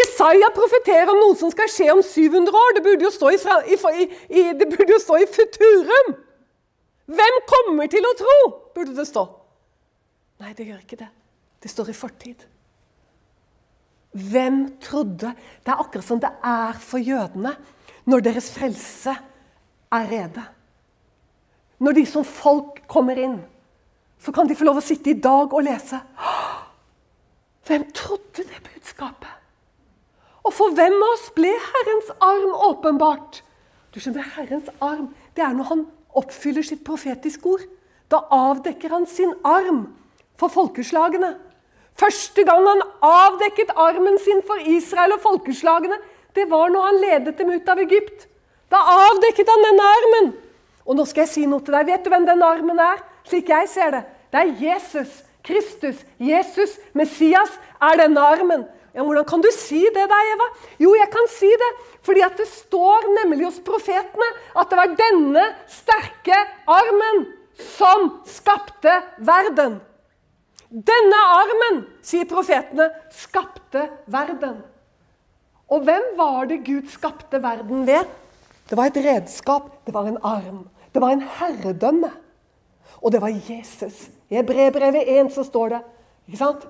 Jesaja 0.00 0.50
profeterer 0.54 1.12
om 1.12 1.20
noe 1.22 1.36
som 1.38 1.52
skal 1.52 1.70
skje 1.70 1.88
om 1.92 2.02
700 2.02 2.56
år. 2.62 2.74
Det 2.76 2.82
burde 2.84 3.06
jo 3.06 3.12
stå 3.14 3.30
i, 3.30 3.38
i, 3.70 4.08
i, 4.40 4.44
jo 4.90 4.98
stå 5.00 5.20
i 5.22 5.28
futurum. 5.30 6.14
Hvem 7.10 7.38
kommer 7.50 7.90
til 7.90 8.06
å 8.06 8.16
tro? 8.18 8.38
burde 8.74 8.94
det 8.96 9.06
stå. 9.08 9.24
Nei, 10.40 10.54
det 10.56 10.68
gjør 10.68 10.80
ikke 10.82 11.00
det. 11.00 11.10
Det 11.60 11.70
står 11.70 11.90
i 11.92 11.96
fortid. 11.96 12.46
Hvem 14.10 14.62
trodde 14.82 15.34
Det 15.62 15.70
er 15.70 15.82
akkurat 15.84 16.06
som 16.06 16.18
det 16.22 16.30
er 16.42 16.78
for 16.82 16.98
jødene 16.98 17.52
når 18.10 18.24
deres 18.26 18.48
frelse 18.50 19.12
er 19.92 20.08
rede. 20.10 20.42
Når 21.80 21.96
de 21.96 22.04
som 22.06 22.24
folk 22.26 22.82
kommer 22.90 23.18
inn, 23.18 23.38
så 24.20 24.32
kan 24.36 24.48
de 24.48 24.56
få 24.56 24.66
lov 24.68 24.80
å 24.80 24.84
sitte 24.84 25.14
i 25.14 25.20
dag 25.20 25.52
og 25.52 25.64
lese. 25.64 26.00
Hvem 27.66 27.86
trodde 27.96 28.44
det 28.44 28.60
budskapet? 28.66 29.36
Og 30.44 30.52
for 30.56 30.74
hvem 30.76 30.96
av 30.96 31.12
oss 31.14 31.28
ble 31.36 31.52
Herrens 31.52 32.10
arm 32.24 32.52
åpenbart? 32.68 33.40
Du 33.92 34.00
skjønner, 34.00 34.26
Herrens 34.36 34.68
arm 34.80 35.10
det 35.36 35.44
er 35.44 35.56
når 35.56 35.68
han 35.70 35.86
oppfyller 36.16 36.64
sitt 36.66 36.82
profetiske 36.84 37.46
ord. 37.48 37.64
Da 38.10 38.24
avdekker 38.34 38.92
han 38.92 39.06
sin 39.06 39.32
arm 39.46 39.84
for 40.40 40.52
folkeslagene. 40.52 41.34
Første 42.00 42.44
gang 42.48 42.66
han 42.66 42.84
avdekket 43.04 43.72
armen 43.76 44.18
sin 44.24 44.40
for 44.46 44.60
Israel 44.68 45.16
og 45.16 45.24
folkeslagene, 45.24 45.98
det 46.34 46.46
var 46.50 46.70
når 46.70 46.86
han 46.86 47.00
ledet 47.02 47.38
dem 47.38 47.50
ut 47.50 47.68
av 47.68 47.80
Egypt. 47.82 48.26
Da 48.70 48.80
avdekket 49.06 49.48
han 49.50 49.66
denne 49.66 49.90
armen. 49.96 50.30
Og 50.90 50.98
nå 50.98 51.06
skal 51.06 51.22
jeg 51.22 51.30
si 51.36 51.46
noe 51.46 51.62
til 51.62 51.76
deg. 51.76 51.86
Vet 51.86 52.02
du 52.02 52.10
hvem 52.10 52.26
den 52.26 52.42
armen 52.42 52.80
er? 52.82 52.98
Slik 53.30 53.50
jeg 53.52 53.68
ser 53.70 53.94
det. 53.94 54.02
Det 54.34 54.40
er 54.42 54.54
Jesus. 54.58 55.20
Kristus. 55.46 56.02
Jesus. 56.18 56.74
Messias 56.98 57.52
er 57.78 58.00
denne 58.02 58.24
armen. 58.26 58.66
Ja, 58.90 59.04
Hvordan 59.06 59.24
kan 59.24 59.42
du 59.42 59.46
si 59.54 59.84
det, 59.94 60.06
da, 60.10 60.18
Eva? 60.32 60.48
Jo, 60.82 60.96
jeg 60.98 61.06
kan 61.12 61.28
si 61.30 61.50
det 61.62 61.70
fordi 62.02 62.24
at 62.24 62.34
det 62.40 62.48
står 62.48 63.06
nemlig 63.20 63.44
hos 63.44 63.60
profetene 63.62 64.26
at 64.58 64.70
det 64.72 64.78
var 64.80 64.96
denne 64.98 65.44
sterke 65.70 66.38
armen 66.66 67.22
som 67.76 68.08
skapte 68.26 68.96
verden. 69.20 69.78
Denne 70.70 71.20
armen, 71.36 71.80
sier 72.02 72.26
profetene, 72.30 72.88
skapte 73.14 73.84
verden. 74.10 74.58
Og 75.70 75.86
hvem 75.86 76.10
var 76.18 76.50
det 76.50 76.62
Gud 76.66 76.88
skapte 76.90 77.38
verden 77.42 77.86
ved? 77.86 78.10
Det 78.70 78.78
var 78.78 78.90
et 78.90 79.00
redskap, 79.04 79.70
det 79.86 79.94
var 79.94 80.08
en 80.08 80.18
arm. 80.24 80.64
Det 80.94 81.00
var 81.00 81.14
en 81.14 81.22
herredømme. 81.22 82.10
Og 83.02 83.12
det 83.12 83.20
var 83.20 83.28
Jesus. 83.28 84.10
I 84.30 84.34
Hebrebrevet 84.40 85.08
1 85.08 85.32
så 85.34 85.44
står 85.44 85.68
det 85.68 85.80
ikke 86.28 86.38
sant? 86.38 86.66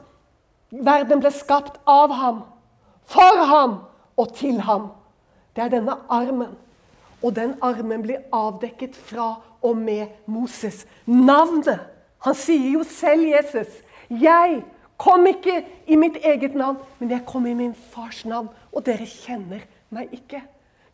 Verden 0.71 1.21
ble 1.21 1.33
skapt 1.35 1.81
av 1.91 2.13
ham, 2.15 2.43
for 3.11 3.45
ham 3.51 3.79
og 4.17 4.35
til 4.39 4.61
ham. 4.63 4.93
Det 5.57 5.65
er 5.65 5.73
denne 5.73 5.97
armen. 6.09 6.55
Og 7.23 7.35
den 7.37 7.57
armen 7.61 8.05
blir 8.05 8.23
avdekket 8.33 8.95
fra 8.97 9.35
og 9.63 9.77
med 9.77 10.07
Moses. 10.27 10.87
Navnet! 11.07 11.81
Han 12.25 12.37
sier 12.37 12.77
jo 12.77 12.85
selv, 12.85 13.25
Jesus, 13.25 13.69
'Jeg 14.11 14.63
kom 14.99 15.27
ikke 15.27 15.65
i 15.87 15.97
mitt 15.97 16.17
eget 16.17 16.55
navn, 16.55 16.77
men 16.99 17.11
jeg 17.11 17.27
kom 17.27 17.47
i 17.47 17.55
min 17.55 17.75
fars 17.75 18.25
navn.' 18.25 18.49
Og 18.73 18.87
dere 18.87 19.07
kjenner 19.07 19.61
meg 19.91 20.09
ikke. 20.13 20.43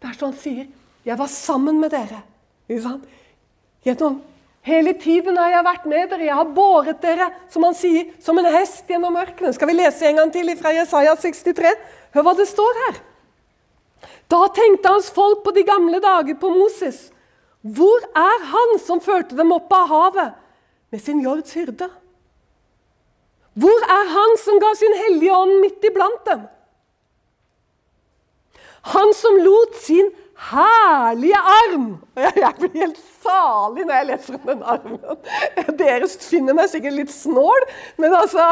Det 0.02 0.08
er 0.08 0.14
sånn 0.14 0.32
han 0.32 0.38
sier. 0.38 0.66
'Jeg 1.04 1.18
var 1.18 1.26
sammen 1.26 1.80
med 1.80 1.90
dere.' 1.90 2.22
Gjennom 2.68 4.20
hele 4.66 4.94
tiden 4.98 5.36
har 5.38 5.52
jeg 5.54 5.66
vært 5.66 5.84
med 5.90 6.08
dere. 6.10 6.26
Jeg 6.26 6.38
har 6.38 6.54
båret 6.56 7.02
dere, 7.02 7.28
som 7.52 7.66
han 7.66 7.76
sier, 7.78 8.08
som 8.22 8.38
en 8.38 8.48
hest 8.50 8.88
gjennom 8.90 9.18
ørkenen. 9.18 9.54
Skal 9.54 9.70
vi 9.70 9.76
lese 9.78 10.08
en 10.08 10.18
gang 10.20 10.32
til 10.34 10.50
fra 10.58 10.74
Jesaja 10.74 11.14
63? 11.22 11.74
Hør 12.16 12.26
hva 12.26 12.34
det 12.38 12.48
står 12.50 12.80
her. 12.86 12.98
Da 14.26 14.40
tenkte 14.54 14.90
hans 14.90 15.12
folk 15.14 15.44
på 15.44 15.54
de 15.54 15.62
gamle 15.66 16.00
dager 16.02 16.34
på 16.40 16.50
Moses. 16.50 17.06
Hvor 17.62 18.02
er 18.14 18.42
han 18.50 18.76
som 18.82 19.02
førte 19.02 19.38
dem 19.38 19.54
opp 19.54 19.70
av 19.74 19.86
havet 19.90 20.34
med 20.90 21.02
sin 21.02 21.22
jords 21.22 21.54
hyrde? 21.54 21.88
Hvor 23.56 23.86
er 23.88 24.12
han 24.12 24.36
som 24.42 24.60
ga 24.60 24.74
sin 24.76 24.94
hellige 25.06 25.34
ånd 25.34 25.56
midt 25.62 25.86
iblant 25.88 26.26
dem? 26.28 26.44
Han 28.92 29.14
som 29.18 29.38
lot 29.42 29.78
sin 29.82 30.10
herlige 30.36 31.38
arm. 31.38 31.86
Jeg 32.16 32.52
blir 32.58 32.74
helt 32.82 32.98
salig 33.24 33.86
når 33.86 33.94
jeg 33.96 34.08
leser 34.10 34.36
om 34.36 34.50
den 34.50 34.62
armen. 34.62 35.20
Dere 35.78 36.08
finner 36.12 36.56
meg 36.56 36.70
sikkert 36.72 36.96
litt 36.98 37.12
snål, 37.14 37.66
men 38.00 38.14
altså 38.16 38.44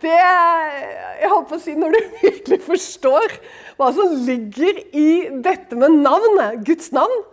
det, 0.00 0.12
Jeg 0.12 1.32
holdt 1.32 1.48
på 1.50 1.58
å 1.58 1.62
si 1.62 1.76
når 1.78 1.96
du 1.96 2.00
virkelig 2.20 2.60
forstår 2.66 3.36
hva 3.80 3.90
som 3.96 4.16
ligger 4.26 4.82
i 4.92 5.10
dette 5.42 5.78
med 5.78 6.00
navnet, 6.04 6.60
Guds 6.66 6.92
navn, 6.96 7.24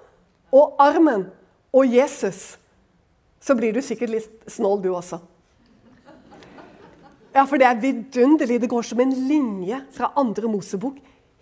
og 0.55 0.79
armen 0.79 1.27
og 1.75 1.91
Jesus, 1.91 2.55
så 3.43 3.55
blir 3.57 3.75
du 3.75 3.83
sikkert 3.83 4.13
litt 4.13 4.51
snål, 4.51 4.79
du 4.81 4.93
også. 4.95 5.19
Ja, 7.35 7.43
for 7.45 7.59
det 7.59 7.67
er 7.67 7.81
vidunderlig. 7.81 8.61
Det 8.63 8.69
går 8.71 8.85
som 8.87 9.01
en 9.03 9.11
linje 9.27 9.77
fra 9.93 10.09
andre 10.17 10.49
Mosebok 10.49 10.95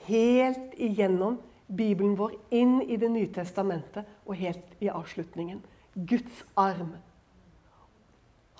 helt 0.09 0.74
igjennom 0.82 1.38
Bibelen 1.76 2.15
vår 2.17 2.36
inn 2.55 2.80
i 2.82 2.97
Det 2.97 3.09
nye 3.11 3.32
testamentet 3.34 4.07
og 4.26 4.39
helt 4.39 4.76
i 4.84 4.89
avslutningen. 4.89 5.61
Guds 5.95 6.43
arm. 6.55 6.95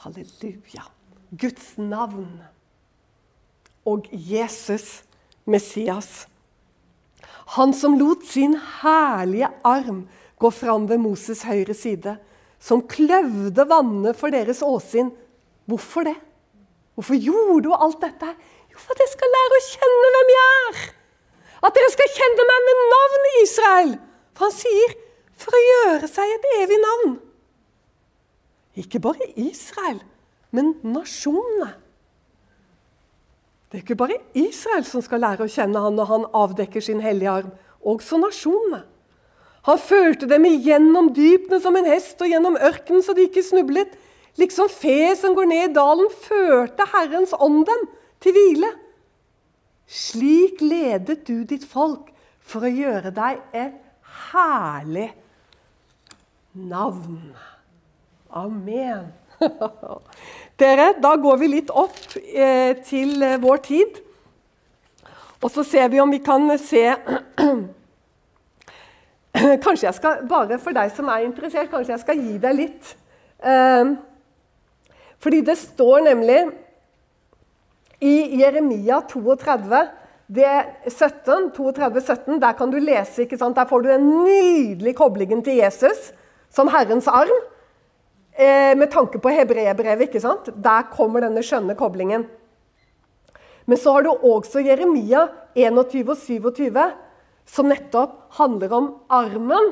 Halleluja. 0.04 0.90
Guds 1.32 1.78
navn. 1.78 2.44
og 3.86 4.08
Jesus, 4.10 5.04
Messias. 5.46 6.26
Han 7.54 7.74
som 7.78 7.94
lot 8.00 8.24
sin 8.26 8.56
herlige 8.82 9.52
arm 9.62 10.08
gå 10.42 10.50
fram 10.50 10.88
ved 10.90 10.98
Moses' 11.04 11.46
høyre 11.46 11.76
side, 11.78 12.16
som 12.60 12.82
kløvde 12.90 13.68
vannet 13.70 14.18
for 14.18 14.34
deres 14.34 14.64
åsyn. 14.66 15.12
Hvorfor 15.70 16.08
det? 16.10 16.16
Hvorfor 16.96 17.20
gjorde 17.20 17.70
hun 17.70 17.78
alt 17.78 18.02
dette? 18.02 18.32
Jo, 18.72 18.80
for 18.80 18.96
at 18.96 19.04
jeg 19.04 19.14
skal 19.14 19.34
lære 19.38 19.60
å 19.60 19.66
kjenne 19.70 20.12
hvem 20.16 20.34
jeg 20.34 20.50
er. 20.58 20.82
At 21.66 21.78
dere 21.78 21.92
skal 21.94 22.14
kjenne 22.16 22.48
meg 22.50 22.66
med 22.68 22.82
Israel. 23.46 23.96
For 24.36 24.50
han 24.50 24.58
sier 24.58 24.98
for 25.40 25.56
å 25.56 25.64
gjøre 25.64 26.10
seg 26.12 26.34
et 26.36 26.50
evig 26.62 26.82
navn. 26.82 27.16
Ikke 28.76 29.00
bare 29.00 29.30
Israel, 29.40 30.02
men 30.52 30.74
nasjonene. 30.84 31.72
Det 33.72 33.80
er 33.80 33.84
ikke 33.84 33.98
bare 34.00 34.20
Israel 34.38 34.86
som 34.88 35.04
skal 35.04 35.24
lære 35.24 35.46
å 35.46 35.52
kjenne 35.52 35.82
han 35.84 35.96
når 35.98 36.12
han 36.12 36.28
avdekker 36.38 36.84
sin 36.84 37.02
hellige 37.04 37.32
arm. 37.42 37.54
Også 37.84 38.20
nasjonene. 38.22 38.84
Han 39.66 39.82
førte 39.82 40.30
dem 40.30 40.46
igjennom 40.46 41.10
dypene 41.16 41.58
som 41.62 41.76
en 41.76 41.88
hest 41.90 42.20
og 42.22 42.30
gjennom 42.30 42.58
ørkenen 42.60 43.04
så 43.04 43.16
de 43.18 43.26
ikke 43.26 43.44
snublet. 43.44 43.96
Liksom 44.38 44.70
fe 44.70 45.16
som 45.18 45.34
går 45.36 45.48
ned 45.50 45.70
i 45.70 45.76
dalen, 45.76 46.12
førte 46.12 46.86
Herrens 46.92 47.34
ånd 47.40 47.64
dem 47.68 47.86
til 48.24 48.36
hvile. 48.36 48.70
Slik 49.88 50.62
ledet 50.62 51.24
du 51.28 51.42
ditt 51.48 51.66
folk 51.68 52.12
for 52.46 52.66
å 52.66 52.72
gjøre 52.72 53.12
deg 53.16 53.42
et 53.56 53.78
herlig 54.32 55.10
navn. 56.54 57.20
Amen. 58.36 59.12
Dere, 60.60 60.94
da 61.04 61.16
går 61.20 61.40
vi 61.42 61.52
litt 61.52 61.72
opp 61.74 61.98
eh, 62.16 62.78
til 62.86 63.22
eh, 63.24 63.40
vår 63.42 63.64
tid. 63.66 64.02
Og 65.44 65.52
så 65.52 65.66
ser 65.68 65.90
vi 65.92 66.00
om 66.02 66.12
vi 66.14 66.22
kan 66.24 66.48
se 66.62 66.86
Kanskje 69.36 69.90
jeg 69.90 69.96
skal, 69.98 70.22
bare 70.30 70.56
for 70.64 70.72
deg 70.76 70.94
som 70.96 71.10
er 71.12 71.26
interessert, 71.26 71.68
kanskje 71.68 71.92
jeg 71.92 72.04
skal 72.06 72.22
gi 72.24 72.38
deg 72.40 72.56
litt. 72.56 72.94
Eh, 73.44 73.96
fordi 75.20 75.42
det 75.44 75.58
står 75.60 76.06
nemlig 76.08 76.40
i 78.06 78.40
Jeremia 78.40 79.02
32, 79.12 79.82
det 80.28 80.66
17, 80.90 81.52
32, 81.54 82.02
17, 82.02 82.40
der 82.42 82.54
kan 82.58 82.72
du 82.72 82.80
lese, 82.82 83.26
ikke 83.26 83.38
sant? 83.38 83.56
der 83.56 83.68
får 83.70 83.84
du 83.84 83.90
den 83.92 84.08
nydelige 84.26 84.98
koblingen 84.98 85.44
til 85.46 85.60
Jesus 85.60 86.12
som 86.50 86.72
Herrens 86.74 87.08
arm. 87.08 87.36
Eh, 88.36 88.74
med 88.76 88.90
tanke 88.92 89.20
på 89.20 89.32
hebreerbrevet? 89.32 90.18
Der 90.64 90.90
kommer 90.92 91.24
denne 91.24 91.44
skjønne 91.46 91.76
koblingen. 91.78 92.26
Men 93.66 93.78
så 93.78 93.96
har 93.96 94.04
du 94.04 94.12
også 94.12 94.62
Jeremia 94.66 95.28
21 95.56 96.10
og 96.12 96.18
27, 96.18 96.84
som 97.46 97.70
nettopp 97.70 98.18
handler 98.40 98.74
om 98.74 98.90
armen. 99.10 99.72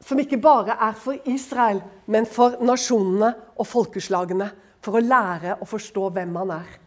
Som 0.00 0.20
ikke 0.20 0.40
bare 0.40 0.76
er 0.80 0.94
for 0.96 1.16
Israel, 1.28 1.82
men 2.06 2.28
for 2.28 2.60
nasjonene 2.64 3.34
og 3.56 3.66
folkeslagene. 3.68 4.48
For 4.80 4.96
å 4.96 5.04
lære 5.04 5.58
å 5.60 5.68
forstå 5.68 6.12
hvem 6.14 6.32
man 6.32 6.54
er. 6.60 6.78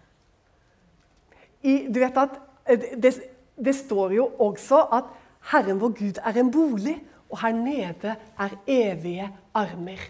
I, 1.64 1.88
du 1.88 1.99
vet 1.99 2.18
at 2.20 2.39
eh, 2.68 2.89
det, 2.99 3.14
det 3.55 3.76
står 3.76 4.18
jo 4.18 4.28
også 4.43 4.82
at 4.99 5.11
Herren 5.51 5.80
vår 5.82 5.95
Gud 5.99 6.20
er 6.24 6.39
en 6.39 6.51
bolig, 6.51 6.97
og 7.32 7.39
her 7.41 7.55
nede 7.57 8.16
er 8.39 8.57
evige 8.70 9.30
armer. 9.53 10.01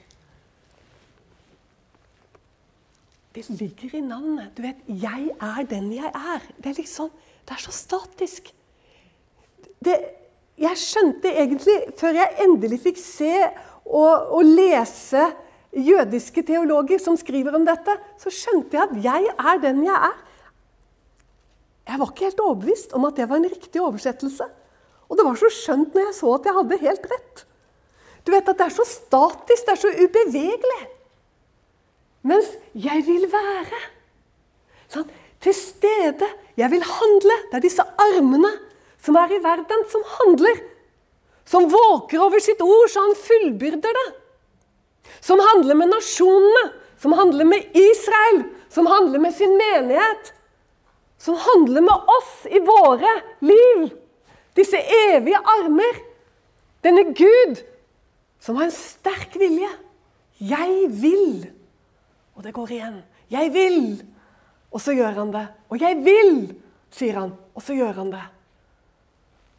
Det 3.33 3.49
ligger 3.49 3.95
i 3.97 4.01
navnet. 4.01 4.51
Du 4.57 4.61
vet, 4.61 4.75
'Jeg 4.87 5.31
er 5.41 5.63
den 5.69 5.93
jeg 5.93 6.11
er'. 6.15 6.51
Det 6.57 6.69
er 6.69 6.73
liksom, 6.77 7.09
det 7.47 7.51
er 7.51 7.61
så 7.61 7.71
statisk. 7.71 8.53
Det, 9.85 9.97
jeg 10.57 10.77
skjønte 10.77 11.31
egentlig, 11.31 11.79
før 11.97 12.13
jeg 12.13 12.35
endelig 12.43 12.79
fikk 12.79 12.97
se 12.97 13.33
og, 13.85 14.29
og, 14.37 14.45
lese 14.45 15.25
jødiske 15.73 16.43
teologer 16.43 16.99
som 16.99 17.17
skriver 17.17 17.55
om 17.55 17.65
dette, 17.65 17.97
så 18.19 18.29
skjønte 18.29 18.77
jeg 18.77 18.83
at 18.83 19.03
'jeg 19.03 19.25
er 19.39 19.57
den 19.61 19.83
jeg 19.83 19.97
er'. 20.11 20.32
Jeg 21.87 21.99
var 21.99 22.11
ikke 22.11 22.27
helt 22.29 22.43
overbevist 22.43 22.93
om 22.95 23.05
at 23.07 23.17
det 23.19 23.27
var 23.29 23.41
en 23.41 23.49
riktig 23.51 23.81
oversettelse. 23.81 24.45
Og 25.09 25.19
det 25.19 25.25
var 25.27 25.39
så 25.39 25.49
skjønt 25.51 25.95
når 25.95 26.07
jeg 26.07 26.15
så 26.19 26.35
at 26.37 26.47
jeg 26.47 26.57
hadde 26.57 26.83
helt 26.83 27.07
rett. 27.11 27.45
Du 28.23 28.31
vet 28.31 28.47
at 28.47 28.57
Det 28.57 28.65
er 28.65 28.75
så 28.77 28.85
statisk, 28.87 29.65
det 29.65 29.73
er 29.73 29.81
så 29.81 29.91
ubevegelig. 29.91 30.83
Mens 32.23 32.53
jeg 32.71 33.03
vil 33.03 33.25
være 33.27 33.81
sånn, 34.93 35.09
til 35.43 35.55
stede. 35.57 36.29
Jeg 36.55 36.71
vil 36.71 36.85
handle. 36.87 37.35
Det 37.51 37.57
er 37.59 37.65
disse 37.65 37.83
armene 37.99 38.51
som 39.03 39.17
er 39.19 39.33
i 39.35 39.41
verden, 39.43 39.83
som 39.91 40.05
handler. 40.19 40.61
Som 41.43 41.67
våker 41.67 42.21
over 42.23 42.39
sitt 42.39 42.61
ord, 42.63 42.87
så 42.87 43.03
han 43.03 43.17
fullbyrder 43.19 43.97
det. 43.97 44.05
Som 45.19 45.41
handler 45.43 45.75
med 45.75 45.91
nasjonene, 45.91 46.63
som 47.01 47.15
handler 47.17 47.49
med 47.49 47.75
Israel, 47.75 48.45
som 48.71 48.87
handler 48.87 49.19
med 49.19 49.35
sin 49.35 49.57
menighet. 49.59 50.31
Som 51.23 51.39
handler 51.39 51.85
med 51.85 52.15
oss 52.17 52.33
i 52.51 52.59
våre 52.59 53.11
liv. 53.47 53.85
Disse 54.57 54.79
evige 55.07 55.39
armer. 55.39 56.01
Denne 56.83 57.05
Gud 57.15 57.61
som 58.43 58.59
har 58.59 58.67
en 58.67 58.75
sterk 58.75 59.37
vilje. 59.39 59.69
Jeg 60.43 60.89
vil. 60.91 61.47
Og 62.35 62.43
det 62.43 62.53
går 62.53 62.75
igjen. 62.75 63.01
'Jeg 63.31 63.53
vil!' 63.53 64.03
Og 64.71 64.81
så 64.81 64.93
gjør 64.93 65.15
han 65.15 65.31
det. 65.33 65.47
'Og 65.69 65.79
jeg 65.81 65.95
vil!' 66.05 66.55
sier 66.91 67.17
han, 67.17 67.33
og 67.55 67.61
så 67.61 67.73
gjør 67.73 67.93
han 67.93 68.11
det. 68.11 68.23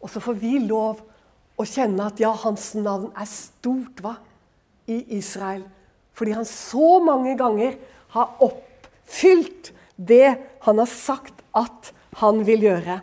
Og 0.03 0.11
så 0.11 0.21
får 0.21 0.37
vi 0.39 0.59
lov 0.59 1.01
å 1.59 1.65
kjenne 1.67 2.07
at 2.07 2.21
ja, 2.21 2.31
hans 2.45 2.75
navn 2.75 3.11
er 3.17 3.27
stort 3.27 4.03
hva? 4.05 4.17
i 4.87 4.99
Israel. 5.17 5.63
Fordi 6.13 6.35
han 6.37 6.45
så 6.45 6.99
mange 7.01 7.39
ganger 7.41 7.79
har 8.13 8.35
oppfylt 8.45 9.73
det 9.97 10.37
han 10.67 10.79
har 10.79 10.91
sagt 10.91 11.41
at 11.57 11.93
han 12.21 12.43
vil 12.47 12.67
gjøre. 12.69 12.99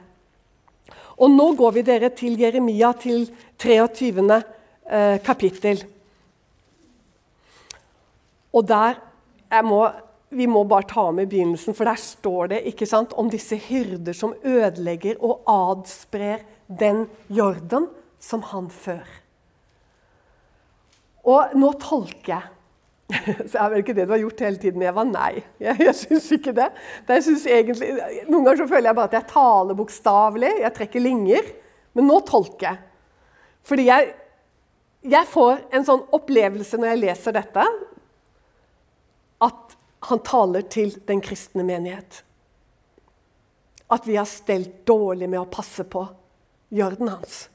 Og 1.22 1.32
nå 1.32 1.52
går 1.60 1.76
vi 1.76 1.84
dere 1.86 2.10
til 2.18 2.40
Jeremia, 2.40 2.94
til 2.98 3.28
23. 3.62 4.42
Eh, 4.92 5.18
kapittel. 5.24 5.84
Og 8.52 8.66
der 8.68 8.98
må, 9.64 9.86
vi 10.30 10.48
må 10.50 10.64
bare 10.68 10.88
ta 10.90 11.06
med 11.16 11.30
begynnelsen, 11.32 11.76
for 11.78 11.88
der 11.88 12.00
står 12.00 12.52
det 12.52 12.64
ikke 12.72 12.88
sant, 12.90 13.14
om 13.14 13.30
disse 13.32 13.56
hyrder 13.56 14.18
som 14.18 14.34
ødelegger 14.44 15.22
og 15.24 15.46
adsprer 15.48 16.44
den 16.68 17.06
jorden 17.30 17.88
som 18.20 18.44
han 18.52 18.70
før. 18.74 19.06
Og 21.24 21.54
nå 21.56 21.72
tolker 21.80 22.34
jeg. 22.34 22.50
Så 23.50 23.58
er 23.58 23.72
vel 23.72 23.82
ikke 23.82 23.96
det 23.98 24.06
du 24.08 24.14
har 24.14 24.22
gjort 24.22 24.44
hele 24.46 24.62
tiden, 24.62 24.84
Eva? 24.86 25.04
Nei, 25.08 25.44
jeg, 25.66 25.78
jeg 25.82 25.98
syns 25.98 26.30
ikke 26.38 26.54
det. 26.58 26.70
det 27.08 27.20
jeg 27.26 27.42
egentlig, 27.58 27.92
noen 28.30 28.46
ganger 28.46 28.64
så 28.64 28.70
føler 28.72 28.92
jeg 28.92 29.00
bare 29.00 29.12
at 29.12 29.20
jeg 29.20 29.30
taler 29.34 29.78
bokstavelig, 29.78 30.54
jeg 30.64 30.76
trekker 30.78 31.04
linjer. 31.04 31.52
Men 31.98 32.08
nå 32.08 32.22
tolker 32.28 32.70
jeg. 32.70 32.82
Fordi 33.68 33.86
jeg, 33.90 34.12
jeg 35.12 35.30
får 35.30 35.66
en 35.76 35.86
sånn 35.86 36.04
opplevelse 36.16 36.80
når 36.80 36.94
jeg 36.94 37.02
leser 37.04 37.36
dette, 37.36 37.66
at 39.42 39.78
han 40.10 40.22
taler 40.26 40.66
til 40.72 40.96
den 41.06 41.22
kristne 41.22 41.66
menighet. 41.66 42.22
At 43.92 44.08
vi 44.08 44.16
har 44.18 44.30
stelt 44.30 44.82
dårlig 44.88 45.30
med 45.30 45.42
å 45.42 45.50
passe 45.52 45.86
på 45.86 46.06
jorden 46.74 47.12
hans. 47.12 47.48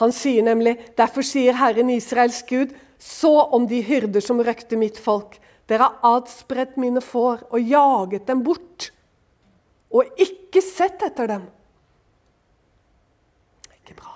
Han 0.00 0.14
sier 0.14 0.42
nemlig, 0.42 0.78
Derfor 0.98 1.22
sier 1.26 1.54
Herren 1.60 1.92
Israels 1.94 2.40
Gud, 2.48 2.72
så 2.98 3.32
om 3.56 3.66
de 3.68 3.82
hyrder 3.84 4.24
som 4.24 4.42
røkte 4.42 4.78
mitt 4.80 4.98
folk. 5.00 5.38
Dere 5.70 5.88
har 5.88 6.18
adspredt 6.18 6.76
mine 6.80 7.00
får 7.04 7.46
og 7.50 7.60
jaget 7.60 8.26
dem 8.28 8.42
bort, 8.44 8.90
og 9.94 10.20
ikke 10.20 10.60
sett 10.64 11.02
etter 11.06 11.30
dem. 11.30 11.46
Ikke 13.70 13.96
bra. 13.96 14.14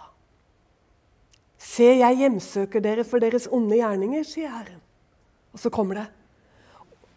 Se, 1.56 1.86
jeg 2.00 2.20
hjemsøker 2.24 2.82
dere 2.84 3.06
for 3.06 3.22
deres 3.22 3.48
onde 3.54 3.78
gjerninger, 3.78 4.26
sier 4.26 4.52
Herren. 4.52 4.82
Og 5.54 5.62
så 5.62 5.72
kommer 5.72 6.02
det. 6.02 6.08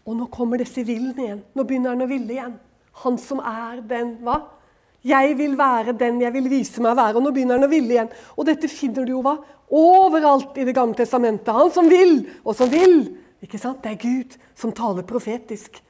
Og 0.07 0.15
nå 0.17 0.27
kommer 0.33 0.61
disse 0.61 0.83
villen 0.85 1.17
igjen. 1.17 1.43
Nå 1.53 1.65
begynner 1.67 1.93
han 1.93 2.05
å 2.05 2.09
ville 2.09 2.33
igjen. 2.33 2.55
Han 3.03 3.17
som 3.21 3.41
er 3.43 3.81
den 3.87 4.15
hva? 4.25 4.39
Jeg 5.05 5.33
vil 5.39 5.55
være 5.57 5.95
den 5.97 6.19
jeg 6.21 6.33
vil 6.35 6.49
vise 6.51 6.81
meg 6.81 6.93
å 6.93 6.99
være. 6.99 7.17
Og 7.17 7.25
nå 7.25 7.33
begynner 7.33 7.57
han 7.57 7.67
å 7.67 7.71
ville 7.71 7.95
igjen. 7.95 8.11
Og 8.37 8.47
dette 8.49 8.69
finner 8.71 9.05
du 9.05 9.15
jo 9.15 9.23
hva? 9.25 9.37
Overalt 9.71 10.57
i 10.57 10.65
Det 10.67 10.75
gamle 10.75 10.95
testamentet. 10.95 11.53
Han 11.53 11.71
som 11.71 11.89
vil, 11.89 12.27
og 12.43 12.55
som 12.55 12.69
vil. 12.71 13.15
Ikke 13.41 13.59
sant? 13.59 13.81
Det 13.83 13.91
er 13.91 14.01
Gud 14.01 14.37
som 14.55 14.73
taler 14.75 15.07
profetisk 15.07 15.81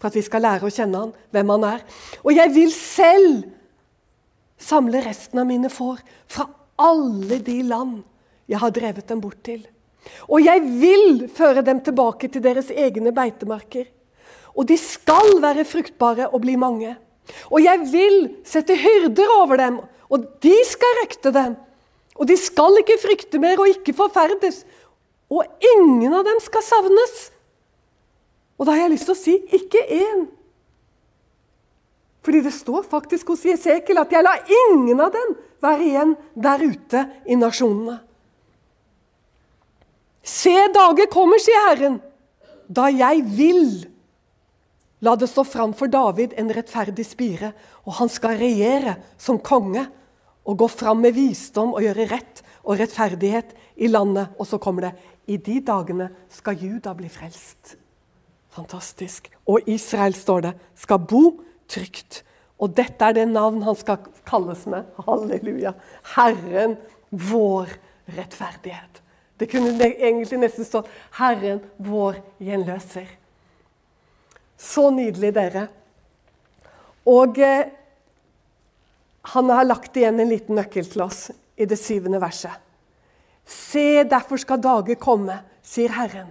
for 0.00 0.08
at 0.08 0.16
vi 0.16 0.22
skal 0.24 0.44
lære 0.46 0.64
å 0.64 0.72
kjenne 0.72 1.02
han, 1.02 1.10
hvem 1.34 1.50
han 1.56 1.66
er. 1.74 1.82
Og 2.24 2.32
jeg 2.32 2.52
vil 2.54 2.70
selv 2.72 3.42
samle 4.60 5.02
resten 5.04 5.40
av 5.40 5.48
mine 5.48 5.68
får 5.72 6.00
fra 6.30 6.46
alle 6.80 7.40
de 7.44 7.60
land 7.68 8.00
jeg 8.50 8.60
har 8.60 8.72
drevet 8.74 9.06
dem 9.08 9.20
bort 9.22 9.42
til. 9.44 9.60
Og 10.28 10.40
jeg 10.40 10.62
vil 10.80 11.26
føre 11.32 11.62
dem 11.64 11.82
tilbake 11.84 12.30
til 12.32 12.42
deres 12.44 12.70
egne 12.72 13.12
beitemarker. 13.14 13.86
Og 14.56 14.66
de 14.66 14.76
skal 14.80 15.36
være 15.42 15.68
fruktbare 15.68 16.30
og 16.30 16.40
bli 16.42 16.56
mange. 16.58 16.96
Og 17.52 17.60
jeg 17.62 17.84
vil 17.92 18.16
sette 18.48 18.74
hyrder 18.74 19.36
over 19.36 19.60
dem, 19.60 19.76
og 20.10 20.24
de 20.42 20.54
skal 20.66 20.96
røkte 21.02 21.32
dem. 21.34 21.58
Og 22.20 22.28
de 22.28 22.36
skal 22.36 22.76
ikke 22.82 23.00
frykte 23.00 23.40
mer 23.40 23.60
og 23.62 23.70
ikke 23.72 23.96
forferdes. 23.96 24.62
Og 25.32 25.46
ingen 25.76 26.12
av 26.12 26.26
dem 26.26 26.40
skal 26.44 26.64
savnes. 26.66 27.30
Og 28.60 28.68
da 28.68 28.74
har 28.74 28.84
jeg 28.84 28.92
lyst 28.92 29.08
til 29.08 29.16
å 29.16 29.20
si 29.22 29.36
ikke 29.56 29.80
én. 29.96 30.26
Fordi 32.20 32.42
det 32.44 32.52
står 32.52 32.84
faktisk 32.90 33.32
hos 33.32 33.46
Jesekel 33.48 33.98
at 33.98 34.12
'jeg 34.12 34.22
lar 34.22 34.44
ingen 34.44 35.00
av 35.00 35.12
dem 35.12 35.36
være 35.62 35.82
igjen 35.82 36.16
der 36.36 36.58
ute 36.60 37.10
i 37.26 37.34
nasjonene'. 37.34 38.00
Se, 40.22 40.68
dager 40.68 41.06
kommer, 41.06 41.38
sier 41.38 41.68
Herren, 41.68 42.02
da 42.68 42.88
jeg 42.88 43.24
vil 43.24 43.90
La 45.00 45.16
det 45.16 45.30
stå 45.30 45.44
fram 45.48 45.72
for 45.72 45.88
David 45.88 46.34
en 46.36 46.50
rettferdig 46.52 47.06
spire, 47.08 47.54
og 47.88 47.94
han 47.94 48.10
skal 48.12 48.36
regjere 48.36 48.98
som 49.16 49.38
konge 49.40 49.86
og 50.44 50.58
gå 50.62 50.68
fram 50.72 51.02
med 51.04 51.14
visdom 51.16 51.74
og 51.74 51.84
gjøre 51.84 52.08
rett 52.10 52.42
og 52.64 52.80
rettferdighet 52.80 53.52
i 53.76 53.90
landet. 53.90 54.32
Og 54.38 54.48
så 54.48 54.60
kommer 54.62 54.88
det 54.88 54.94
i 55.30 55.36
de 55.36 55.60
dagene 55.64 56.10
skal 56.32 56.58
Juda 56.58 56.94
bli 56.96 57.10
frelst. 57.12 57.76
Fantastisk. 58.50 59.30
Og 59.46 59.68
Israel, 59.70 60.14
står 60.14 60.46
det, 60.48 60.54
skal 60.74 60.98
bo 60.98 61.24
trygt. 61.70 62.24
Og 62.60 62.72
dette 62.76 63.04
er 63.04 63.16
det 63.16 63.28
navn 63.30 63.62
han 63.64 63.78
skal 63.78 64.02
kalles 64.28 64.66
med. 64.68 64.88
Halleluja. 65.06 65.74
Herren 66.16 66.76
vår 67.10 67.70
rettferdighet. 68.16 69.00
Det 69.40 69.48
kunne 69.48 69.86
egentlig 69.88 70.38
nesten 70.38 70.66
stått 70.68 70.88
'Herren 71.16 71.62
vår 71.78 72.20
gjenløser'. 72.40 73.16
Så 74.58 74.90
nydelig, 74.90 75.34
dere. 75.34 75.68
Og 77.06 77.38
eh, 77.38 77.70
han 79.22 79.50
har 79.52 79.68
lagt 79.68 79.96
igjen 79.96 80.20
en 80.20 80.30
liten 80.30 80.56
nøkkel 80.56 80.86
til 80.88 81.04
oss 81.04 81.28
i 81.60 81.66
det 81.68 81.78
syvende 81.78 82.20
verset. 82.22 82.54
Se, 83.44 84.04
derfor 84.08 84.40
skal 84.40 84.62
dager 84.62 84.96
komme, 85.00 85.40
sier 85.66 85.92
Herren. 85.92 86.30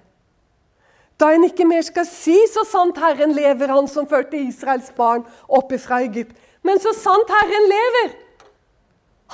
Da 1.19 1.33
en 1.35 1.43
ikke 1.43 1.67
mer 1.67 1.83
skal 1.83 2.07
si, 2.07 2.37
så 2.47 2.63
sant 2.67 2.97
Herren 3.01 3.35
lever, 3.35 3.69
han 3.69 3.89
som 3.91 4.07
førte 4.07 4.39
Israels 4.39 4.89
barn 4.95 5.25
opp 5.47 5.73
fra 5.83 5.99
Egypt. 6.05 6.31
Men 6.63 6.79
så 6.79 6.93
sant 6.95 7.29
Herren 7.33 7.67
lever, 7.69 8.15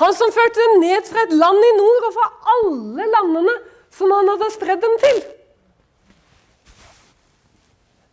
han 0.02 0.12
som 0.18 0.34
førte 0.36 0.60
dem 0.60 0.82
ned 0.82 1.08
fra 1.08 1.24
et 1.24 1.34
land 1.38 1.62
i 1.64 1.72
nord 1.78 2.10
og 2.10 2.16
fra 2.18 2.26
alle 2.58 3.06
landene 3.14 3.54
som 3.96 4.12
han 4.12 4.32
hadde 4.34 4.52
spredd 4.52 4.82
dem 4.84 4.96
til. 5.04 5.22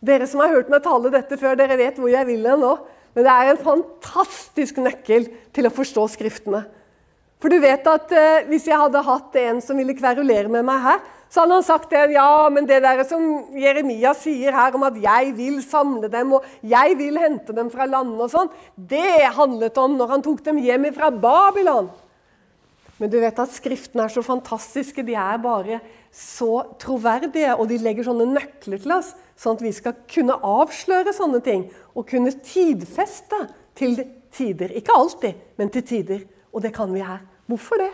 Dere 0.03 0.27
som 0.27 0.43
har 0.43 0.53
hørt 0.53 0.71
meg 0.71 0.83
tale 0.85 1.11
dette 1.11 1.39
før, 1.39 1.57
dere 1.59 1.79
vet 1.79 1.99
hvor 1.99 2.11
jeg 2.11 2.27
vil 2.27 2.47
hen 2.47 2.63
nå. 2.63 2.73
Men 3.13 3.27
det 3.27 3.33
er 3.33 3.51
en 3.51 3.65
fantastisk 3.65 4.79
nøkkel 4.81 5.27
til 5.53 5.67
å 5.69 5.73
forstå 5.73 6.07
Skriftene. 6.15 6.63
For 7.43 7.51
du 7.51 7.59
vet 7.59 7.85
at 7.89 8.13
eh, 8.15 8.45
Hvis 8.47 8.69
jeg 8.69 8.79
hadde 8.79 9.03
hatt 9.03 9.35
en 9.41 9.59
som 9.61 9.77
ville 9.77 9.95
kverulere 9.97 10.49
med 10.51 10.65
meg 10.65 10.81
her, 10.85 11.03
så 11.33 11.41
hadde 11.41 11.57
han 11.57 11.65
sagt 11.65 11.89
det, 11.89 12.01
ja, 12.13 12.45
men 12.53 12.67
det 12.69 12.77
der 12.83 12.99
som 13.09 13.23
Jeremia 13.57 14.11
sier 14.13 14.53
her 14.53 14.75
om 14.77 14.83
at 14.85 14.93
'jeg 15.01 15.31
vil 15.33 15.63
samle 15.65 16.05
dem' 16.05 16.35
og 16.37 16.43
'jeg 16.61 16.93
vil 16.97 17.17
hente 17.17 17.55
dem 17.57 17.71
fra 17.73 17.87
landet' 17.89 18.21
og 18.21 18.29
sånn, 18.29 18.51
det 18.77 19.33
handlet 19.33 19.77
om 19.81 19.97
når 19.97 20.11
han 20.13 20.21
tok 20.21 20.43
dem 20.45 20.61
hjem 20.61 20.93
fra 20.93 21.09
Babylon. 21.09 21.89
Men 22.99 23.09
du 23.09 23.19
vet 23.19 23.39
at 23.39 23.49
Skriftene 23.49 24.05
er 24.05 24.13
så 24.13 24.21
fantastiske. 24.21 25.01
De 25.01 25.15
er 25.15 25.41
bare 25.41 25.81
så 26.13 26.61
troverdige, 26.77 27.55
og 27.57 27.65
de 27.71 27.79
legger 27.81 28.05
sånne 28.05 28.27
nøkler 28.29 28.81
til 28.83 28.93
oss, 28.93 29.15
sånn 29.39 29.57
at 29.57 29.63
vi 29.65 29.71
skal 29.73 29.95
kunne 30.05 30.37
avsløre 30.45 31.13
sånne 31.15 31.41
ting 31.41 31.65
og 31.97 32.05
kunne 32.11 32.33
tidfeste 32.45 33.39
til 33.77 33.97
tider. 34.33 34.75
Ikke 34.77 34.93
alltid, 34.93 35.39
men 35.57 35.73
til 35.73 35.85
tider. 35.89 36.21
Og 36.53 36.61
det 36.61 36.73
kan 36.75 36.93
vi 36.93 37.01
her. 37.01 37.23
Hvorfor 37.49 37.81
det? 37.81 37.89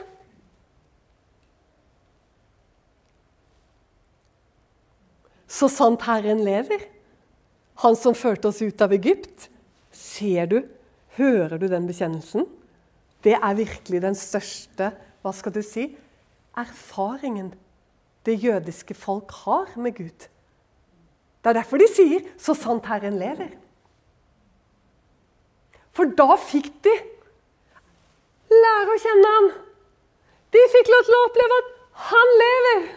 Så 5.50 5.72
sant 5.72 6.04
Herren 6.06 6.44
lever, 6.46 6.88
Han 7.80 7.96
som 7.96 8.12
førte 8.12 8.50
oss 8.50 8.58
ut 8.60 8.82
av 8.84 8.92
Egypt. 8.92 9.46
Ser 9.96 10.50
du, 10.52 10.58
hører 11.16 11.56
du 11.56 11.70
den 11.72 11.86
bekjennelsen? 11.88 12.44
Det 13.24 13.38
er 13.38 13.56
virkelig 13.56 14.02
den 14.04 14.18
største 14.20 14.90
hva 15.24 15.32
skal 15.36 15.54
du 15.56 15.62
si, 15.64 15.86
erfaringen 16.60 17.54
det 18.26 18.36
jødiske 18.44 18.94
folk 18.94 19.32
har 19.46 19.72
med 19.76 19.96
Gud. 19.96 20.28
Det 21.40 21.50
er 21.50 21.54
derfor 21.54 21.78
de 21.78 21.88
sier 21.88 22.20
'så 22.38 22.54
sant 22.54 22.86
Herren 22.86 23.20
lever'. 23.20 23.58
For 25.92 26.06
da 26.06 26.36
fikk 26.36 26.84
de 26.84 26.96
lære 28.50 28.96
å 28.96 29.02
kjenne 29.04 29.34
han. 29.36 29.52
De 30.54 30.62
fikk 30.74 30.88
lov 30.88 31.04
til 31.06 31.16
å 31.18 31.26
oppleve 31.28 31.60
at 31.62 31.68
han 32.10 32.32
lever. 32.44 32.88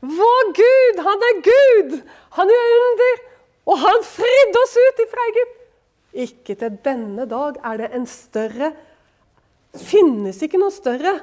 Vår 0.00 0.52
Gud, 0.54 1.00
han 1.02 1.24
er 1.28 1.40
Gud! 1.42 2.02
Han 2.30 2.48
gjør 2.48 2.74
under, 2.88 3.22
og 3.66 3.78
han 3.78 4.04
fridde 4.06 4.60
oss 4.62 4.76
ut 4.76 5.00
fra 5.10 5.24
Egypt. 5.32 5.56
Ikke 6.12 6.54
til 6.54 6.78
denne 6.84 7.26
dag 7.30 7.58
er 7.64 7.76
det 7.76 7.90
en 7.94 8.06
større 8.06 8.72
Finnes 9.76 10.38
ikke 10.42 10.58
noe 10.58 10.72
større 10.72 11.18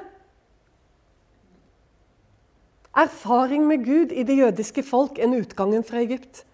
erfaring 2.96 3.66
med 3.68 3.84
Gud 3.84 4.12
i 4.12 4.24
det 4.26 4.38
jødiske 4.38 4.84
folk 4.86 5.20
enn 5.22 5.36
utgangen 5.36 5.84
fra 5.86 6.00
Egypt. 6.02 6.44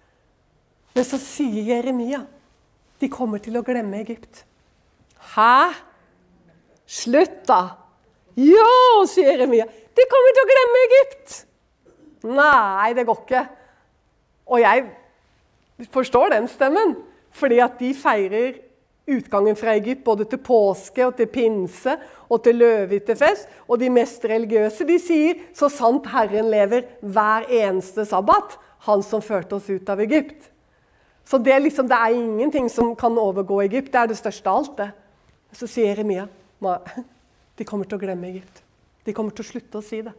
Men 0.97 1.07
så 1.09 1.21
sier 1.21 1.69
Jeremia 1.71 2.25
de 3.03 3.09
kommer 3.11 3.41
til 3.43 3.57
å 3.59 3.65
glemme 3.67 3.99
Egypt. 3.99 4.45
Hæ? 5.35 5.75
Slutt, 6.87 7.41
da! 7.49 7.75
Jo, 8.39 9.03
sier 9.11 9.33
Jeremia. 9.33 9.67
De 9.67 10.05
kommer 10.11 10.37
til 10.37 10.45
å 10.45 10.51
glemme 10.51 10.83
Egypt! 10.87 11.39
Nei, 12.31 12.93
det 12.95 13.03
går 13.09 13.25
ikke. 13.25 13.41
Og 14.55 14.63
jeg 14.63 14.85
forstår 15.91 16.31
den 16.37 16.47
stemmen, 16.51 16.95
fordi 17.35 17.59
at 17.65 17.75
de 17.81 17.91
feirer 17.97 18.61
utgangen 19.07 19.57
fra 19.57 19.75
Egypt 19.75 20.05
både 20.05 20.27
til 20.31 20.39
påske 20.39 21.05
og 21.07 21.17
til 21.19 21.27
pinse 21.33 21.97
og 22.29 22.43
til 22.45 22.61
løvehyttefest. 22.63 23.49
Og 23.69 23.81
de 23.81 23.91
mest 23.91 24.25
religiøse 24.25 24.87
de 24.87 24.99
sier 24.99 25.35
'så 25.55 25.69
sant 25.69 26.07
Herren 26.07 26.51
lever' 26.51 26.87
hver 27.03 27.47
eneste 27.49 28.05
sabbat. 28.05 28.59
Han 28.79 29.03
som 29.03 29.23
førte 29.23 29.55
oss 29.55 29.71
ut 29.71 29.89
av 29.89 30.01
Egypt. 30.01 30.51
Så 31.25 31.39
det 31.39 31.53
er, 31.53 31.59
liksom, 31.59 31.89
det 31.89 31.97
er 31.97 32.15
ingenting 32.15 32.69
som 32.71 32.97
kan 32.97 33.19
overgå 33.19 33.63
Egypt. 33.63 33.93
Det 33.93 34.01
er 34.01 34.07
det 34.07 34.17
største 34.17 34.51
av 34.51 34.57
alt. 34.57 34.77
det. 34.77 34.91
Så 35.53 35.67
sier 35.67 35.87
Jeremia 35.87 36.29
de 37.59 37.65
kommer 37.65 37.85
til 37.85 37.99
å 37.99 38.01
glemme 38.01 38.29
Egypt. 38.29 38.63
De 39.05 39.13
kommer 39.13 39.31
til 39.31 39.45
å 39.45 39.51
slutte 39.51 39.79
å 39.79 39.83
si 39.83 40.01
det. 40.01 40.13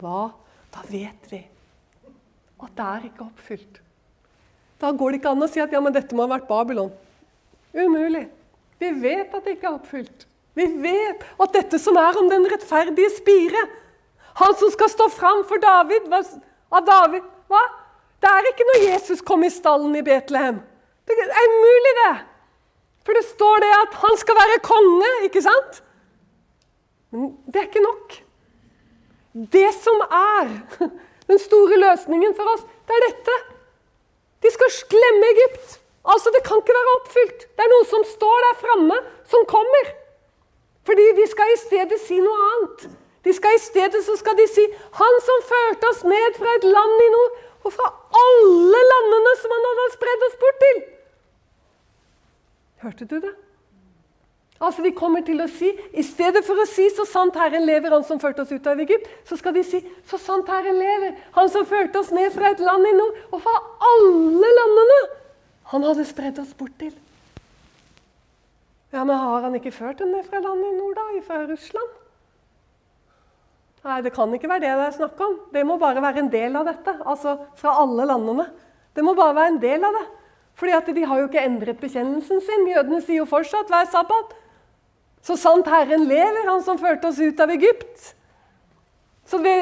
Hva? 0.00 0.32
Da 0.70 0.82
vet 0.90 1.30
vi 1.30 1.40
at 2.60 2.72
det 2.76 2.86
er 2.86 3.06
ikke 3.08 3.24
oppfylt. 3.24 3.80
Da 4.80 4.90
går 4.92 5.10
det 5.10 5.20
ikke 5.20 5.32
an 5.34 5.42
å 5.42 5.48
si 5.50 5.60
at 5.60 5.72
ja, 5.72 5.80
men 5.80 5.92
dette 5.92 6.16
må 6.16 6.26
ha 6.26 6.34
vært 6.34 6.48
Babylon. 6.48 6.90
Umulig. 7.74 8.26
Vi 8.80 8.90
vet 9.02 9.34
at 9.34 9.44
det 9.44 9.56
ikke 9.56 9.68
er 9.68 9.76
oppfylt. 9.76 10.26
Vi 10.58 10.66
vet 10.82 11.22
at 11.40 11.52
dette 11.54 11.78
som 11.78 11.98
er 12.00 12.18
om 12.18 12.26
den 12.30 12.46
rettferdige 12.50 13.12
spire 13.14 13.60
Han 14.40 14.56
som 14.58 14.72
skal 14.74 14.90
stå 14.90 15.06
fram 15.14 15.44
for 15.46 15.62
David 15.62 16.08
av 16.10 16.82
David 16.86 17.28
Hva? 17.50 17.60
Det 18.20 18.30
er 18.30 18.48
ikke 18.50 18.66
når 18.68 18.82
Jesus 18.84 19.22
kom 19.24 19.44
i 19.46 19.52
stallen 19.52 19.94
i 19.96 20.02
Betlehem. 20.04 20.58
Det 21.08 21.14
er 21.24 21.30
umulig, 21.50 21.92
det. 21.98 22.16
For 23.06 23.16
det 23.16 23.24
står 23.30 23.62
det 23.64 23.70
at 23.78 23.94
han 24.02 24.18
skal 24.20 24.36
være 24.36 24.58
konge, 24.62 25.12
ikke 25.26 25.42
sant? 25.42 25.80
Men 27.10 27.30
det 27.48 27.62
er 27.62 27.68
ikke 27.70 27.82
nok. 27.84 28.18
Det 29.56 29.70
som 29.78 30.04
er 30.04 30.52
den 31.32 31.40
store 31.40 31.80
løsningen 31.80 32.36
for 32.36 32.52
oss, 32.52 32.66
det 32.86 32.98
er 32.98 33.06
dette. 33.08 33.38
De 34.44 34.52
skal 34.52 34.76
glemme 34.92 35.32
Egypt. 35.32 35.80
Altså, 36.04 36.30
Det 36.34 36.42
kan 36.44 36.56
ikke 36.60 36.78
være 36.80 36.94
oppfylt. 36.98 37.40
Det 37.56 37.64
er 37.64 37.72
noen 37.74 37.88
som 37.94 38.04
står 38.04 38.38
der 38.46 38.56
framme, 38.64 38.96
som 39.32 39.44
kommer. 39.44 39.84
Fordi 40.88 41.06
de 41.20 41.26
skal 41.28 41.52
i 41.54 41.60
stedet 41.60 42.00
si 42.00 42.20
noe 42.20 42.46
annet. 42.52 42.88
De 43.24 43.32
skal 43.36 43.56
I 43.56 43.60
stedet 43.60 44.00
så 44.04 44.16
skal 44.16 44.36
de 44.36 44.46
si 44.48 44.64
'Han 44.98 45.14
som 45.28 45.38
førte 45.52 45.84
oss 45.90 46.04
ned 46.04 46.30
fra 46.38 46.54
et 46.56 46.64
land 46.64 46.96
i 47.06 47.10
nord', 47.16 47.36
og 47.64 47.72
fra 47.72 47.88
alle 48.24 48.80
landene 48.92 49.32
som 49.40 49.50
han 49.54 49.68
hadde 49.68 49.92
spredd 49.92 50.26
oss 50.28 50.36
bort 50.42 50.58
til. 50.64 50.82
Hørte 52.82 53.04
du 53.04 53.16
det? 53.20 53.34
Altså 54.60 54.82
De 54.82 54.92
kommer 54.92 55.20
til 55.24 55.40
å 55.40 55.48
si, 55.48 55.70
I 55.92 56.02
stedet 56.02 56.44
for 56.44 56.54
å 56.54 56.66
si 56.66 56.88
'Så 56.88 57.04
sant 57.04 57.36
Herren 57.36 57.66
lever, 57.66 57.90
Han 57.90 58.04
som 58.04 58.20
førte 58.20 58.40
oss 58.40 58.52
ut 58.52 58.66
av 58.66 58.80
Egypt', 58.80 59.08
så 59.24 59.36
skal 59.36 59.54
de 59.54 59.64
si 59.64 59.84
'Så 60.06 60.18
sant 60.18 60.48
Herren 60.48 60.78
lever, 60.78 61.16
Han 61.32 61.48
som 61.48 61.66
førte 61.66 61.98
oss 61.98 62.10
ned 62.10 62.32
fra 62.32 62.50
et 62.50 62.60
land 62.60 62.86
i 62.86 62.92
nord', 62.92 63.16
og 63.32 63.42
fra 63.42 63.56
alle 63.80 64.48
landene 64.60 65.19
han 65.70 65.86
hadde 65.86 66.04
spredd 66.08 66.38
oss 66.42 66.52
bort 66.58 66.74
til. 66.80 66.92
Ja, 68.90 69.04
Men 69.04 69.16
har 69.22 69.46
han 69.46 69.54
ikke 69.54 69.70
ført 69.70 70.00
henne 70.02 70.22
fra 70.26 70.40
landet 70.42 70.72
i 70.72 70.78
nord, 70.78 70.96
da? 70.98 71.20
Fra 71.26 71.44
Russland? 71.46 71.98
Nei, 73.84 74.00
det 74.04 74.12
kan 74.12 74.32
ikke 74.34 74.50
være 74.50 74.64
det 74.66 74.72
det 74.76 74.86
er 74.88 74.96
snakk 74.96 75.20
om. 75.24 75.36
Det 75.54 75.62
må 75.64 75.78
bare 75.80 76.02
være 76.02 76.24
en 76.24 76.32
del 76.32 76.58
av 76.58 76.66
dette. 76.68 76.96
Altså 77.06 77.36
fra 77.56 77.76
alle 77.80 78.04
landene. 78.10 78.48
Det 78.96 79.04
må 79.06 79.14
bare 79.14 79.36
være 79.38 79.54
en 79.54 79.62
del 79.62 79.86
av 79.86 79.94
det. 79.96 80.04
Fordi 80.58 80.74
at 80.76 80.90
de 80.96 81.06
har 81.06 81.20
jo 81.20 81.30
ikke 81.30 81.46
endret 81.46 81.80
bekjennelsen 81.80 82.42
sin. 82.44 82.66
Jødene 82.68 83.00
sier 83.00 83.22
jo 83.22 83.30
fortsatt 83.30 83.70
hver 83.70 83.86
sabbat. 83.88 84.34
Så 85.24 85.38
sant 85.38 85.68
Herren 85.70 86.04
lever, 86.08 86.44
han 86.48 86.62
som 86.66 86.80
førte 86.80 87.08
oss 87.08 87.20
ut 87.20 87.40
av 87.40 87.52
Egypt. 87.54 88.10
Så 89.28 89.38
vi, 89.38 89.54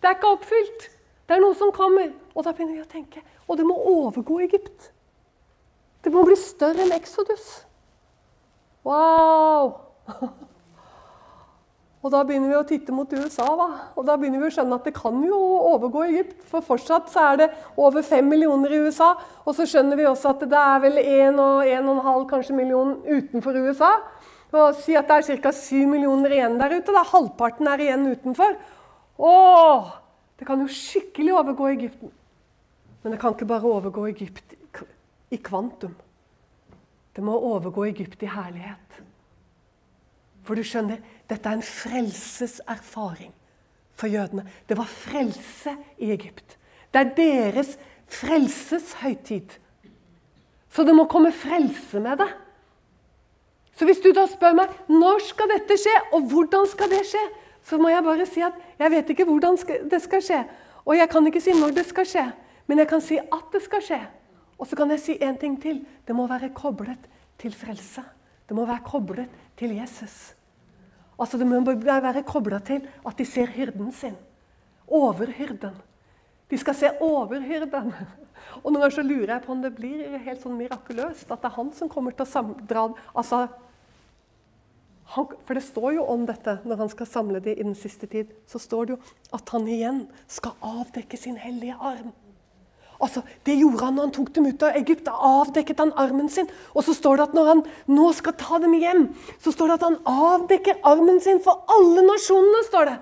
det 0.00 0.08
er 0.08 0.16
ikke 0.16 0.32
oppfylt. 0.38 0.88
Det 1.26 1.36
er 1.36 1.42
noe 1.42 1.56
som 1.58 1.74
kommer. 1.74 2.14
Og 2.32 2.46
da 2.46 2.54
begynner 2.54 2.78
vi 2.78 2.84
å 2.86 2.90
tenke 2.90 3.20
Og 3.46 3.58
det 3.58 3.66
må 3.68 3.76
overgå 3.76 4.40
Egypt. 4.46 4.93
Det 6.04 6.12
må 6.12 6.24
bli 6.26 6.36
større 6.36 6.84
enn 6.84 6.92
Exodus. 6.92 7.62
Wow! 8.84 9.72
Og 12.04 12.10
da 12.12 12.20
begynner 12.28 12.50
vi 12.50 12.56
å 12.58 12.66
titte 12.68 12.92
mot 12.92 13.08
USA, 13.16 13.46
da. 13.56 13.66
Og 13.96 14.04
da 14.04 14.18
begynner 14.20 14.42
vi 14.42 14.50
å 14.50 14.52
skjønne 14.52 14.76
at 14.76 14.84
det 14.84 14.92
kan 14.92 15.22
jo 15.24 15.38
overgå 15.70 16.02
Egypt. 16.10 16.34
For 16.50 16.64
fortsatt 16.66 17.08
så 17.08 17.22
er 17.30 17.38
det 17.40 17.46
over 17.80 18.04
fem 18.04 18.26
millioner 18.28 18.74
i 18.76 18.80
USA. 18.84 19.14
Og 19.48 19.56
så 19.56 19.64
skjønner 19.70 19.96
vi 19.96 20.04
også 20.10 20.34
at 20.34 20.44
det 20.50 20.60
er 20.60 20.82
vel 20.82 21.00
en 21.00 21.40
og 21.40 21.64
en 21.64 21.88
og 21.88 21.94
en 21.94 22.02
halv 22.04 22.26
kanskje 22.28 22.56
million 22.58 22.98
utenfor 23.08 23.56
USA. 23.64 23.94
Og 24.52 24.76
si 24.82 24.98
at 25.00 25.08
det 25.08 25.16
er 25.16 25.40
ca. 25.46 25.52
syv 25.56 25.88
millioner 25.94 26.34
igjen 26.36 26.58
der 26.60 26.76
ute. 26.76 26.92
Da. 26.92 27.06
Halvparten 27.08 27.72
er 27.72 27.86
igjen 27.86 28.04
utenfor. 28.12 28.58
Åh, 29.24 29.88
det 30.36 30.50
kan 30.50 30.60
jo 30.60 30.68
skikkelig 30.68 31.32
overgå 31.40 31.70
Egypten. 31.72 32.12
Men 33.00 33.16
det 33.16 33.22
kan 33.22 33.32
ikke 33.32 33.48
bare 33.48 33.72
overgå 33.78 34.04
Egypt 34.12 34.52
i 35.34 35.40
kvantum. 35.42 35.94
Det 37.14 37.22
må 37.24 37.36
overgå 37.38 37.86
Egypt 37.90 38.22
i 38.22 38.30
herlighet. 38.30 39.00
For 40.44 40.58
du 40.58 40.64
skjønner, 40.66 41.00
dette 41.30 41.48
er 41.48 41.58
en 41.58 41.64
frelseserfaring 41.64 43.32
for 43.94 44.10
jødene. 44.10 44.44
Det 44.68 44.76
var 44.76 44.90
frelse 44.90 45.76
i 45.98 46.10
Egypt. 46.12 46.58
Det 46.92 47.00
er 47.00 47.14
deres 47.16 47.76
frelseshøytid. 48.10 49.56
Så 50.70 50.84
det 50.84 50.94
må 50.94 51.06
komme 51.10 51.32
frelse 51.32 52.00
med 52.02 52.18
det. 52.18 52.28
Så 53.74 53.86
hvis 53.86 54.02
du 54.02 54.10
da 54.14 54.26
spør 54.30 54.54
meg 54.58 54.74
når 54.90 55.22
skal 55.30 55.50
dette 55.50 55.78
skje, 55.78 55.94
og 56.14 56.28
hvordan 56.30 56.66
skal 56.70 56.90
det 56.90 57.02
skje, 57.08 57.22
så 57.64 57.78
må 57.80 57.88
jeg 57.90 58.04
bare 58.04 58.26
si 58.28 58.42
at 58.44 58.58
jeg 58.78 58.92
vet 58.92 59.10
ikke 59.10 59.26
hvordan 59.26 59.56
det 59.90 60.02
skal 60.02 60.22
skje. 60.22 60.42
Og 60.84 60.98
jeg 60.98 61.08
kan 61.10 61.26
ikke 61.26 61.40
si 61.40 61.54
når 61.56 61.72
det 61.78 61.86
skal 61.88 62.06
skje, 62.06 62.26
men 62.66 62.82
jeg 62.82 62.90
kan 62.90 63.02
si 63.02 63.18
at 63.18 63.54
det 63.54 63.62
skal 63.64 63.82
skje. 63.82 64.00
Og 64.58 64.68
så 64.68 64.76
kan 64.78 64.90
jeg 64.94 65.02
si 65.02 65.16
en 65.20 65.38
ting 65.38 65.56
til. 65.60 65.82
Det 66.06 66.14
må 66.16 66.26
være 66.30 66.52
koblet 66.54 67.08
til 67.40 67.54
frelse. 67.56 68.04
Det 68.48 68.56
må 68.56 68.66
være 68.68 68.84
koblet 68.86 69.40
til 69.56 69.74
Jesus. 69.76 70.34
Altså 71.18 71.38
Det 71.38 71.46
må 71.46 71.60
være 71.62 72.22
kobla 72.26 72.58
til 72.58 72.86
at 73.06 73.18
de 73.18 73.24
ser 73.24 73.46
hyrden 73.46 73.92
sin. 73.92 74.16
Overhyrden. 74.88 75.74
De 76.50 76.58
skal 76.58 76.74
se 76.74 76.90
overhyrden. 77.00 77.92
Og 78.62 78.72
noen 78.72 78.82
ganger 78.82 78.96
så 78.98 79.02
lurer 79.02 79.32
jeg 79.32 79.44
på 79.44 79.52
om 79.52 79.62
det 79.62 79.74
blir 79.74 80.18
helt 80.26 80.42
sånn 80.42 80.58
mirakuløst 80.58 81.30
at 81.30 81.40
det 81.40 81.48
er 81.48 81.56
han 81.56 81.70
som 81.72 81.88
kommer 81.88 82.12
til 82.12 82.26
å 82.26 82.42
dra 82.68 82.82
altså, 83.14 83.46
han, 85.14 85.30
For 85.46 85.56
det 85.56 85.64
står 85.64 85.94
jo 85.96 86.04
om 86.12 86.26
dette 86.28 86.58
når 86.64 86.82
han 86.82 86.92
skal 86.92 87.08
samle 87.08 87.40
det 87.44 87.56
i 87.56 87.64
den 87.64 87.76
siste 87.78 88.06
tid. 88.10 88.34
Så 88.50 88.60
står 88.60 88.86
det 88.86 88.96
jo 88.96 89.00
at 89.38 89.54
han 89.54 89.68
igjen 89.70 90.04
skal 90.28 90.58
avdekke 90.60 91.18
sin 91.20 91.40
hellige 91.40 91.78
arm. 91.80 92.12
Altså, 93.04 93.22
Det 93.44 93.58
gjorde 93.58 93.84
han 93.84 93.96
når 93.98 94.06
han 94.06 94.14
tok 94.16 94.30
dem 94.34 94.46
ut 94.48 94.62
av 94.64 94.76
Egypt. 94.78 95.04
Da 95.06 95.14
avdekket 95.28 95.82
han 95.82 95.92
armen 96.00 96.30
sin. 96.32 96.48
Og 96.72 96.86
så 96.86 96.94
står 96.96 97.20
det 97.20 97.26
at 97.28 97.34
når 97.36 97.50
han 97.50 97.64
nå 97.92 98.10
skal 98.16 98.36
ta 98.40 98.60
dem 98.62 98.76
hjem, 98.78 99.08
så 99.44 99.52
står 99.52 99.72
det 99.72 99.78
at 99.78 99.86
han 99.88 99.98
avdekker 100.08 100.80
armen 100.88 101.20
sin 101.20 101.42
for 101.44 101.66
alle 101.68 102.06
nasjonene. 102.06 102.64
står 102.70 102.90
det. 102.90 102.98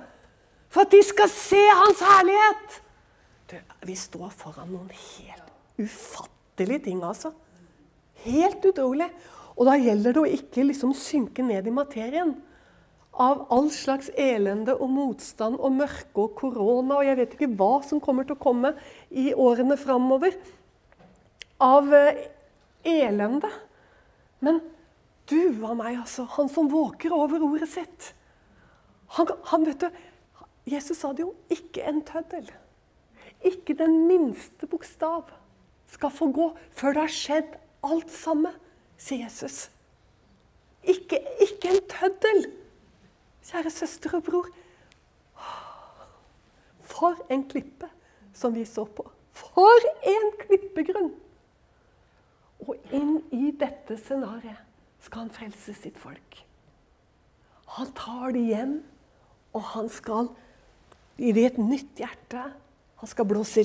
For 0.72 0.86
at 0.86 0.94
de 0.94 1.03
skal 1.07 1.30
se 1.30 1.61
hans 1.82 2.03
herlighet. 2.03 2.80
Du, 3.53 3.57
vi 3.86 3.96
står 3.98 4.30
foran 4.34 4.72
noen 4.72 4.90
helt 4.90 5.53
ufattelige 5.82 6.86
ting, 6.88 7.03
altså. 7.05 7.32
Helt 8.24 8.64
utrolig. 8.64 9.09
Og 9.57 9.68
da 9.68 9.76
gjelder 9.76 10.16
det 10.16 10.22
å 10.22 10.32
ikke 10.38 10.64
liksom 10.64 10.94
synke 10.96 11.44
ned 11.44 11.68
i 11.68 11.74
materien 11.74 12.32
av 13.12 13.46
all 13.52 13.68
slags 13.72 14.08
elende 14.16 14.74
og 14.78 14.88
motstand 14.92 15.58
og 15.60 15.74
mørke 15.76 16.24
og 16.24 16.36
korona 16.38 16.98
og 16.98 17.06
jeg 17.06 17.18
vet 17.18 17.34
ikke 17.36 17.50
hva 17.58 17.74
som 17.84 18.00
kommer 18.00 18.24
til 18.24 18.38
å 18.38 18.42
komme 18.42 18.72
i 19.10 19.32
årene 19.36 19.76
framover 19.80 20.36
av 21.62 21.92
eh, 21.94 22.24
elende. 22.88 23.50
Men 24.42 24.60
du 25.30 25.64
av 25.64 25.76
meg, 25.78 26.00
altså. 26.00 26.24
Han 26.36 26.50
som 26.50 26.70
våker 26.72 27.14
over 27.14 27.44
ordet 27.46 27.68
sitt. 27.70 28.08
Han, 29.18 29.28
han, 29.52 29.66
vet 29.68 29.84
du, 29.84 30.02
Jesus 30.72 31.02
sa 31.02 31.12
det 31.12 31.24
jo 31.24 31.34
ikke 31.52 31.84
en 31.88 32.00
tøddel. 32.06 32.48
Ikke 33.46 33.76
den 33.78 34.04
minste 34.08 34.66
bokstav 34.70 35.30
skal 35.92 36.12
få 36.14 36.30
gå 36.32 36.48
før 36.78 36.96
det 36.96 37.04
har 37.04 37.14
skjedd 37.14 37.54
alt 37.84 38.10
sammen, 38.14 38.54
sier 38.96 39.26
Jesus. 39.26 39.66
Ikke, 40.82 41.20
ikke 41.42 41.70
en 41.74 41.82
tøddel. 41.90 42.44
Kjære 43.43 43.70
søster 43.74 44.14
og 44.16 44.22
bror. 44.26 44.49
For 46.93 47.18
en 47.32 47.45
klippe 47.49 47.88
som 48.34 48.55
vi 48.55 48.64
så 48.68 48.84
på. 48.84 49.05
For 49.32 49.88
en 50.07 50.32
klippegrunn! 50.45 51.12
Og 52.62 52.76
inn 52.95 53.16
i 53.34 53.51
dette 53.59 53.97
scenarioet 53.99 54.61
skal 55.03 55.24
han 55.24 55.34
frelse 55.34 55.74
sitt 55.74 55.99
folk. 55.99 56.43
Han 57.74 57.90
tar 57.99 58.34
det 58.36 58.45
hjem, 58.53 58.76
og 59.57 59.64
han 59.72 59.88
skal 59.90 60.28
gi 61.18 61.32
det 61.34 61.47
et 61.49 61.59
nytt 61.59 62.03
hjerte. 62.05 62.45
Han 63.03 63.11
skal 63.11 63.26
blåse 63.26 63.64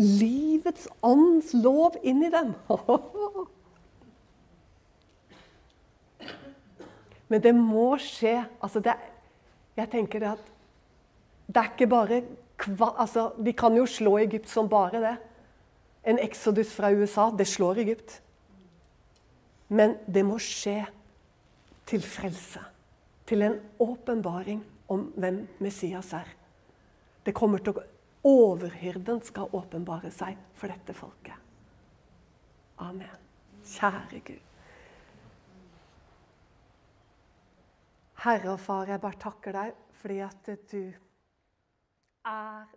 livets 0.00 0.88
ånds 1.06 1.52
lov 1.54 2.00
inn 2.02 2.24
i 2.26 2.32
dem. 2.32 2.56
Men 7.34 7.42
det 7.42 7.50
må 7.58 7.96
skje. 7.98 8.36
Altså 8.62 8.78
det, 8.78 8.92
jeg 9.74 9.90
tenker 9.90 10.22
det 10.22 10.28
at 10.36 10.50
det 11.50 11.60
er 11.60 11.70
ikke 11.72 11.88
bare 11.90 12.20
altså, 12.94 13.32
Vi 13.42 13.52
kan 13.52 13.74
jo 13.74 13.86
slå 13.90 14.12
Egypt 14.22 14.46
som 14.48 14.68
bare 14.70 15.00
det. 15.02 15.16
En 16.06 16.20
exodus 16.22 16.70
fra 16.76 16.92
USA, 16.94 17.32
det 17.34 17.48
slår 17.50 17.80
Egypt. 17.82 18.20
Men 19.68 19.96
det 20.06 20.22
må 20.22 20.38
skje 20.38 20.84
til 21.90 22.06
frelse. 22.06 22.62
Til 23.26 23.42
en 23.42 23.58
åpenbaring 23.82 24.62
om 24.88 25.10
hvem 25.16 25.42
Messias 25.58 26.12
er. 26.14 26.30
Det 27.26 27.34
kommer 27.34 27.58
til 27.58 27.74
å 27.74 27.88
Overhyrden 28.24 29.18
skal 29.26 29.50
åpenbare 29.52 30.08
seg 30.14 30.38
for 30.56 30.72
dette 30.72 30.94
folket. 30.96 31.36
Amen. 32.80 33.18
Kjære 33.68 34.22
Gud. 34.24 34.53
Herre 38.24 38.54
og 38.54 38.60
Far, 38.60 38.88
jeg 38.88 39.02
bare 39.02 39.20
takker 39.20 39.52
deg 39.52 39.80
fordi 40.00 40.14
at 40.24 40.46
du 40.70 40.80
er 42.24 42.70